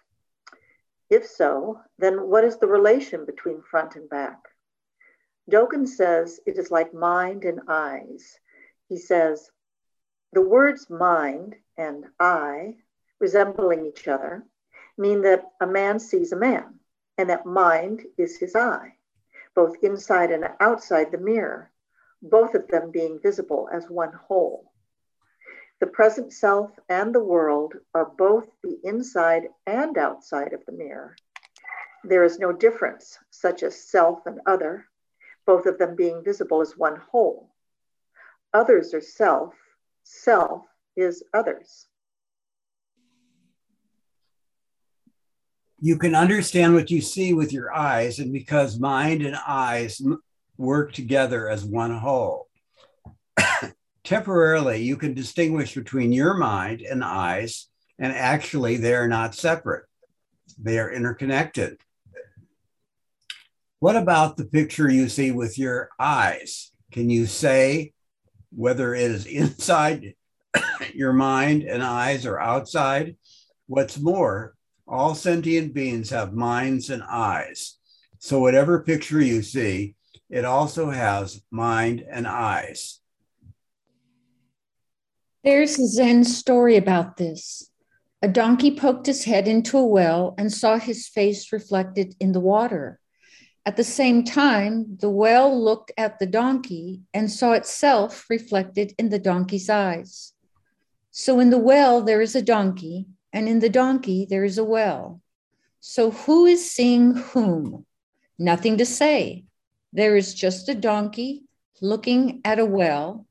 If 1.08 1.26
so, 1.26 1.80
then 1.98 2.28
what 2.28 2.44
is 2.44 2.58
the 2.58 2.66
relation 2.66 3.24
between 3.24 3.62
front 3.62 3.96
and 3.96 4.08
back? 4.08 4.38
Dogen 5.50 5.86
says 5.86 6.40
it 6.46 6.58
is 6.58 6.70
like 6.70 6.92
mind 6.92 7.44
and 7.44 7.60
eyes. 7.68 8.38
He 8.88 8.98
says 8.98 9.50
the 10.32 10.42
words 10.42 10.90
mind 10.90 11.56
and 11.76 12.06
eye, 12.20 12.76
resembling 13.18 13.86
each 13.86 14.08
other, 14.08 14.44
mean 14.98 15.22
that 15.22 15.52
a 15.60 15.66
man 15.66 15.98
sees 15.98 16.32
a 16.32 16.36
man 16.36 16.80
and 17.16 17.30
that 17.30 17.46
mind 17.46 18.04
is 18.18 18.38
his 18.38 18.54
eye, 18.54 18.96
both 19.54 19.76
inside 19.82 20.30
and 20.30 20.48
outside 20.60 21.12
the 21.12 21.18
mirror, 21.18 21.70
both 22.24 22.54
of 22.54 22.66
them 22.68 22.90
being 22.90 23.20
visible 23.22 23.68
as 23.72 23.88
one 23.90 24.12
whole. 24.12 24.72
The 25.80 25.86
present 25.86 26.32
self 26.32 26.70
and 26.88 27.14
the 27.14 27.22
world 27.22 27.74
are 27.94 28.10
both 28.16 28.48
the 28.62 28.78
inside 28.82 29.48
and 29.66 29.98
outside 29.98 30.54
of 30.54 30.64
the 30.64 30.72
mirror. 30.72 31.14
There 32.02 32.24
is 32.24 32.38
no 32.38 32.52
difference, 32.52 33.18
such 33.30 33.62
as 33.62 33.88
self 33.90 34.26
and 34.26 34.40
other, 34.46 34.86
both 35.46 35.66
of 35.66 35.78
them 35.78 35.96
being 35.96 36.24
visible 36.24 36.62
as 36.62 36.78
one 36.78 36.96
whole. 36.96 37.50
Others 38.54 38.94
are 38.94 39.00
self, 39.02 39.52
self 40.04 40.64
is 40.96 41.22
others. 41.34 41.86
You 45.78 45.98
can 45.98 46.14
understand 46.14 46.74
what 46.74 46.90
you 46.90 47.02
see 47.02 47.34
with 47.34 47.52
your 47.52 47.74
eyes, 47.74 48.18
and 48.18 48.32
because 48.32 48.78
mind 48.78 49.20
and 49.20 49.36
eyes 49.46 50.00
work 50.56 50.92
together 50.92 51.48
as 51.48 51.64
one 51.64 51.96
whole. 51.96 52.48
Temporarily, 54.04 54.82
you 54.82 54.96
can 54.96 55.14
distinguish 55.14 55.74
between 55.74 56.12
your 56.12 56.34
mind 56.34 56.82
and 56.82 57.02
eyes, 57.02 57.68
and 57.98 58.12
actually, 58.12 58.76
they 58.76 58.94
are 58.94 59.08
not 59.08 59.34
separate, 59.34 59.84
they 60.58 60.78
are 60.78 60.90
interconnected. 60.90 61.78
What 63.78 63.96
about 63.96 64.36
the 64.36 64.44
picture 64.44 64.90
you 64.90 65.08
see 65.08 65.30
with 65.30 65.58
your 65.58 65.90
eyes? 65.98 66.72
Can 66.92 67.10
you 67.10 67.26
say 67.26 67.92
whether 68.50 68.94
it 68.94 69.10
is 69.10 69.26
inside 69.26 70.14
your 70.94 71.12
mind 71.12 71.64
and 71.64 71.82
eyes 71.82 72.24
or 72.24 72.38
outside? 72.38 73.16
What's 73.66 73.98
more, 73.98 74.54
all 74.86 75.14
sentient 75.14 75.74
beings 75.74 76.10
have 76.10 76.34
minds 76.34 76.90
and 76.90 77.02
eyes. 77.02 77.78
So, 78.18 78.38
whatever 78.40 78.82
picture 78.82 79.20
you 79.20 79.42
see, 79.42 79.96
it 80.34 80.44
also 80.44 80.90
has 80.90 81.40
mind 81.52 82.04
and 82.10 82.26
eyes. 82.26 82.98
There's 85.44 85.78
a 85.78 85.86
Zen 85.86 86.24
story 86.24 86.76
about 86.76 87.18
this. 87.18 87.70
A 88.20 88.26
donkey 88.26 88.72
poked 88.76 89.06
his 89.06 89.22
head 89.26 89.46
into 89.46 89.78
a 89.78 89.86
well 89.86 90.34
and 90.36 90.52
saw 90.52 90.76
his 90.76 91.06
face 91.06 91.52
reflected 91.52 92.16
in 92.18 92.32
the 92.32 92.40
water. 92.40 92.98
At 93.64 93.76
the 93.76 93.84
same 93.84 94.24
time, 94.24 94.96
the 94.98 95.08
well 95.08 95.56
looked 95.56 95.92
at 95.96 96.18
the 96.18 96.26
donkey 96.26 97.02
and 97.14 97.30
saw 97.30 97.52
itself 97.52 98.26
reflected 98.28 98.92
in 98.98 99.10
the 99.10 99.20
donkey's 99.20 99.70
eyes. 99.70 100.32
So 101.12 101.38
in 101.38 101.50
the 101.50 101.58
well, 101.58 102.02
there 102.02 102.20
is 102.20 102.34
a 102.34 102.42
donkey, 102.42 103.06
and 103.32 103.48
in 103.48 103.60
the 103.60 103.70
donkey, 103.70 104.26
there 104.28 104.42
is 104.42 104.58
a 104.58 104.64
well. 104.64 105.20
So 105.78 106.10
who 106.10 106.44
is 106.44 106.68
seeing 106.68 107.14
whom? 107.14 107.86
Nothing 108.36 108.78
to 108.78 108.84
say. 108.84 109.44
There 109.94 110.16
is 110.16 110.34
just 110.34 110.68
a 110.68 110.74
donkey 110.74 111.44
looking 111.80 112.40
at 112.44 112.58
a 112.58 112.66
well. 112.66 113.26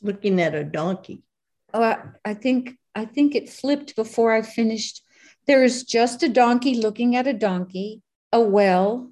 Looking 0.00 0.40
at 0.40 0.54
a 0.54 0.62
donkey. 0.62 1.24
Oh, 1.72 1.82
I, 1.82 1.98
I 2.24 2.34
think 2.34 2.78
I 2.94 3.04
think 3.04 3.34
it 3.34 3.50
flipped 3.50 3.96
before 3.96 4.32
I 4.32 4.42
finished. 4.42 5.02
There 5.48 5.64
is 5.64 5.82
just 5.82 6.22
a 6.22 6.28
donkey 6.28 6.76
looking 6.76 7.16
at 7.16 7.26
a 7.26 7.32
donkey, 7.32 8.02
a 8.32 8.40
well. 8.40 9.10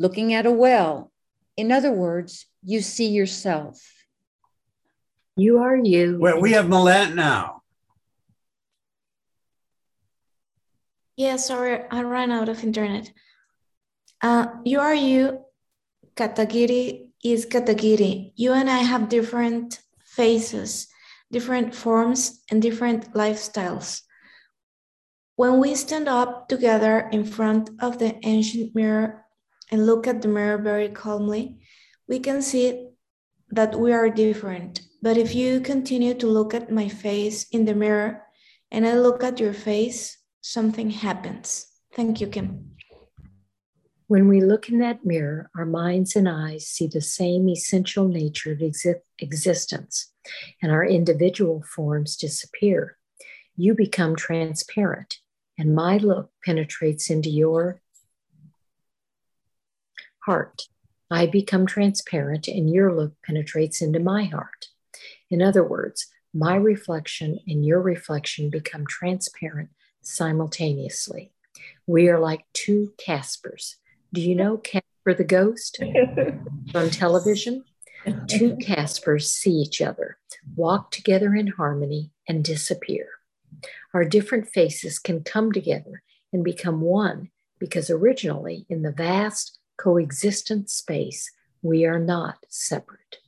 Looking 0.00 0.34
at 0.34 0.46
a 0.46 0.50
well. 0.50 1.12
In 1.56 1.70
other 1.70 1.92
words, 1.92 2.46
you 2.64 2.80
see 2.80 3.10
yourself. 3.10 3.80
You 5.36 5.60
are 5.60 5.76
you. 5.76 6.18
Well, 6.20 6.40
we 6.40 6.52
have 6.52 6.68
Millet 6.68 7.14
now. 7.14 7.61
Yeah, 11.22 11.36
sorry, 11.36 11.84
I 11.88 12.02
ran 12.02 12.32
out 12.32 12.48
of 12.48 12.64
internet. 12.64 13.12
Uh, 14.20 14.46
you 14.64 14.80
are 14.80 14.92
you, 14.92 15.44
Katagiri 16.16 17.10
is 17.22 17.46
Katagiri. 17.46 18.32
You 18.34 18.54
and 18.54 18.68
I 18.68 18.78
have 18.78 19.08
different 19.08 19.78
faces, 20.04 20.88
different 21.30 21.76
forms, 21.76 22.42
and 22.50 22.60
different 22.60 23.14
lifestyles. 23.14 24.02
When 25.36 25.60
we 25.60 25.76
stand 25.76 26.08
up 26.08 26.48
together 26.48 27.08
in 27.12 27.24
front 27.24 27.70
of 27.78 27.98
the 28.00 28.18
ancient 28.26 28.74
mirror 28.74 29.24
and 29.70 29.86
look 29.86 30.08
at 30.08 30.22
the 30.22 30.28
mirror 30.28 30.58
very 30.58 30.88
calmly, 30.88 31.60
we 32.08 32.18
can 32.18 32.42
see 32.42 32.88
that 33.50 33.78
we 33.78 33.92
are 33.92 34.10
different. 34.10 34.80
But 35.00 35.16
if 35.16 35.36
you 35.36 35.60
continue 35.60 36.14
to 36.14 36.26
look 36.26 36.52
at 36.52 36.72
my 36.72 36.88
face 36.88 37.46
in 37.52 37.64
the 37.64 37.76
mirror 37.76 38.26
and 38.72 38.84
I 38.84 38.98
look 38.98 39.22
at 39.22 39.38
your 39.38 39.54
face, 39.54 40.18
something 40.42 40.90
happens. 40.90 41.66
Thank 41.94 42.20
you, 42.20 42.26
Kim. 42.26 42.72
When 44.08 44.28
we 44.28 44.42
look 44.42 44.68
in 44.68 44.78
that 44.80 45.06
mirror, 45.06 45.50
our 45.56 45.64
minds 45.64 46.16
and 46.16 46.28
eyes 46.28 46.66
see 46.66 46.86
the 46.86 47.00
same 47.00 47.48
essential 47.48 48.08
nature 48.08 48.52
of 48.52 48.58
exi- 48.58 49.00
existence, 49.18 50.12
and 50.60 50.70
our 50.70 50.84
individual 50.84 51.62
forms 51.62 52.16
disappear. 52.16 52.98
You 53.56 53.74
become 53.74 54.16
transparent, 54.16 55.18
and 55.56 55.74
my 55.74 55.96
look 55.96 56.30
penetrates 56.44 57.08
into 57.08 57.30
your 57.30 57.80
heart. 60.26 60.62
I 61.10 61.26
become 61.26 61.66
transparent, 61.66 62.48
and 62.48 62.68
your 62.68 62.94
look 62.94 63.14
penetrates 63.24 63.80
into 63.80 64.00
my 64.00 64.24
heart. 64.24 64.66
In 65.30 65.40
other 65.40 65.64
words, 65.64 66.08
my 66.34 66.56
reflection 66.56 67.38
and 67.46 67.64
your 67.64 67.80
reflection 67.80 68.50
become 68.50 68.86
transparent 68.86 69.70
simultaneously. 70.02 71.32
We 71.86 72.08
are 72.08 72.18
like 72.18 72.44
two 72.52 72.92
Caspers. 72.98 73.76
Do 74.12 74.20
you 74.20 74.34
know 74.34 74.58
Casper 74.58 75.14
the 75.16 75.24
Ghost 75.24 75.82
on 76.74 76.90
television? 76.90 77.64
Two 78.26 78.56
Caspers 78.56 79.28
see 79.28 79.52
each 79.52 79.80
other, 79.80 80.18
walk 80.56 80.90
together 80.90 81.34
in 81.34 81.48
harmony, 81.48 82.10
and 82.28 82.44
disappear. 82.44 83.06
Our 83.94 84.04
different 84.04 84.48
faces 84.48 84.98
can 84.98 85.22
come 85.22 85.52
together 85.52 86.02
and 86.32 86.42
become 86.42 86.80
one 86.80 87.30
because 87.58 87.90
originally, 87.90 88.66
in 88.68 88.82
the 88.82 88.90
vast 88.90 89.58
coexistent 89.76 90.68
space, 90.68 91.30
we 91.62 91.84
are 91.84 92.00
not 92.00 92.38
separate. 92.48 93.18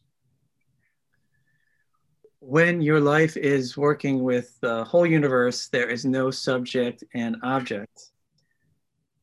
When 2.47 2.82
your 2.82 3.01
life 3.01 3.38
is 3.38 3.74
working 3.74 4.22
with 4.22 4.61
the 4.61 4.84
whole 4.84 5.07
universe, 5.07 5.68
there 5.68 5.88
is 5.88 6.05
no 6.05 6.30
subject 6.30 7.03
and 7.14 7.36
object. 7.42 8.11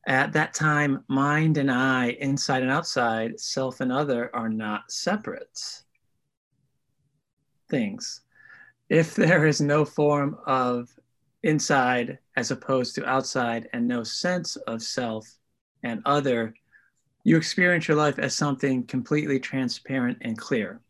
At 0.08 0.32
that 0.32 0.54
time, 0.54 1.04
mind 1.06 1.56
and 1.56 1.70
I, 1.70 2.16
inside 2.18 2.62
and 2.62 2.70
outside, 2.72 3.38
self 3.38 3.80
and 3.80 3.92
other, 3.92 4.34
are 4.34 4.48
not 4.48 4.90
separate 4.90 5.56
things. 7.70 8.22
If 8.88 9.14
there 9.14 9.46
is 9.46 9.60
no 9.60 9.84
form 9.84 10.36
of 10.44 10.88
inside 11.44 12.18
as 12.36 12.50
opposed 12.50 12.96
to 12.96 13.08
outside 13.08 13.68
and 13.72 13.86
no 13.86 14.02
sense 14.02 14.56
of 14.56 14.82
self 14.82 15.32
and 15.84 16.02
other, 16.06 16.54
you 17.22 17.36
experience 17.36 17.86
your 17.86 17.96
life 17.96 18.18
as 18.18 18.34
something 18.34 18.82
completely 18.82 19.38
transparent 19.38 20.18
and 20.22 20.36
clear. 20.36 20.80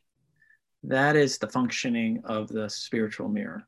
That 0.85 1.17
is 1.17 1.39
the 1.39 1.47
functioning 1.47 2.23
of 2.25 2.49
the 2.49 2.69
spiritual 2.69 3.29
mirror. 3.29 3.67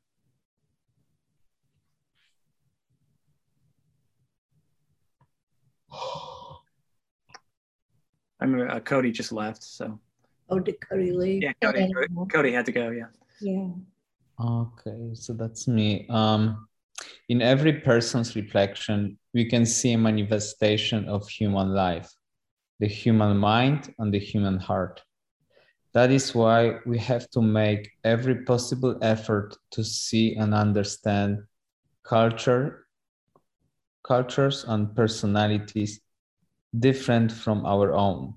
I 8.41 8.45
remember 8.45 8.69
uh, 8.69 8.81
Cody 8.81 9.13
just 9.13 9.33
left, 9.33 9.63
so. 9.63 9.99
Oh, 10.51 10.59
did 10.59 10.77
Cody 10.81 11.13
leave? 11.13 11.43
Yeah, 11.43 11.53
Cody, 11.63 11.91
Cody 12.31 12.53
had 12.53 12.67
to 12.67 12.73
go, 12.73 12.91
yeah. 12.91 13.07
Yeah. 13.41 13.69
Okay, 14.41 15.15
so 15.15 15.33
that's 15.33 15.69
me. 15.69 16.07
Um, 16.11 16.67
in 17.29 17.41
every 17.41 17.81
person's 17.81 18.35
reflection, 18.37 19.19
we 19.33 19.45
can 19.45 19.65
see 19.65 19.93
a 19.93 19.99
manifestation 19.99 21.09
of 21.09 21.29
human 21.29 21.73
life, 21.73 22.13
the 22.81 22.89
human 22.89 23.37
mind 23.39 23.95
and 23.99 24.13
the 24.13 24.19
human 24.19 24.59
heart. 24.59 25.03
That 25.95 26.11
is 26.11 26.35
why 26.35 26.81
we 26.85 26.99
have 26.99 27.31
to 27.31 27.41
make 27.41 27.93
every 28.03 28.43
possible 28.45 28.99
effort 29.01 29.57
to 29.71 29.85
see 29.85 30.35
and 30.35 30.53
understand 30.53 31.45
culture, 32.03 32.87
cultures 34.03 34.65
and 34.67 34.95
personalities 34.95 36.01
different 36.77 37.31
from 37.31 37.65
our 37.65 37.93
own. 37.93 38.35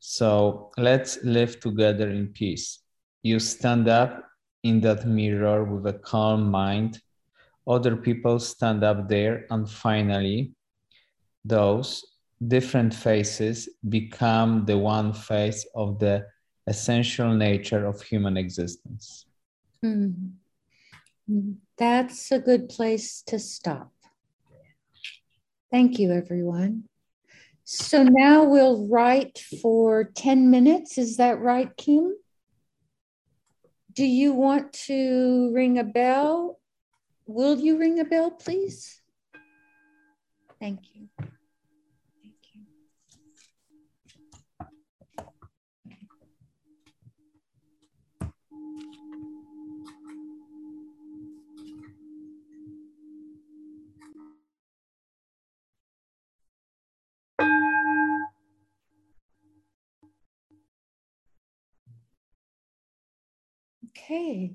So 0.00 0.70
let's 0.76 1.18
live 1.24 1.60
together 1.60 2.10
in 2.10 2.28
peace. 2.28 2.80
You 3.22 3.38
stand 3.38 3.88
up 3.88 4.24
in 4.62 4.80
that 4.82 5.06
mirror 5.06 5.64
with 5.64 5.86
a 5.86 5.98
calm 5.98 6.50
mind. 6.50 7.00
Other 7.66 7.96
people 7.96 8.38
stand 8.38 8.84
up 8.84 9.08
there, 9.08 9.46
and 9.50 9.70
finally, 9.70 10.52
those 11.44 12.04
different 12.46 12.92
faces 12.92 13.68
become 13.88 14.66
the 14.66 14.76
one 14.76 15.12
face 15.12 15.66
of 15.74 15.98
the 15.98 16.26
essential 16.66 17.34
nature 17.34 17.86
of 17.86 18.02
human 18.02 18.36
existence. 18.36 19.26
Mm. 19.84 20.32
That's 21.78 22.30
a 22.30 22.38
good 22.38 22.68
place 22.68 23.22
to 23.26 23.38
stop. 23.38 23.92
Thank 25.70 25.98
you, 25.98 26.12
everyone. 26.12 26.84
So 27.64 28.02
now 28.02 28.44
we'll 28.44 28.86
write 28.88 29.38
for 29.62 30.04
10 30.04 30.50
minutes. 30.50 30.98
Is 30.98 31.16
that 31.16 31.40
right, 31.40 31.74
Kim? 31.76 32.14
Do 33.92 34.04
you 34.04 34.32
want 34.32 34.72
to 34.86 35.50
ring 35.54 35.78
a 35.78 35.84
bell? 35.84 36.58
Will 37.26 37.58
you 37.58 37.78
ring 37.78 38.00
a 38.00 38.04
bell, 38.04 38.30
please? 38.30 39.00
Thank 40.60 40.80
you. 40.94 41.08
Okay. 64.02 64.52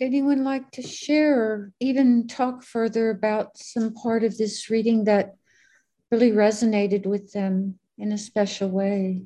Anyone 0.00 0.44
like 0.44 0.70
to 0.72 0.82
share 0.82 1.40
or 1.40 1.72
even 1.80 2.28
talk 2.28 2.62
further 2.62 3.10
about 3.10 3.58
some 3.58 3.92
part 3.92 4.22
of 4.22 4.38
this 4.38 4.70
reading 4.70 5.04
that 5.04 5.34
really 6.12 6.30
resonated 6.30 7.06
with 7.06 7.32
them 7.32 7.80
in 7.98 8.12
a 8.12 8.18
special 8.18 8.68
way? 8.68 9.24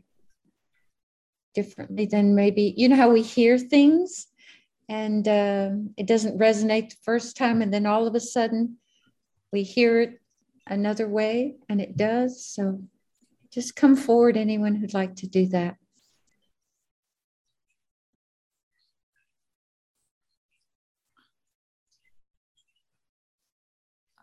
Differently 1.55 2.07
than 2.07 2.35
maybe, 2.35 2.72
you 2.76 2.89
know, 2.89 2.97
how 2.97 3.11
we 3.11 3.22
hear 3.22 3.59
things 3.59 4.28
and 4.89 5.28
uh, 5.28 5.70
it 5.99 6.07
doesn't 6.07 6.39
resonate 6.39 6.91
the 6.91 6.97
first 7.03 7.37
time, 7.37 7.62
and 7.62 7.72
then 7.72 7.87
all 7.87 8.07
of 8.07 8.14
a 8.14 8.20
sudden 8.20 8.78
we 9.53 9.64
hear 9.64 10.01
it 10.01 10.20
another 10.66 11.07
way 11.07 11.57
and 11.68 11.81
it 11.81 11.97
does. 11.97 12.47
So 12.47 12.83
just 13.53 13.76
come 13.76 13.97
forward, 13.97 14.37
anyone 14.39 14.76
who'd 14.76 14.95
like 14.95 15.16
to 15.16 15.26
do 15.26 15.47
that. 15.49 15.76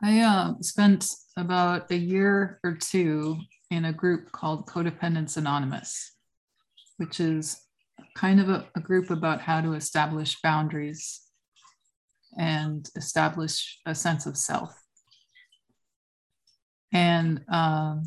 I 0.04 0.20
uh, 0.20 0.54
spent 0.62 1.10
about 1.38 1.92
a 1.92 1.96
year 1.96 2.60
or 2.64 2.76
two 2.76 3.38
in 3.72 3.86
a 3.86 3.94
group 3.94 4.32
called 4.32 4.68
Codependence 4.68 5.38
Anonymous, 5.38 6.14
which 6.98 7.20
is 7.20 7.60
kind 8.16 8.40
of 8.40 8.50
a, 8.50 8.68
a 8.76 8.80
group 8.80 9.10
about 9.10 9.42
how 9.42 9.60
to 9.60 9.74
establish 9.74 10.40
boundaries 10.42 11.22
and 12.38 12.88
establish 12.96 13.80
a 13.86 13.96
sense 13.96 14.28
of 14.28 14.38
self. 14.38 14.80
And 16.94 17.44
um, 17.50 18.04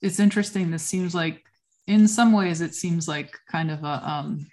it's 0.00 0.20
interesting. 0.20 0.70
This 0.70 0.82
seems 0.82 1.14
like, 1.14 1.42
in 1.86 2.08
some 2.08 2.32
ways, 2.32 2.60
it 2.60 2.74
seems 2.74 3.08
like 3.08 3.38
kind 3.50 3.70
of 3.70 3.84
a 3.84 4.10
um, 4.10 4.46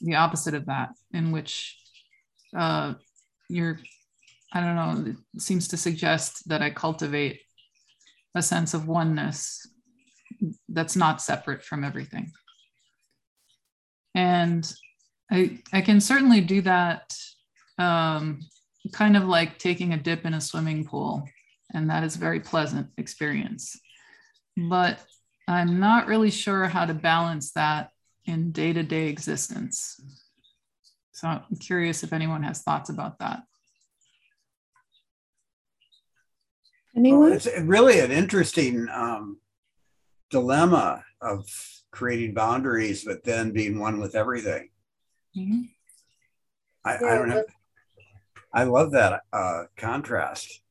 the 0.00 0.14
opposite 0.14 0.54
of 0.54 0.66
that, 0.66 0.90
in 1.12 1.32
which 1.32 1.79
uh, 2.56 2.94
you're, 3.48 3.78
I 4.52 4.60
don't 4.60 4.76
know, 4.76 5.14
it 5.34 5.40
seems 5.40 5.68
to 5.68 5.76
suggest 5.76 6.48
that 6.48 6.62
I 6.62 6.70
cultivate 6.70 7.40
a 8.34 8.42
sense 8.42 8.74
of 8.74 8.88
oneness 8.88 9.66
that's 10.68 10.96
not 10.96 11.22
separate 11.22 11.62
from 11.62 11.84
everything. 11.84 12.32
And 14.14 14.72
I, 15.30 15.60
I 15.72 15.80
can 15.80 16.00
certainly 16.00 16.40
do 16.40 16.60
that 16.62 17.14
um, 17.78 18.40
kind 18.92 19.16
of 19.16 19.24
like 19.24 19.58
taking 19.58 19.92
a 19.92 19.96
dip 19.96 20.24
in 20.24 20.34
a 20.34 20.40
swimming 20.40 20.84
pool. 20.84 21.28
And 21.72 21.88
that 21.90 22.02
is 22.02 22.16
a 22.16 22.20
very 22.20 22.40
pleasant 22.40 22.88
experience. 22.98 23.78
But 24.56 24.98
I'm 25.46 25.78
not 25.78 26.06
really 26.06 26.30
sure 26.30 26.66
how 26.66 26.84
to 26.84 26.94
balance 26.94 27.52
that 27.52 27.90
in 28.24 28.52
day 28.52 28.72
to 28.72 28.82
day 28.82 29.08
existence. 29.08 30.00
So 31.20 31.28
I'm 31.28 31.56
curious 31.60 32.02
if 32.02 32.14
anyone 32.14 32.42
has 32.44 32.62
thoughts 32.62 32.88
about 32.88 33.18
that. 33.18 33.42
Anyone? 36.96 37.20
Well, 37.20 37.32
it's 37.34 37.46
really 37.60 38.00
an 38.00 38.10
interesting 38.10 38.88
um, 38.90 39.38
dilemma 40.30 41.04
of 41.20 41.46
creating 41.90 42.32
boundaries, 42.32 43.04
but 43.04 43.22
then 43.22 43.50
being 43.50 43.78
one 43.78 44.00
with 44.00 44.14
everything. 44.14 44.70
Mm-hmm. 45.36 45.60
I, 46.86 46.92
yeah, 46.92 47.06
I, 47.06 47.14
don't 47.16 47.28
know. 47.28 47.44
I 48.54 48.64
love 48.64 48.92
that 48.92 49.20
uh, 49.30 49.64
contrast. 49.76 50.62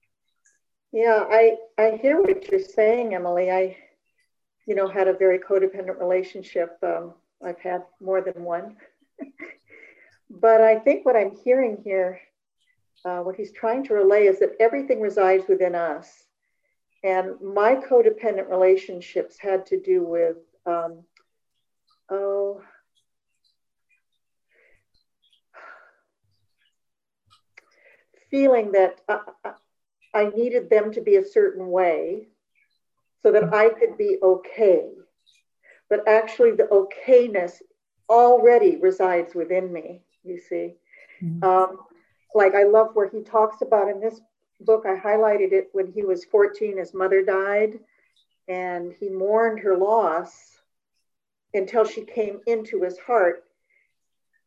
Yeah, 0.91 1.25
I 1.29 1.57
I 1.77 1.99
hear 2.01 2.19
what 2.23 2.49
you're 2.49 2.59
saying, 2.59 3.13
Emily. 3.13 3.51
I, 3.51 3.77
you 4.65 4.73
know, 4.73 4.87
had 4.87 5.07
a 5.07 5.13
very 5.13 5.37
codependent 5.37 5.99
relationship. 5.99 6.75
Um, 6.81 7.13
I've 7.45 7.59
had 7.59 7.83
more 8.01 8.21
than 8.21 8.43
one, 8.43 8.77
but 10.29 10.61
I 10.61 10.79
think 10.79 11.05
what 11.05 11.15
I'm 11.15 11.35
hearing 11.43 11.77
here, 11.83 12.19
uh, 13.05 13.19
what 13.19 13.35
he's 13.35 13.51
trying 13.51 13.83
to 13.85 13.93
relay, 13.93 14.27
is 14.27 14.39
that 14.39 14.55
everything 14.59 15.01
resides 15.01 15.45
within 15.47 15.75
us, 15.75 16.25
and 17.03 17.39
my 17.41 17.75
codependent 17.75 18.49
relationships 18.49 19.37
had 19.39 19.65
to 19.67 19.79
do 19.79 20.03
with, 20.03 20.37
um, 20.65 21.03
oh, 22.09 22.61
feeling 28.29 28.73
that 28.73 28.99
I, 29.07 29.53
I 30.13 30.29
needed 30.29 30.69
them 30.69 30.91
to 30.93 31.01
be 31.01 31.15
a 31.15 31.25
certain 31.25 31.67
way 31.67 32.27
so 33.23 33.31
that 33.31 33.53
I 33.53 33.69
could 33.69 33.97
be 33.97 34.17
okay. 34.21 34.89
But 35.89 36.07
actually, 36.07 36.51
the 36.51 36.67
okayness 36.71 37.61
already 38.07 38.77
resides 38.77 39.33
within 39.33 39.71
me, 39.71 40.03
you 40.29 40.39
see. 40.39 40.73
Mm-hmm. 41.21 41.43
Um, 41.43 41.79
like, 42.33 42.55
I 42.55 42.63
love 42.63 42.89
where 42.93 43.09
he 43.09 43.21
talks 43.21 43.61
about 43.61 43.89
in 43.89 43.99
this 43.99 44.21
book, 44.61 44.85
I 44.85 44.95
highlighted 44.95 45.51
it 45.51 45.69
when 45.71 45.91
he 45.91 46.03
was 46.03 46.25
14, 46.25 46.77
his 46.77 46.93
mother 46.93 47.23
died, 47.23 47.79
and 48.47 48.93
he 48.99 49.09
mourned 49.09 49.59
her 49.59 49.77
loss 49.77 50.57
until 51.53 51.85
she 51.85 52.03
came 52.03 52.41
into 52.45 52.83
his 52.83 52.97
heart. 52.99 53.43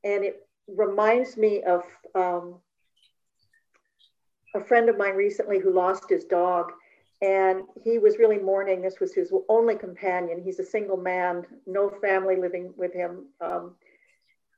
And 0.05 0.25
it 0.25 0.47
reminds 0.69 1.37
me 1.37 1.63
of 1.63 1.83
um, 2.15 2.57
a 4.55 4.61
friend 4.63 4.89
of 4.89 4.99
mine 4.99 5.15
recently 5.15 5.59
who 5.59 5.73
lost 5.73 6.09
his 6.09 6.25
dog 6.25 6.73
and 7.23 7.63
he 7.85 7.99
was 7.99 8.19
really 8.19 8.39
mourning. 8.39 8.83
This 8.83 8.99
was 8.99 9.15
his 9.15 9.33
only 9.49 9.77
companion. 9.77 10.43
He's 10.43 10.59
a 10.59 10.65
single 10.65 10.97
man, 10.97 11.47
no 11.67 11.89
family 11.89 12.35
living 12.35 12.75
with 12.77 12.93
him. 12.93 13.27
Um, 13.41 13.77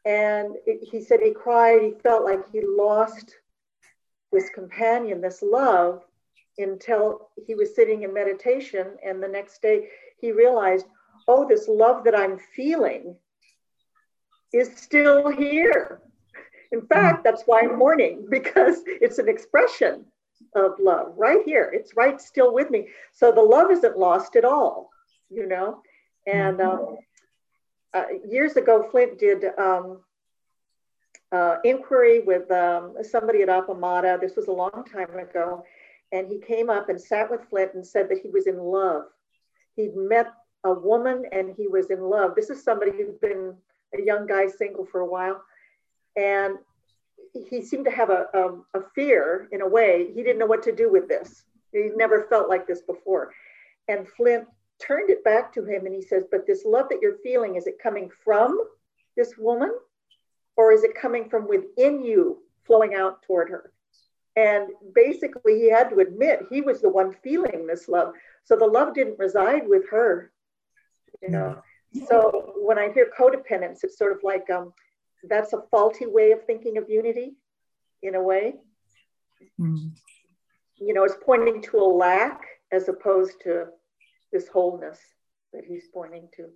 and 0.05 0.57
it, 0.67 0.87
he 0.91 1.01
said 1.01 1.21
he 1.21 1.33
cried. 1.33 1.83
He 1.83 1.93
felt 2.03 2.25
like 2.25 2.51
he 2.53 2.61
lost 2.63 3.37
this 4.33 4.51
companion, 4.51 5.21
this 5.21 5.43
love, 5.43 6.03
until 6.59 7.31
he 7.47 7.55
was 7.55 7.75
sitting 7.75 8.03
in 8.03 8.13
meditation. 8.13 8.97
And 9.05 9.23
the 9.23 9.29
next 9.29 9.63
day 9.63 9.89
he 10.21 10.33
realized, 10.33 10.87
oh, 11.27 11.49
this 11.49 11.69
love 11.69 12.05
that 12.05 12.19
I'm 12.19 12.39
feeling 12.39 13.17
is 14.53 14.77
still 14.77 15.31
here. 15.31 16.03
In 16.73 16.83
fact, 16.87 17.25
that's 17.25 17.43
why 17.47 17.61
I'm 17.61 17.79
mourning 17.79 18.27
because 18.31 18.83
it's 18.87 19.19
an 19.19 19.29
expression 19.29 20.05
of 20.55 20.73
love 20.79 21.15
right 21.17 21.43
here. 21.45 21.71
It's 21.73 21.97
right 21.97 22.21
still 22.21 22.53
with 22.53 22.71
me. 22.71 22.89
So 23.13 23.33
the 23.33 23.41
love 23.41 23.71
isn't 23.71 23.99
lost 23.99 24.37
at 24.37 24.45
all, 24.45 24.91
you 25.31 25.47
know. 25.47 25.83
And 26.27 26.61
um, 26.61 26.97
uh, 27.95 28.05
years 28.29 28.57
ago, 28.57 28.87
Flint 28.91 29.19
did 29.19 29.45
um, 29.59 30.01
uh, 31.33 31.57
inquiry 31.65 32.21
with 32.21 32.51
um, 32.51 32.95
somebody 33.03 33.43
at 33.43 33.49
Appamada. 33.49 34.21
This 34.21 34.37
was 34.37 34.49
a 34.49 34.53
long 34.53 34.85
time 34.93 35.19
ago. 35.19 35.65
And 36.13 36.29
he 36.29 36.39
came 36.39 36.71
up 36.71 36.89
and 36.89 37.01
sat 37.01 37.31
with 37.31 37.41
Flint 37.49 37.75
and 37.75 37.87
said 37.87 38.09
that 38.09 38.19
he 38.19 38.29
was 38.29 38.47
in 38.47 38.59
love. 38.59 39.05
He'd 39.75 39.97
met 39.97 40.33
a 40.65 40.73
woman 40.73 41.25
and 41.33 41.55
he 41.57 41.67
was 41.67 41.91
in 41.91 42.01
love. 42.01 42.35
This 42.37 42.51
is 42.51 42.63
somebody 42.63 42.93
who'd 42.93 43.21
been 43.21 43.55
a 43.99 44.03
young 44.03 44.27
guy 44.27 44.47
single 44.47 44.85
for 44.85 45.01
a 45.01 45.07
while 45.07 45.43
and 46.17 46.59
he 47.33 47.63
seemed 47.63 47.85
to 47.85 47.91
have 47.91 48.11
a, 48.11 48.27
a, 48.35 48.79
a, 48.79 48.83
fear 48.95 49.49
in 49.51 49.61
a 49.61 49.69
way. 49.69 50.13
He 50.15 50.23
didn't 50.23 50.39
know 50.39 50.47
what 50.47 50.63
to 50.65 50.73
do 50.73 50.91
with 50.91 51.09
this. 51.09 51.45
He 51.73 51.91
never 51.97 52.27
felt 52.29 52.49
like 52.49 52.67
this 52.67 52.83
before. 52.83 53.33
And 53.89 54.07
Flint 54.09 54.47
turned 54.81 55.11
it 55.11 55.25
back 55.25 55.53
to 55.55 55.65
him 55.65 55.87
and 55.87 55.95
he 55.95 56.03
says, 56.03 56.25
But 56.31 56.47
this 56.47 56.65
love 56.65 56.89
that 56.91 57.01
you're 57.01 57.19
feeling, 57.23 57.57
is 57.57 57.67
it 57.67 57.83
coming 57.83 58.11
from 58.25 58.59
this 59.17 59.35
woman 59.39 59.73
or 60.57 60.73
is 60.73 60.85
it 60.85 60.95
coming 60.95 61.29
from 61.29 61.49
within 61.49 62.03
you 62.03 62.43
flowing 62.65 62.95
out 62.95 63.23
toward 63.23 63.51
her? 63.51 63.73
And 64.37 64.69
basically, 64.95 65.61
he 65.61 65.71
had 65.71 65.91
to 65.91 66.01
admit 66.01 66.47
he 66.51 66.61
was 66.61 66.81
the 66.81 66.89
one 66.89 67.15
feeling 67.23 67.67
this 67.67 67.89
love. 67.89 68.15
So 68.45 68.57
the 68.57 68.67
love 68.67 68.95
didn't 68.95 69.19
reside 69.19 69.69
with 69.69 69.89
her, 69.91 70.33
you 71.23 71.31
know. 71.31 71.63
So 72.09 72.55
when 72.57 72.77
I 72.77 72.91
hear 72.93 73.09
codependence, 73.17 73.85
it's 73.85 73.97
sort 73.97 74.11
of 74.11 74.19
like 74.25 74.51
um, 74.51 74.73
that's 75.29 75.53
a 75.53 75.63
faulty 75.71 76.07
way 76.07 76.33
of 76.33 76.45
thinking 76.45 76.79
of 76.79 76.91
unity 76.91 77.37
in 78.03 78.17
a 78.17 78.23
way. 78.23 78.57
Mm. 79.61 79.93
You 80.79 80.95
know, 80.95 81.05
it's 81.05 81.17
pointing 81.25 81.63
to 81.63 81.79
a 81.79 81.87
lack 81.87 82.41
as 82.73 82.89
opposed 82.89 83.41
to 83.43 83.67
this 84.35 84.49
wholeness 84.49 84.99
that 85.55 85.65
he's 85.65 85.85
pointing 85.95 86.29
to. 86.37 86.49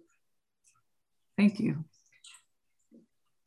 Thank 1.39 1.59
you. 1.61 1.85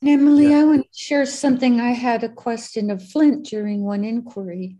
Emily, 0.03 0.49
yeah. 0.49 0.61
I 0.61 0.63
want 0.63 0.83
to 0.83 0.97
share 0.97 1.27
something. 1.27 1.79
I 1.79 1.91
had 1.91 2.23
a 2.23 2.29
question 2.29 2.89
of 2.89 3.07
Flint 3.07 3.45
during 3.45 3.83
one 3.83 4.03
inquiry 4.03 4.77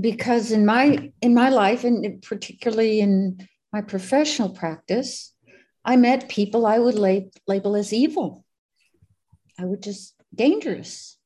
because 0.00 0.50
in 0.50 0.64
my 0.64 1.12
in 1.20 1.34
my 1.34 1.50
life 1.50 1.84
and 1.84 2.22
particularly 2.22 3.00
in 3.00 3.46
my 3.72 3.82
professional 3.82 4.48
practice, 4.48 5.34
I 5.84 5.96
met 5.96 6.30
people 6.30 6.64
I 6.64 6.78
would 6.78 6.94
lab, 6.94 7.24
label 7.46 7.76
as 7.76 7.92
evil 7.92 8.46
I 9.58 9.64
would 9.64 9.82
just 9.82 10.14
dangerous. 10.34 11.16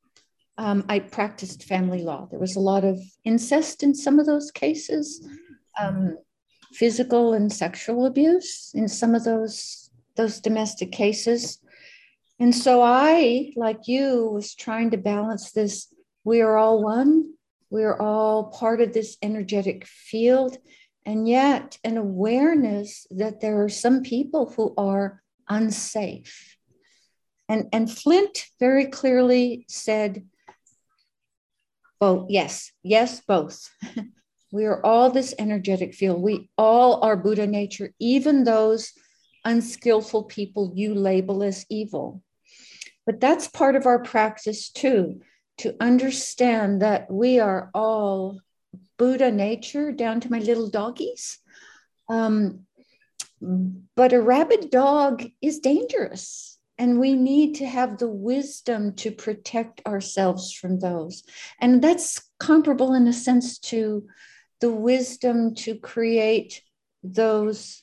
Um, 0.57 0.85
I 0.89 0.99
practiced 0.99 1.65
family 1.65 2.03
law. 2.03 2.29
There 2.31 2.39
was 2.39 2.57
a 2.57 2.61
lot 2.61 2.85
of 2.85 2.99
incest 3.25 3.83
in 3.83 3.95
some 3.95 4.19
of 4.19 4.27
those 4.27 4.51
cases, 4.51 5.27
um, 5.81 6.19
physical 6.73 7.33
and 7.33 7.53
sexual 7.53 8.07
abuse 8.07 8.71
in 8.75 8.89
some 8.89 9.15
of 9.15 9.25
those 9.25 9.91
those 10.17 10.41
domestic 10.41 10.93
cases. 10.93 11.59
And 12.39 12.55
so 12.55 12.83
I, 12.83 13.53
like 13.57 13.87
you, 13.87 14.31
was 14.33 14.55
trying 14.55 14.91
to 14.91 14.99
balance 14.99 15.53
this. 15.53 15.93
We 16.25 16.41
are 16.41 16.57
all 16.57 16.83
one. 16.83 17.35
We 17.71 17.85
are 17.85 18.01
all 18.01 18.51
part 18.51 18.81
of 18.81 18.93
this 18.93 19.17
energetic 19.23 19.87
field, 19.87 20.59
and 21.07 21.29
yet 21.29 21.79
an 21.85 21.97
awareness 21.97 23.07
that 23.11 23.41
there 23.41 23.63
are 23.63 23.69
some 23.69 24.03
people 24.03 24.53
who 24.57 24.75
are 24.77 25.23
unsafe 25.49 26.59
and, 27.51 27.69
and 27.73 27.91
Flint 27.91 28.47
very 28.61 28.87
clearly 28.87 29.65
said, 29.69 30.25
both, 31.99 32.31
yes, 32.31 32.71
yes, 32.85 33.21
both. 33.27 33.69
we 34.51 34.65
are 34.65 34.85
all 34.85 35.11
this 35.11 35.35
energetic 35.39 35.95
field. 35.95 36.21
We 36.21 36.51
all 36.59 37.05
are 37.05 37.17
Buddha 37.17 37.47
nature, 37.47 37.93
even 37.99 38.45
those 38.45 38.93
unskillful 39.45 40.25
people 40.25 40.73
you 40.75 40.95
label 40.95 41.43
as 41.43 41.65
evil. 41.71 42.23
But 43.07 43.21
that's 43.21 43.49
part 43.49 43.77
of 43.77 43.87
our 43.87 44.03
practice 44.03 44.71
too, 44.71 45.21
to 45.59 45.75
understand 45.81 46.83
that 46.83 47.11
we 47.11 47.39
are 47.39 47.71
all 47.75 48.41
Buddha 48.99 49.31
nature 49.31 49.93
down 49.93 50.21
to 50.21 50.31
my 50.31 50.39
little 50.39 50.69
doggies. 50.69 51.39
Um, 52.09 52.67
but 53.97 54.13
a 54.13 54.21
rabid 54.21 54.71
dog 54.71 55.25
is 55.41 55.61
dangerous, 55.61 56.59
and 56.77 57.01
we 57.01 57.15
need 57.15 57.55
to 57.57 57.67
have 57.67 57.97
the 57.97 58.09
wisdom 58.09 58.95
to 58.97 59.11
protect 59.11 59.81
ourselves 59.87 60.53
from 60.53 60.81
those. 60.81 61.23
And 61.59 61.83
that's 61.83 62.21
comparable 62.39 62.95
in 62.95 63.07
a 63.07 63.13
sense 63.13 63.59
to 63.71 64.07
the 64.61 64.71
wisdom 64.71 65.55
to 65.55 65.77
create 65.77 66.63
those 67.03 67.83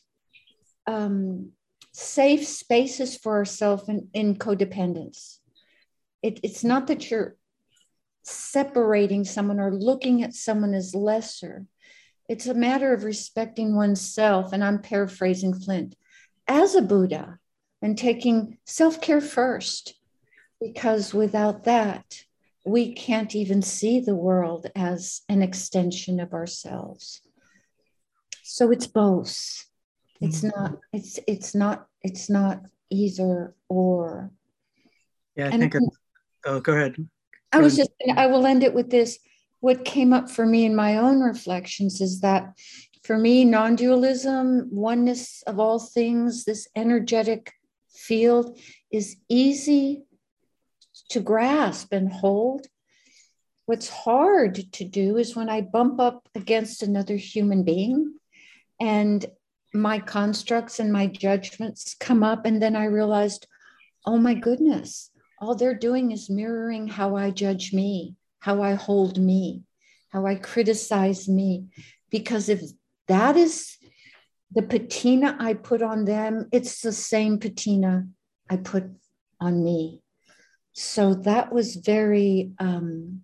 um, 0.86 1.52
safe 1.92 2.48
spaces 2.48 3.18
for 3.18 3.36
ourselves 3.36 3.90
in, 3.90 4.10
in 4.14 4.36
codependence. 4.36 5.38
It, 6.22 6.40
it's 6.44 6.64
not 6.64 6.88
that 6.88 7.10
you're 7.10 7.36
separating 8.24 9.24
someone 9.24 9.60
or 9.60 9.72
looking 9.72 10.24
at 10.24 10.34
someone 10.34 10.74
as 10.74 10.94
lesser. 10.94 11.66
It's 12.30 12.48
a 12.48 12.54
matter 12.54 12.94
of 12.94 13.04
respecting 13.04 13.76
oneself. 13.76 14.54
And 14.54 14.64
I'm 14.64 14.80
paraphrasing 14.80 15.54
Flint 15.54 15.96
as 16.48 16.76
a 16.76 16.82
Buddha 16.82 17.40
and 17.82 17.98
taking 17.98 18.58
self 18.66 19.02
care 19.02 19.22
first, 19.22 19.96
because 20.60 21.14
without 21.14 21.64
that, 21.66 22.24
we 22.68 22.94
can't 22.94 23.34
even 23.34 23.62
see 23.62 24.02
the 24.02 24.16
world 24.16 24.68
as 24.76 25.22
an 25.30 25.42
extension 25.42 26.20
of 26.20 26.34
ourselves. 26.34 27.22
So 28.44 28.72
it's 28.72 28.88
both. 28.88 29.66
It's 30.20 30.42
mm-hmm. 30.42 30.62
not, 30.62 30.78
it's, 30.92 31.20
it's 31.28 31.56
not, 31.56 31.88
it's 32.02 32.30
not 32.30 32.62
either 32.90 33.56
or. 33.70 34.32
Yeah, 35.36 35.46
I 35.46 35.50
and 35.50 35.72
think, 35.72 35.76
oh, 36.46 36.60
go 36.60 36.74
ahead. 36.74 36.96
I 37.54 37.60
was 37.60 37.78
just, 37.78 37.92
I 38.16 38.28
will 38.28 38.46
end 38.46 38.64
it 38.64 38.74
with 38.74 38.90
this. 38.90 39.18
What 39.62 39.86
came 39.86 40.12
up 40.12 40.30
for 40.30 40.46
me 40.46 40.66
in 40.66 40.76
my 40.76 40.98
own 40.98 41.22
reflections 41.22 42.02
is 42.02 42.20
that 42.20 42.54
for 43.04 43.18
me, 43.18 43.46
non 43.46 43.78
dualism, 43.78 44.68
oneness 44.72 45.42
of 45.48 45.58
all 45.60 45.80
things, 45.80 46.44
this 46.44 46.68
energetic 46.76 47.54
field 47.90 48.60
is 48.92 49.16
easy 49.30 50.04
to 51.10 51.20
grasp 51.20 51.94
and 51.94 52.12
hold. 52.12 52.68
What's 53.66 53.90
hard 53.90 54.72
to 54.74 54.84
do 54.84 55.18
is 55.18 55.36
when 55.36 55.50
I 55.50 55.62
bump 55.62 56.00
up 56.00 56.28
against 56.36 56.84
another 56.84 57.16
human 57.16 57.64
being 57.64 58.14
and 58.80 59.26
my 59.74 60.00
constructs 60.00 60.80
and 60.80 60.92
my 60.92 61.08
judgments 61.08 61.96
come 62.00 62.24
up, 62.24 62.46
and 62.46 62.62
then 62.62 62.76
I 62.76 62.86
realized, 62.86 63.48
oh 64.06 64.18
my 64.18 64.34
goodness, 64.34 65.12
all 65.40 65.56
they're 65.56 65.78
doing 65.78 66.12
is 66.12 66.30
mirroring 66.30 66.88
how 66.88 67.16
I 67.16 67.32
judge 67.32 67.74
me, 67.74 68.16
how 68.40 68.62
I 68.62 68.74
hold 68.74 69.20
me, 69.20 69.64
how 70.10 70.26
I 70.26 70.36
criticize 70.36 71.28
me. 71.28 71.66
Because 72.10 72.50
if 72.50 72.62
that 73.08 73.36
is 73.36 73.78
the 74.52 74.64
patina 74.64 75.36
I 75.40 75.54
put 75.54 75.82
on 75.82 76.06
them, 76.06 76.48
it's 76.52 76.82
the 76.82 76.94
same 76.94 77.38
patina 77.40 78.08
I 78.50 78.58
put 78.58 78.86
on 79.40 79.64
me. 79.64 80.02
So 80.80 81.16
that 81.16 81.52
was 81.52 81.78
very 81.78 82.52
um, 82.60 83.24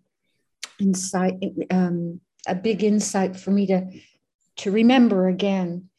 insight, 0.79 1.35
um, 1.69 2.19
a 2.47 2.55
big 2.55 2.83
insight 2.83 3.37
for 3.37 3.51
me 3.51 3.67
to 3.67 3.85
to 4.57 4.71
remember 4.71 5.27
again 5.27 5.89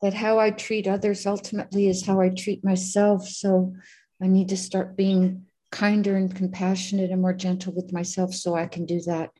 that 0.00 0.14
how 0.14 0.38
I 0.38 0.50
treat 0.50 0.86
others 0.86 1.26
ultimately 1.26 1.88
is 1.88 2.06
how 2.06 2.22
I 2.22 2.30
treat 2.30 2.64
myself. 2.64 3.28
So 3.28 3.74
I 4.22 4.28
need 4.28 4.48
to 4.48 4.56
start 4.56 4.96
being 4.96 5.44
kinder 5.70 6.16
and 6.16 6.34
compassionate 6.34 7.10
and 7.10 7.20
more 7.20 7.34
gentle 7.34 7.74
with 7.74 7.92
myself 7.92 8.32
so 8.32 8.54
I 8.54 8.66
can 8.66 8.86
do 8.86 9.02
that 9.02 9.30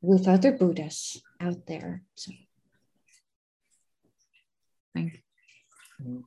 with 0.00 0.28
other 0.28 0.52
Buddhists 0.52 1.20
out 1.40 1.66
there. 1.66 2.02
So. 2.14 2.30
Thank 4.94 5.22
you. 5.98 6.24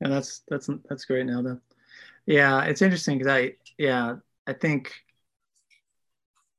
Yeah, 0.00 0.08
that's 0.08 0.42
that's 0.48 0.68
that's 0.88 1.04
great, 1.04 1.26
now 1.26 1.42
though. 1.42 1.60
Yeah, 2.26 2.62
it's 2.62 2.82
interesting 2.82 3.18
because 3.18 3.32
I 3.32 3.54
yeah 3.80 4.16
I 4.46 4.52
think 4.52 4.92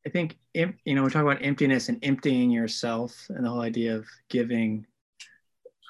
I 0.05 0.09
think 0.09 0.37
you 0.55 0.95
know 0.95 1.03
we 1.03 1.11
talk 1.11 1.21
about 1.21 1.43
emptiness 1.45 1.87
and 1.87 1.99
emptying 2.03 2.49
yourself 2.49 3.27
and 3.29 3.45
the 3.45 3.49
whole 3.49 3.61
idea 3.61 3.95
of 3.95 4.07
giving. 4.29 4.87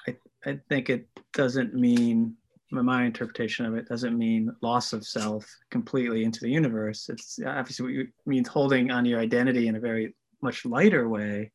I 0.06 0.16
I 0.44 0.60
think 0.68 0.90
it 0.90 1.08
doesn't 1.32 1.74
mean 1.74 2.36
my 2.70 3.04
interpretation 3.04 3.64
of 3.64 3.74
it 3.74 3.88
doesn't 3.88 4.18
mean 4.18 4.54
loss 4.60 4.92
of 4.92 5.06
self 5.06 5.46
completely 5.70 6.24
into 6.24 6.40
the 6.40 6.50
universe. 6.50 7.08
It's 7.08 7.38
obviously 7.44 8.08
means 8.26 8.48
holding 8.48 8.90
on 8.90 9.06
your 9.06 9.20
identity 9.20 9.68
in 9.68 9.76
a 9.76 9.80
very 9.80 10.14
much 10.42 10.66
lighter 10.66 11.08
way, 11.08 11.52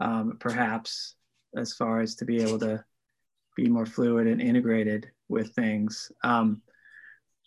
um, 0.00 0.38
perhaps 0.40 1.16
as 1.54 1.74
far 1.74 2.00
as 2.00 2.14
to 2.16 2.24
be 2.24 2.42
able 2.42 2.58
to 2.60 2.82
be 3.56 3.68
more 3.68 3.86
fluid 3.86 4.26
and 4.26 4.40
integrated 4.40 5.10
with 5.28 5.54
things. 5.54 6.10
Um, 6.24 6.62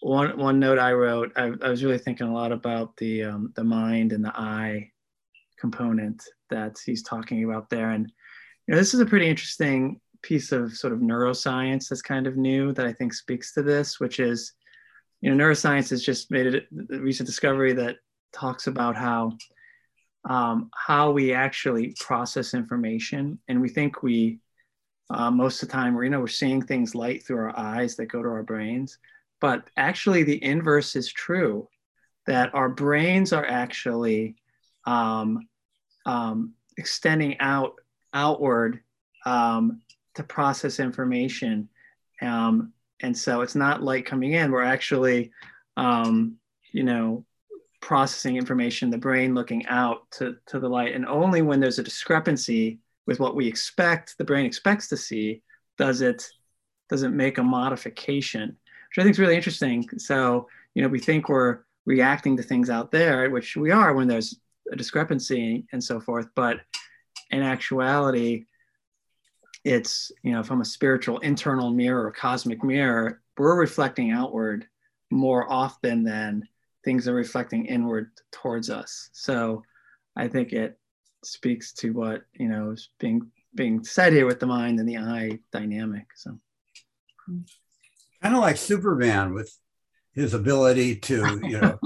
one 0.06 0.38
one 0.38 0.60
note 0.60 0.78
I 0.78 0.94
wrote, 0.94 1.32
I, 1.36 1.52
I, 1.64 1.70
was 1.70 1.84
really 1.84 1.98
thinking 1.98 2.28
a 2.28 2.34
lot 2.34 2.52
about 2.52 2.96
the 2.98 3.24
um, 3.24 3.52
the 3.56 3.64
mind 3.64 4.14
and 4.14 4.24
the 4.24 4.38
eye 4.40 4.92
component 5.58 6.24
that 6.52 6.78
he's 6.86 7.02
talking 7.02 7.44
about 7.44 7.72
there, 7.72 7.90
and 7.90 8.12
you 8.68 8.72
know 8.72 8.78
this 8.78 8.94
is 8.94 9.00
a 9.00 9.06
pretty 9.06 9.28
interesting 9.28 10.00
piece 10.22 10.52
of 10.52 10.78
sort 10.78 10.94
of 10.94 11.00
neuroscience 11.00 11.90
that's 11.90 12.04
kind 12.04 12.28
of 12.28 12.38
new 12.38 12.72
that 12.74 12.86
I 12.86 12.94
think 12.94 13.14
speaks 13.14 13.52
to 13.54 13.64
this, 13.64 14.00
which 14.00 14.20
is, 14.20 14.54
you 15.22 15.34
know, 15.34 15.44
neuroscience 15.44 15.90
has 15.90 16.04
just 16.04 16.30
made 16.30 16.54
a 16.54 17.00
recent 17.00 17.26
discovery 17.26 17.74
that 17.74 17.96
talks 18.32 18.68
about 18.68 18.96
how 18.96 19.32
um, 20.30 20.70
how 20.76 21.10
we 21.10 21.34
actually 21.34 21.96
process 22.00 22.54
information, 22.54 23.40
and 23.48 23.60
we 23.60 23.70
think 23.70 24.04
we 24.04 24.40
uh, 25.10 25.32
most 25.32 25.64
of 25.64 25.68
the 25.68 25.74
time, 25.74 25.96
you 25.98 26.10
know, 26.12 26.20
we're 26.20 26.28
seeing 26.28 26.62
things 26.62 26.94
light 26.94 27.26
through 27.26 27.38
our 27.38 27.58
eyes 27.58 27.96
that 27.96 28.06
go 28.06 28.22
to 28.22 28.30
our 28.30 28.44
brains, 28.44 29.00
but 29.42 29.70
actually 29.78 30.24
the 30.24 30.44
inverse 30.44 30.96
is 30.96 31.12
true, 31.12 31.68
that 32.28 32.54
our 32.54 32.70
brains 32.70 33.34
are 33.34 33.46
actually 33.46 34.36
um, 34.86 35.48
um, 36.06 36.54
extending 36.78 37.40
out 37.40 37.74
outward 38.14 38.80
um, 39.26 39.82
to 40.16 40.24
process 40.24 40.80
information. 40.80 41.70
Um, 42.22 42.74
and 43.02 43.18
so 43.18 43.42
it's 43.42 43.56
not 43.56 43.84
light 43.84 44.06
coming 44.06 44.34
in. 44.34 44.52
We're 44.52 44.64
actually, 44.64 45.32
um, 45.76 46.38
you 46.72 46.84
know, 46.84 47.26
processing 47.82 48.38
information, 48.38 48.90
the 48.90 48.98
brain 48.98 49.36
looking 49.36 49.66
out 49.68 50.10
to, 50.12 50.38
to 50.48 50.60
the 50.60 50.70
light. 50.70 50.96
And 50.96 51.06
only 51.06 51.42
when 51.42 51.60
there's 51.60 51.80
a 51.80 51.84
discrepancy 51.84 52.80
with 53.06 53.20
what 53.20 53.36
we 53.36 53.48
expect, 53.48 54.18
the 54.18 54.24
brain 54.24 54.46
expects 54.46 54.88
to 54.88 54.98
see, 54.98 55.44
does 55.78 56.02
it 56.02 56.26
does 56.90 57.04
it 57.04 57.10
make 57.10 57.40
a 57.40 57.44
modification, 57.44 58.58
which 58.96 59.04
I 59.04 59.04
think 59.04 59.16
is 59.16 59.20
really 59.20 59.36
interesting. 59.36 59.88
So, 59.98 60.48
you 60.74 60.82
know, 60.82 60.88
we 60.88 61.00
think 61.00 61.28
we're 61.28 61.60
reacting 61.86 62.38
to 62.38 62.44
things 62.44 62.70
out 62.70 62.92
there, 62.92 63.30
which 63.30 63.58
we 63.58 63.72
are 63.72 63.94
when 63.94 64.08
there's 64.08 64.40
a 64.72 64.76
discrepancy 64.76 65.66
and 65.74 65.84
so 65.84 66.00
forth. 66.00 66.28
But 66.34 66.62
in 67.32 67.42
actuality, 67.42 68.46
it's 69.66 70.12
you 70.22 70.32
know 70.32 70.44
from 70.44 70.62
a 70.62 70.66
spiritual 70.66 71.18
internal 71.20 71.72
mirror 71.72 72.06
or 72.06 72.12
cosmic 72.12 72.64
mirror 72.64 73.22
we're 73.36 73.60
reflecting 73.60 74.12
outward 74.12 74.68
more 75.10 75.52
often 75.52 76.04
than 76.04 76.48
things 76.86 77.08
are 77.08 77.16
reflecting 77.16 77.66
inward 77.66 78.12
towards 78.32 78.70
us 78.70 79.10
so 79.12 79.64
i 80.16 80.28
think 80.28 80.54
it 80.54 80.78
speaks 81.24 81.74
to 81.74 81.94
what 81.94 82.26
you 82.34 82.48
know 82.48 82.72
is 82.72 82.90
being 83.00 83.26
being 83.56 83.84
said 83.84 84.14
here 84.14 84.28
with 84.28 84.40
the 84.40 84.46
mind 84.46 84.80
and 84.80 84.88
the 84.88 84.98
eye 84.98 85.40
dynamic 85.52 86.06
so 86.16 86.38
hmm. 87.26 87.40
Kind 88.26 88.36
of 88.36 88.42
like 88.42 88.58
superman 88.58 89.36
with 89.36 89.56
his 90.14 90.34
ability 90.34 90.96
to 90.96 91.40
you 91.44 91.62
know 91.62 91.78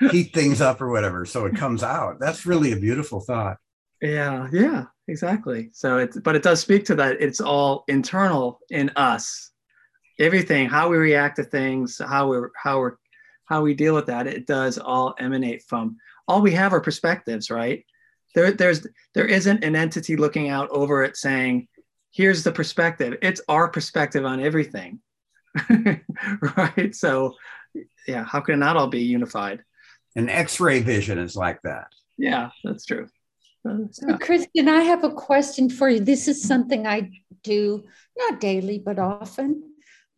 heat 0.12 0.32
things 0.32 0.60
up 0.60 0.80
or 0.80 0.90
whatever 0.90 1.24
so 1.24 1.44
it 1.44 1.56
comes 1.56 1.82
out. 1.82 2.20
That's 2.20 2.46
really 2.46 2.70
a 2.70 2.76
beautiful 2.76 3.18
thought. 3.18 3.56
Yeah 4.00 4.46
yeah 4.52 4.84
exactly. 5.08 5.70
So 5.72 5.98
it's 5.98 6.16
but 6.20 6.36
it 6.36 6.44
does 6.44 6.60
speak 6.60 6.84
to 6.84 6.94
that 6.96 7.20
it's 7.20 7.40
all 7.40 7.82
internal 7.88 8.60
in 8.70 8.90
us. 8.94 9.50
Everything 10.20 10.68
how 10.68 10.88
we 10.88 10.98
react 10.98 11.34
to 11.36 11.42
things 11.42 12.00
how 12.06 12.28
we're 12.28 12.50
how 12.54 12.78
we're 12.78 12.96
how 13.46 13.62
we 13.62 13.74
deal 13.74 13.96
with 13.96 14.06
that 14.06 14.28
it 14.28 14.46
does 14.46 14.78
all 14.78 15.16
emanate 15.18 15.64
from 15.66 15.96
all 16.28 16.42
we 16.42 16.52
have 16.52 16.72
are 16.72 16.80
perspectives 16.80 17.50
right? 17.50 17.84
There 18.36 18.52
there's 18.52 18.86
there 19.14 19.26
isn't 19.26 19.64
an 19.64 19.74
entity 19.74 20.16
looking 20.16 20.48
out 20.48 20.68
over 20.70 21.02
it 21.02 21.16
saying 21.16 21.66
here's 22.12 22.44
the 22.44 22.52
perspective. 22.52 23.16
It's 23.20 23.40
our 23.48 23.66
perspective 23.66 24.24
on 24.24 24.40
everything 24.40 25.00
right 26.56 26.94
so 26.94 27.34
yeah 28.06 28.24
how 28.24 28.40
can 28.40 28.54
it 28.54 28.58
not 28.58 28.76
all 28.76 28.88
be 28.88 29.02
unified 29.02 29.62
an 30.16 30.28
x-ray 30.28 30.80
vision 30.80 31.18
is 31.18 31.36
like 31.36 31.60
that 31.62 31.86
yeah 32.16 32.50
that's 32.64 32.84
true 32.84 33.08
uh, 33.68 33.78
so, 33.90 34.16
Kristen, 34.18 34.68
I 34.68 34.82
have 34.82 35.04
a 35.04 35.12
question 35.12 35.68
for 35.68 35.88
you. 35.88 36.00
This 36.00 36.28
is 36.28 36.42
something 36.42 36.86
I 36.86 37.10
do 37.42 37.84
not 38.16 38.40
daily, 38.40 38.78
but 38.78 38.98
often. 38.98 39.62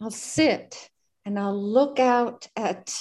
I'll 0.00 0.10
sit 0.10 0.90
and 1.24 1.38
I'll 1.38 1.60
look 1.60 1.98
out 1.98 2.48
at 2.56 2.94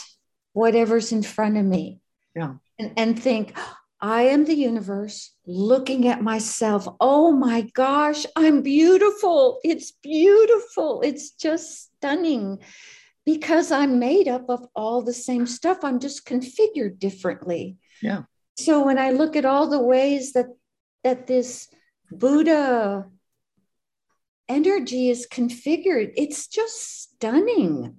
whatever's 0.54 1.12
in 1.12 1.24
front 1.24 1.58
of 1.58 1.66
me. 1.66 2.02
Yeah. 2.36 2.56
And, 2.78 2.94
and 2.98 3.22
think, 3.22 3.58
I 4.02 4.24
am 4.24 4.46
the 4.46 4.56
universe 4.56 5.34
looking 5.46 6.08
at 6.08 6.22
myself. 6.22 6.88
Oh 7.02 7.32
my 7.32 7.62
gosh, 7.74 8.26
I'm 8.36 8.62
beautiful. 8.62 9.60
It's 9.64 9.92
beautiful. 9.92 11.02
It's 11.02 11.32
just 11.32 11.92
stunning 11.98 12.60
because 13.26 13.72
I'm 13.72 14.00
made 14.00 14.28
up 14.28 14.50
of 14.50 14.66
all 14.76 15.02
the 15.02 15.14
same 15.14 15.46
stuff. 15.46 15.80
I'm 15.84 16.00
just 16.00 16.26
configured 16.26 17.00
differently. 17.00 17.78
Yeah. 18.02 18.24
So 18.58 18.86
when 18.86 18.98
I 18.98 19.12
look 19.12 19.36
at 19.36 19.46
all 19.46 19.68
the 19.68 19.82
ways 19.82 20.34
that 20.34 20.48
that 21.04 21.28
this 21.28 21.68
Buddha 22.12 23.06
energy 24.48 25.10
is 25.10 25.28
configured, 25.30 26.14
it's 26.16 26.48
just 26.48 27.04
stunning. 27.04 27.98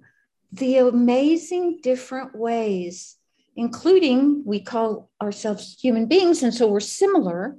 The 0.51 0.77
amazing 0.77 1.79
different 1.81 2.35
ways, 2.35 3.15
including 3.55 4.43
we 4.45 4.59
call 4.61 5.09
ourselves 5.21 5.77
human 5.79 6.07
beings, 6.07 6.43
and 6.43 6.53
so 6.53 6.67
we're 6.67 6.79
similar, 6.79 7.57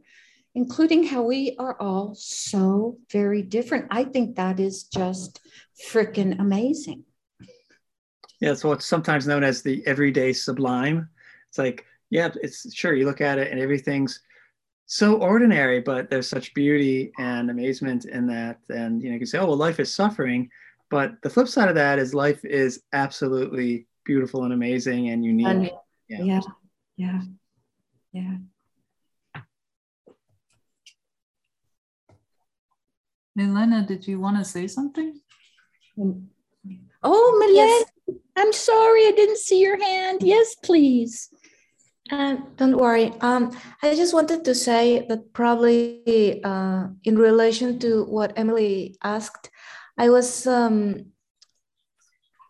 including 0.54 1.04
how 1.04 1.22
we 1.22 1.56
are 1.58 1.76
all 1.80 2.14
so 2.14 2.98
very 3.10 3.42
different. 3.42 3.86
I 3.90 4.04
think 4.04 4.36
that 4.36 4.60
is 4.60 4.84
just 4.84 5.40
freaking 5.90 6.38
amazing. 6.40 7.04
Yeah, 8.40 8.54
so 8.54 8.70
what's 8.70 8.86
sometimes 8.86 9.26
known 9.26 9.44
as 9.44 9.62
the 9.62 9.86
everyday 9.86 10.32
sublime. 10.32 11.08
It's 11.48 11.58
like, 11.58 11.84
yeah, 12.10 12.30
it's 12.42 12.74
sure 12.74 12.94
you 12.94 13.06
look 13.06 13.20
at 13.20 13.38
it 13.38 13.52
and 13.52 13.60
everything's 13.60 14.20
so 14.86 15.14
ordinary, 15.14 15.80
but 15.80 16.10
there's 16.10 16.28
such 16.28 16.52
beauty 16.52 17.12
and 17.18 17.50
amazement 17.50 18.04
in 18.04 18.26
that. 18.26 18.58
And 18.68 19.00
you 19.00 19.08
know, 19.08 19.14
you 19.14 19.20
can 19.20 19.26
say, 19.26 19.38
oh 19.38 19.46
well, 19.46 19.56
life 19.56 19.80
is 19.80 19.94
suffering, 19.94 20.50
but 20.90 21.12
the 21.22 21.30
flip 21.30 21.48
side 21.48 21.68
of 21.68 21.76
that 21.76 21.98
is 21.98 22.14
life 22.14 22.44
is 22.44 22.82
absolutely 22.92 23.86
beautiful 24.04 24.44
and 24.44 24.52
amazing 24.52 25.08
and 25.10 25.24
unique. 25.24 25.46
And, 25.46 25.70
yeah. 26.08 26.22
yeah, 26.22 26.40
yeah, 26.96 27.20
yeah. 28.12 28.36
Milena, 33.34 33.86
did 33.86 34.06
you 34.06 34.20
want 34.20 34.36
to 34.36 34.44
say 34.44 34.66
something? 34.66 35.18
Oh, 37.02 37.38
Milena, 37.38 37.54
yes. 37.54 37.84
I'm 38.36 38.52
sorry, 38.52 39.06
I 39.06 39.12
didn't 39.16 39.38
see 39.38 39.60
your 39.60 39.82
hand. 39.82 40.22
Yes, 40.22 40.54
please. 40.56 41.30
Uh, 42.10 42.36
don't 42.56 42.76
worry. 42.76 43.12
Um, 43.20 43.56
I 43.82 43.94
just 43.94 44.12
wanted 44.12 44.44
to 44.44 44.54
say 44.54 45.06
that 45.08 45.32
probably 45.32 46.42
uh, 46.44 46.88
in 47.04 47.16
relation 47.16 47.78
to 47.78 48.04
what 48.04 48.34
Emily 48.36 48.96
asked, 49.02 49.50
I 49.96 50.10
was 50.10 50.46
um, 50.46 51.06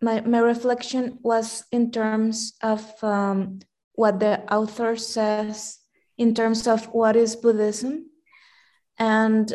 my 0.02 0.20
my 0.22 0.38
reflection 0.38 1.18
was 1.22 1.64
in 1.70 1.90
terms 1.90 2.54
of 2.62 2.82
um, 3.02 3.60
what 3.94 4.20
the 4.20 4.40
author 4.52 4.96
says 4.96 5.78
in 6.18 6.34
terms 6.34 6.66
of 6.66 6.86
what 6.86 7.16
is 7.16 7.36
Buddhism, 7.36 8.10
and 8.98 9.54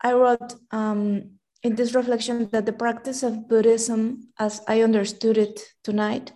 I 0.00 0.12
wrote 0.12 0.54
um, 0.70 1.30
in 1.62 1.74
this 1.74 1.94
reflection 1.94 2.48
that 2.52 2.66
the 2.66 2.72
practice 2.72 3.22
of 3.22 3.48
Buddhism, 3.48 4.28
as 4.38 4.60
I 4.68 4.82
understood 4.82 5.38
it 5.38 5.60
tonight, 5.82 6.32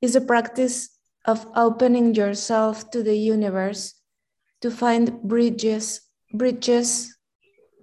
is 0.00 0.16
a 0.16 0.20
practice 0.20 0.88
of 1.26 1.46
opening 1.54 2.14
yourself 2.14 2.90
to 2.90 3.02
the 3.02 3.16
universe 3.16 3.94
to 4.60 4.70
find 4.70 5.22
bridges, 5.22 6.00
bridges 6.32 7.14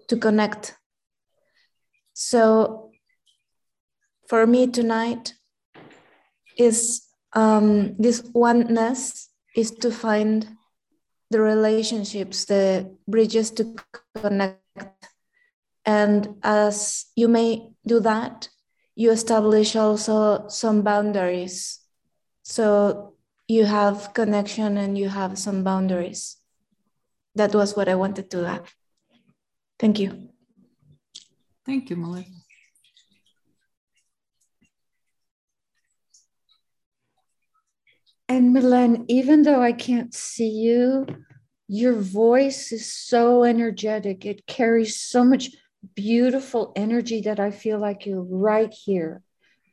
to 0.08 0.18
connect. 0.18 0.76
So 2.14 2.91
for 4.32 4.48
me 4.48 4.66
tonight 4.66 5.34
is 6.58 7.04
um, 7.34 7.98
this 8.00 8.24
oneness 8.34 9.28
is 9.58 9.72
to 9.72 9.92
find 9.92 10.48
the 11.32 11.42
relationships, 11.42 12.46
the 12.46 12.96
bridges 13.10 13.52
to 13.52 13.76
connect. 14.16 14.62
And 15.84 16.36
as 16.44 17.08
you 17.14 17.28
may 17.28 17.72
do 17.86 18.00
that, 18.00 18.48
you 18.96 19.12
establish 19.12 19.76
also 19.76 20.48
some 20.48 20.82
boundaries. 20.82 21.82
So 22.44 23.16
you 23.50 23.66
have 23.66 24.14
connection 24.14 24.78
and 24.78 24.98
you 24.98 25.10
have 25.10 25.38
some 25.38 25.62
boundaries. 25.62 26.38
That 27.36 27.54
was 27.54 27.76
what 27.76 27.90
I 27.90 27.96
wanted 27.96 28.32
to 28.32 28.46
add. 28.46 28.64
Thank 29.78 30.00
you. 30.00 30.30
Thank 31.66 31.90
you, 31.90 31.98
Melissa. 31.98 32.41
And 38.32 38.56
Milen, 38.56 39.04
even 39.10 39.44
though 39.44 39.62
I 39.62 39.74
can't 39.74 40.14
see 40.14 40.48
you, 40.48 41.06
your 41.68 41.92
voice 41.92 42.72
is 42.72 42.90
so 42.90 43.44
energetic. 43.44 44.26
It 44.26 44.48
carries 44.48 44.98
so 44.98 45.26
much 45.26 45.50
beautiful 45.96 46.72
energy 46.78 47.20
that 47.24 47.42
I 47.42 47.52
feel 47.52 47.78
like 47.78 48.06
you're 48.06 48.24
right 48.24 48.74
here 48.74 49.22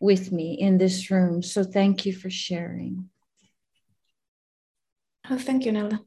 with 0.01 0.33
me 0.33 0.55
in 0.55 0.77
this 0.77 1.09
room. 1.09 1.41
So 1.41 1.63
thank 1.63 2.05
you 2.05 2.13
for 2.13 2.31
sharing. 2.31 3.09
Oh, 5.31 5.39
thank 5.39 5.65
you, 5.65 5.71
Nelda. 5.71 6.01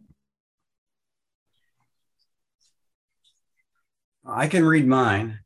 I 4.25 4.49
can 4.49 4.65
read 4.65 4.85
mine. 4.85 5.39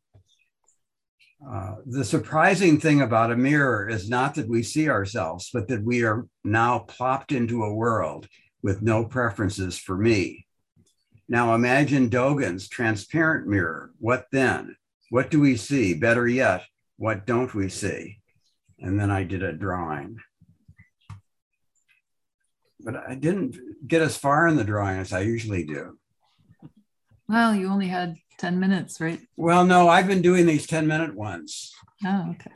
Uh, 1.48 1.76
the 1.86 2.04
surprising 2.04 2.80
thing 2.80 3.02
about 3.02 3.32
a 3.32 3.38
mirror 3.38 3.88
is 3.88 4.10
not 4.10 4.36
that 4.36 4.50
we 4.50 4.64
see 4.64 4.90
ourselves, 4.90 5.50
but 5.54 5.68
that 5.68 5.84
we 5.84 6.04
are 6.04 6.28
now 6.44 6.80
plopped 6.80 7.32
into 7.32 7.64
a 7.64 7.74
world 7.74 8.28
with 8.64 8.82
no 8.82 9.06
preferences 9.06 9.78
for 9.78 9.96
me. 9.96 10.46
Now 11.30 11.54
imagine 11.54 12.10
Dogen's 12.10 12.68
transparent 12.68 13.48
mirror. 13.48 13.92
What 14.00 14.26
then? 14.32 14.76
What 15.10 15.30
do 15.30 15.40
we 15.40 15.56
see? 15.56 15.94
Better 15.94 16.28
yet, 16.28 16.64
what 16.98 17.26
don't 17.26 17.54
we 17.54 17.70
see? 17.70 18.20
And 18.80 19.00
then 19.00 19.12
I 19.12 19.24
did 19.24 19.44
a 19.44 19.54
drawing 19.54 20.18
but 22.86 22.96
I 22.96 23.16
didn't 23.16 23.58
get 23.86 24.04
as 24.04 24.16
far 24.16 24.48
in 24.48 24.56
the 24.56 24.64
drawing 24.64 25.00
as 25.00 25.12
I 25.12 25.22
usually 25.22 25.66
do. 25.66 25.98
Well, 27.28 27.56
you 27.56 27.68
only 27.68 27.88
had 27.88 28.16
10 28.38 28.60
minutes, 28.60 29.00
right? 29.00 29.20
Well, 29.38 29.66
no, 29.66 29.88
I've 29.88 30.08
been 30.08 30.22
doing 30.22 30.46
these 30.46 30.68
10 30.68 30.88
minute 30.88 31.16
ones. 31.16 31.72
Oh, 32.06 32.32
okay. 32.32 32.52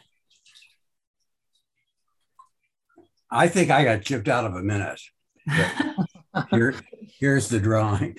I 3.32 3.48
think 3.48 3.70
I 3.70 3.84
got 3.84 4.04
chipped 4.04 4.28
out 4.28 4.46
of 4.46 4.56
a 4.56 4.64
minute. 4.64 5.00
Here, 6.52 6.76
here's 7.20 7.50
the 7.50 7.60
drawing. 7.60 8.18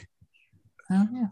Oh, 0.91 1.07
yeah. 1.13 1.27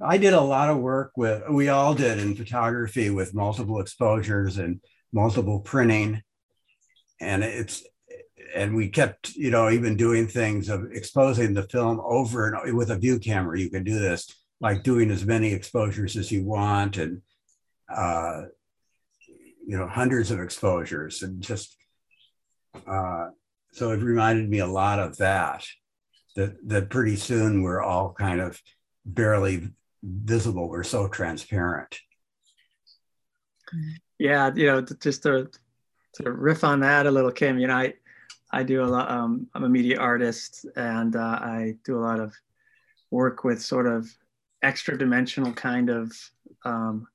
I 0.00 0.18
did 0.18 0.32
a 0.32 0.40
lot 0.40 0.70
of 0.70 0.78
work 0.78 1.12
with, 1.16 1.42
we 1.50 1.68
all 1.68 1.94
did 1.94 2.18
in 2.18 2.36
photography 2.36 3.10
with 3.10 3.34
multiple 3.34 3.80
exposures 3.80 4.58
and 4.58 4.80
multiple 5.12 5.60
printing. 5.60 6.22
And 7.20 7.42
it's, 7.42 7.82
and 8.54 8.76
we 8.76 8.88
kept, 8.88 9.34
you 9.34 9.50
know, 9.50 9.70
even 9.70 9.96
doing 9.96 10.28
things 10.28 10.68
of 10.68 10.92
exposing 10.92 11.54
the 11.54 11.64
film 11.64 12.00
over 12.02 12.46
and 12.46 12.76
with 12.76 12.90
a 12.90 12.96
view 12.96 13.18
camera. 13.18 13.58
You 13.58 13.70
can 13.70 13.82
do 13.82 13.98
this, 13.98 14.32
like 14.60 14.82
doing 14.82 15.10
as 15.10 15.24
many 15.24 15.52
exposures 15.52 16.16
as 16.16 16.32
you 16.32 16.44
want, 16.44 16.96
and 16.96 17.22
uh, 17.94 18.42
you 19.66 19.76
know, 19.76 19.86
hundreds 19.86 20.30
of 20.30 20.40
exposures, 20.40 21.22
and 21.22 21.42
just 21.42 21.76
uh, 22.86 23.28
so 23.72 23.92
it 23.92 24.00
reminded 24.00 24.48
me 24.48 24.58
a 24.58 24.66
lot 24.66 24.98
of 24.98 25.16
that. 25.18 25.64
That 26.36 26.56
that 26.68 26.90
pretty 26.90 27.16
soon 27.16 27.62
we're 27.62 27.82
all 27.82 28.12
kind 28.12 28.40
of 28.40 28.60
barely 29.04 29.70
visible. 30.02 30.68
We're 30.68 30.84
so 30.84 31.08
transparent. 31.08 31.98
Yeah, 34.18 34.50
you 34.54 34.66
know, 34.66 34.80
just 34.80 35.22
to 35.24 35.50
to 36.14 36.32
riff 36.32 36.64
on 36.64 36.80
that 36.80 37.06
a 37.06 37.10
little, 37.10 37.32
Kim. 37.32 37.58
You 37.58 37.66
know, 37.66 37.76
I 37.76 37.94
I 38.52 38.62
do 38.62 38.82
a 38.82 38.86
lot. 38.86 39.10
Um, 39.10 39.48
I'm 39.54 39.64
a 39.64 39.68
media 39.68 39.98
artist, 39.98 40.66
and 40.76 41.16
uh, 41.16 41.38
I 41.40 41.74
do 41.84 41.98
a 41.98 42.02
lot 42.02 42.20
of 42.20 42.34
work 43.10 43.44
with 43.44 43.60
sort 43.60 43.86
of 43.86 44.08
extra 44.62 44.96
dimensional 44.98 45.52
kind 45.52 45.90
of 45.90 46.12
um, 46.64 47.06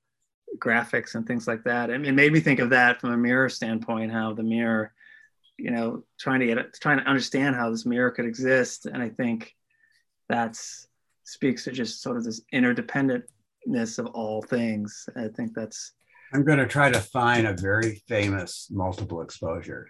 graphics 0.57 1.15
and 1.15 1.25
things 1.25 1.47
like 1.47 1.63
that. 1.63 1.89
And 1.89 2.05
it 2.05 2.13
made 2.13 2.31
me 2.31 2.39
think 2.39 2.59
of 2.59 2.69
that 2.71 3.01
from 3.01 3.11
a 3.11 3.17
mirror 3.17 3.49
standpoint, 3.49 4.11
how 4.11 4.33
the 4.33 4.43
mirror, 4.43 4.93
you 5.57 5.71
know, 5.71 6.03
trying 6.19 6.39
to 6.41 6.45
get 6.45 6.73
trying 6.79 6.99
to 6.99 7.05
understand 7.05 7.55
how 7.55 7.69
this 7.69 7.85
mirror 7.85 8.11
could 8.11 8.25
exist. 8.25 8.85
And 8.85 9.01
I 9.01 9.09
think 9.09 9.53
that's 10.29 10.87
speaks 11.25 11.63
to 11.63 11.71
just 11.71 12.01
sort 12.01 12.17
of 12.17 12.23
this 12.23 12.41
interdependentness 12.53 13.99
of 13.99 14.07
all 14.07 14.41
things. 14.41 15.07
I 15.15 15.27
think 15.35 15.53
that's. 15.53 15.93
I'm 16.33 16.43
going 16.43 16.59
to 16.59 16.67
try 16.67 16.91
to 16.91 16.99
find 16.99 17.45
a 17.45 17.53
very 17.53 18.01
famous 18.07 18.67
multiple 18.71 19.21
exposure. 19.21 19.87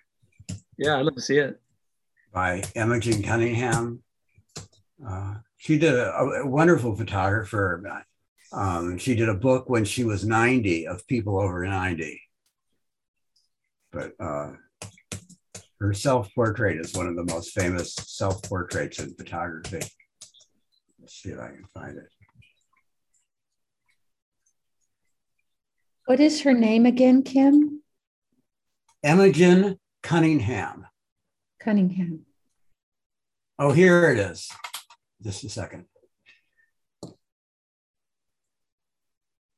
Yeah, 0.77 0.97
I'd 0.97 1.05
love 1.05 1.15
to 1.15 1.21
see 1.21 1.37
it. 1.37 1.61
By 2.33 2.63
Imogen 2.75 3.21
Cunningham. 3.23 4.03
Uh, 5.07 5.35
she 5.63 5.77
did 5.77 5.95
a, 5.95 6.13
a 6.13 6.45
wonderful 6.45 6.93
photographer. 6.93 7.81
Um, 8.51 8.97
she 8.97 9.15
did 9.15 9.29
a 9.29 9.33
book 9.33 9.69
when 9.69 9.85
she 9.85 10.03
was 10.03 10.25
90 10.25 10.87
of 10.87 11.07
people 11.07 11.39
over 11.39 11.65
90. 11.65 12.21
But 13.89 14.11
uh, 14.19 14.51
Her 15.79 15.93
self-portrait 15.93 16.81
is 16.81 16.93
one 16.93 17.07
of 17.07 17.15
the 17.15 17.23
most 17.23 17.53
famous 17.53 17.95
self-portraits 17.95 18.99
in 18.99 19.15
photography. 19.15 19.79
Let's 20.99 21.13
see 21.13 21.29
if 21.29 21.39
I 21.39 21.47
can 21.47 21.65
find 21.73 21.97
it. 21.97 22.09
What 26.07 26.19
is 26.19 26.41
her 26.41 26.53
name 26.53 26.85
again, 26.85 27.23
Kim? 27.23 27.83
Imogen 29.01 29.79
Cunningham. 30.01 30.87
Cunningham. 31.61 32.25
Oh, 33.57 33.71
here 33.71 34.11
it 34.11 34.19
is. 34.19 34.49
Just 35.23 35.43
a 35.45 35.49
second. 35.49 35.85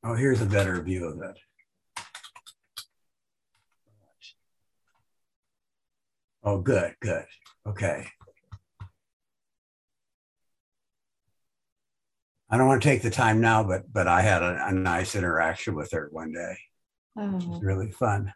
Oh, 0.04 0.14
here's 0.14 0.40
a 0.40 0.46
better 0.46 0.80
view 0.80 1.06
of 1.06 1.20
it. 1.20 1.36
Oh, 6.44 6.58
good, 6.60 6.94
good. 7.00 7.24
Okay. 7.66 8.06
I 12.48 12.56
don't 12.56 12.68
want 12.68 12.80
to 12.80 12.88
take 12.88 13.02
the 13.02 13.10
time 13.10 13.40
now, 13.40 13.64
but 13.64 13.92
but 13.92 14.06
I 14.06 14.22
had 14.22 14.44
a, 14.44 14.66
a 14.68 14.72
nice 14.72 15.16
interaction 15.16 15.74
with 15.74 15.90
her 15.90 16.08
one 16.12 16.30
day. 16.32 16.56
It 17.16 17.32
was 17.32 17.44
Oh, 17.44 17.60
really 17.60 17.90
fun. 17.90 18.32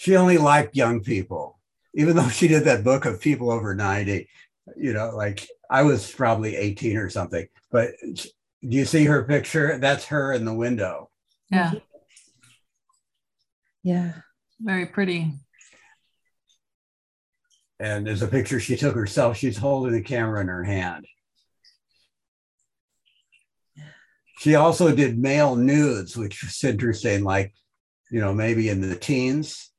She 0.00 0.16
only 0.16 0.38
liked 0.38 0.74
young 0.74 1.00
people, 1.02 1.60
even 1.92 2.16
though 2.16 2.30
she 2.30 2.48
did 2.48 2.64
that 2.64 2.82
book 2.84 3.04
of 3.04 3.20
people 3.20 3.50
over 3.50 3.74
90. 3.74 4.30
You 4.74 4.94
know, 4.94 5.10
like 5.14 5.46
I 5.70 5.82
was 5.82 6.10
probably 6.10 6.56
18 6.56 6.96
or 6.96 7.10
something. 7.10 7.46
But 7.70 7.90
do 8.00 8.30
you 8.62 8.86
see 8.86 9.04
her 9.04 9.24
picture? 9.24 9.76
That's 9.78 10.06
her 10.06 10.32
in 10.32 10.46
the 10.46 10.54
window. 10.54 11.10
Yeah, 11.50 11.72
yeah. 13.82 14.12
very 14.58 14.86
pretty. 14.86 15.34
And 17.78 18.06
there's 18.06 18.22
a 18.22 18.26
picture 18.26 18.58
she 18.58 18.78
took 18.78 18.94
herself. 18.94 19.36
She's 19.36 19.58
holding 19.58 19.92
the 19.92 20.00
camera 20.00 20.40
in 20.40 20.48
her 20.48 20.64
hand. 20.64 21.04
She 24.38 24.54
also 24.54 24.96
did 24.96 25.18
male 25.18 25.56
nudes, 25.56 26.16
which 26.16 26.42
was 26.42 26.64
interesting, 26.64 27.22
like, 27.22 27.52
you 28.10 28.20
know, 28.20 28.32
maybe 28.32 28.70
in 28.70 28.80
the 28.80 28.96
teens. 28.96 29.69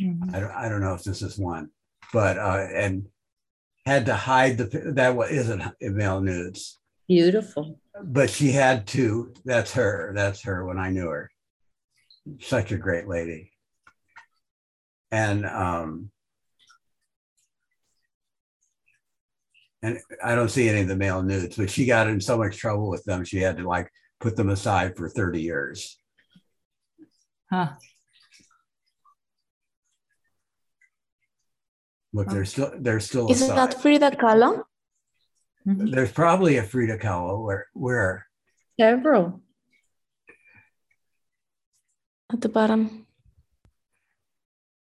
Mhm. 0.00 0.34
I 0.34 0.40
don't, 0.40 0.50
I 0.50 0.68
don't 0.68 0.80
know 0.80 0.94
if 0.94 1.04
this 1.04 1.22
is 1.22 1.38
one, 1.38 1.70
but, 2.12 2.38
uh, 2.38 2.66
and 2.74 3.06
had 3.86 4.06
to 4.06 4.14
hide 4.14 4.58
the, 4.58 4.92
that 4.94 5.14
wa- 5.14 5.24
isn't 5.24 5.62
male 5.80 6.20
nudes, 6.20 6.78
Beautiful. 7.06 7.78
but 8.02 8.30
she 8.30 8.50
had 8.50 8.86
to, 8.88 9.32
that's 9.44 9.72
her, 9.74 10.12
that's 10.14 10.42
her 10.42 10.64
when 10.66 10.78
I 10.78 10.90
knew 10.90 11.08
her. 11.08 11.30
Such 12.40 12.72
a 12.72 12.78
great 12.78 13.06
lady. 13.06 13.52
And, 15.12 15.44
um, 15.46 16.10
and 19.82 19.98
I 20.24 20.34
don't 20.34 20.48
see 20.50 20.68
any 20.68 20.80
of 20.80 20.88
the 20.88 20.96
male 20.96 21.22
nudes, 21.22 21.56
but 21.56 21.70
she 21.70 21.84
got 21.84 22.08
in 22.08 22.20
so 22.20 22.38
much 22.38 22.56
trouble 22.56 22.88
with 22.88 23.04
them, 23.04 23.24
she 23.24 23.38
had 23.38 23.58
to 23.58 23.68
like 23.68 23.90
put 24.20 24.34
them 24.34 24.48
aside 24.48 24.96
for 24.96 25.08
30 25.08 25.42
years. 25.42 25.98
Huh. 27.50 27.74
Look, 32.14 32.28
they're 32.28 32.44
still, 32.44 32.70
they're 32.78 33.00
still 33.00 33.28
Is 33.30 33.42
aside. 33.42 33.56
that 33.72 33.82
Frida 33.82 34.12
Kahlo? 34.12 34.62
Mhm. 35.66 35.90
There's 35.90 36.12
probably 36.12 36.56
a 36.58 36.62
Frida 36.62 36.98
Kahlo 36.98 37.44
where, 37.44 37.66
where, 37.74 38.26
Several. 38.78 39.40
At 42.32 42.40
the 42.40 42.48
bottom. 42.48 43.06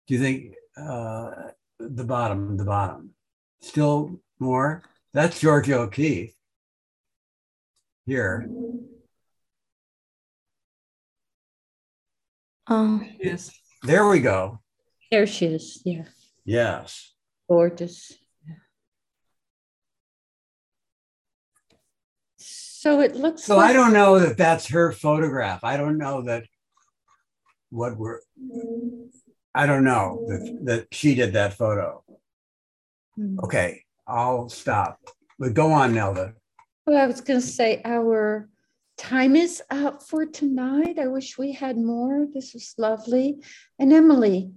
do 0.08 0.14
you 0.16 0.20
think, 0.20 0.54
uh, 0.76 1.52
the 1.80 2.04
bottom, 2.04 2.58
the 2.58 2.66
bottom, 2.66 3.14
still 3.62 4.20
more? 4.40 4.84
That's 5.14 5.40
Georgia 5.40 5.80
O'Keeffe. 5.80 6.36
Here, 8.06 8.50
Um, 12.68 13.10
Yes. 13.20 13.52
there 13.84 14.08
we 14.08 14.20
go. 14.22 14.60
There 15.12 15.28
she 15.28 15.46
is. 15.48 15.82
Yeah. 15.86 16.06
Yes. 16.46 17.13
Gorgeous. 17.54 18.12
So 22.38 23.00
it 23.00 23.16
looks 23.16 23.44
So 23.44 23.58
like 23.58 23.70
I 23.70 23.74
don't 23.74 23.94
know 23.94 24.18
that 24.18 24.38
that's 24.38 24.68
her 24.70 24.92
photograph. 24.92 25.64
I 25.64 25.78
don't 25.78 26.00
know 26.00 26.24
that 26.24 26.46
what 27.70 27.96
we're, 27.96 28.22
I 29.54 29.68
don't 29.68 29.84
know 29.84 30.26
that, 30.30 30.60
that 30.64 30.88
she 30.92 31.14
did 31.14 31.34
that 31.34 31.54
photo. 31.54 32.04
Hmm. 33.16 33.38
Okay, 33.44 33.84
I'll 34.08 34.50
stop. 34.50 35.00
But 35.38 35.54
go 35.54 35.72
on, 35.72 35.94
Nelda. 35.94 36.34
Well, 36.88 36.98
I 36.98 37.06
was 37.06 37.22
going 37.22 37.40
to 37.40 37.46
say 37.46 37.82
our 37.86 38.50
time 38.98 39.36
is 39.36 39.62
up 39.70 40.02
for 40.02 40.26
tonight. 40.26 40.98
I 40.98 41.06
wish 41.06 41.38
we 41.38 41.52
had 41.52 41.78
more. 41.78 42.26
This 42.34 42.56
was 42.56 42.74
lovely. 42.80 43.38
And 43.78 43.94
Emily, 43.94 44.52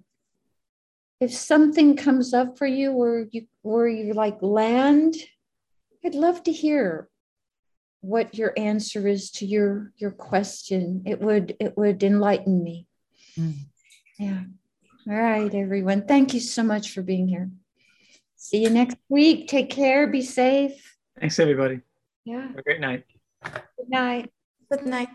if 1.20 1.32
something 1.32 1.96
comes 1.96 2.34
up 2.34 2.58
for 2.58 2.66
you 2.66 2.92
where 2.92 3.26
you 3.30 3.46
where 3.62 3.88
you 3.88 4.12
like 4.12 4.38
land, 4.42 5.14
I'd 6.04 6.14
love 6.14 6.42
to 6.44 6.52
hear 6.52 7.08
what 8.00 8.36
your 8.36 8.52
answer 8.56 9.06
is 9.06 9.30
to 9.32 9.46
your 9.46 9.92
your 9.96 10.10
question. 10.10 11.02
It 11.06 11.20
would 11.20 11.56
it 11.58 11.76
would 11.76 12.02
enlighten 12.02 12.62
me. 12.62 12.86
Mm. 13.38 13.54
Yeah. 14.18 14.42
All 15.08 15.14
right, 15.16 15.54
everyone. 15.54 16.06
Thank 16.06 16.34
you 16.34 16.40
so 16.40 16.62
much 16.62 16.90
for 16.90 17.02
being 17.02 17.28
here. 17.28 17.50
See 18.36 18.62
you 18.62 18.70
next 18.70 18.96
week. 19.08 19.48
Take 19.48 19.70
care. 19.70 20.06
Be 20.06 20.22
safe. 20.22 20.96
Thanks, 21.18 21.38
everybody. 21.38 21.80
Yeah. 22.24 22.48
Have 22.48 22.58
a 22.58 22.62
great 22.62 22.80
night. 22.80 23.04
Good 23.42 23.88
night. 23.88 24.30
good 24.70 24.86
night. 24.86 25.08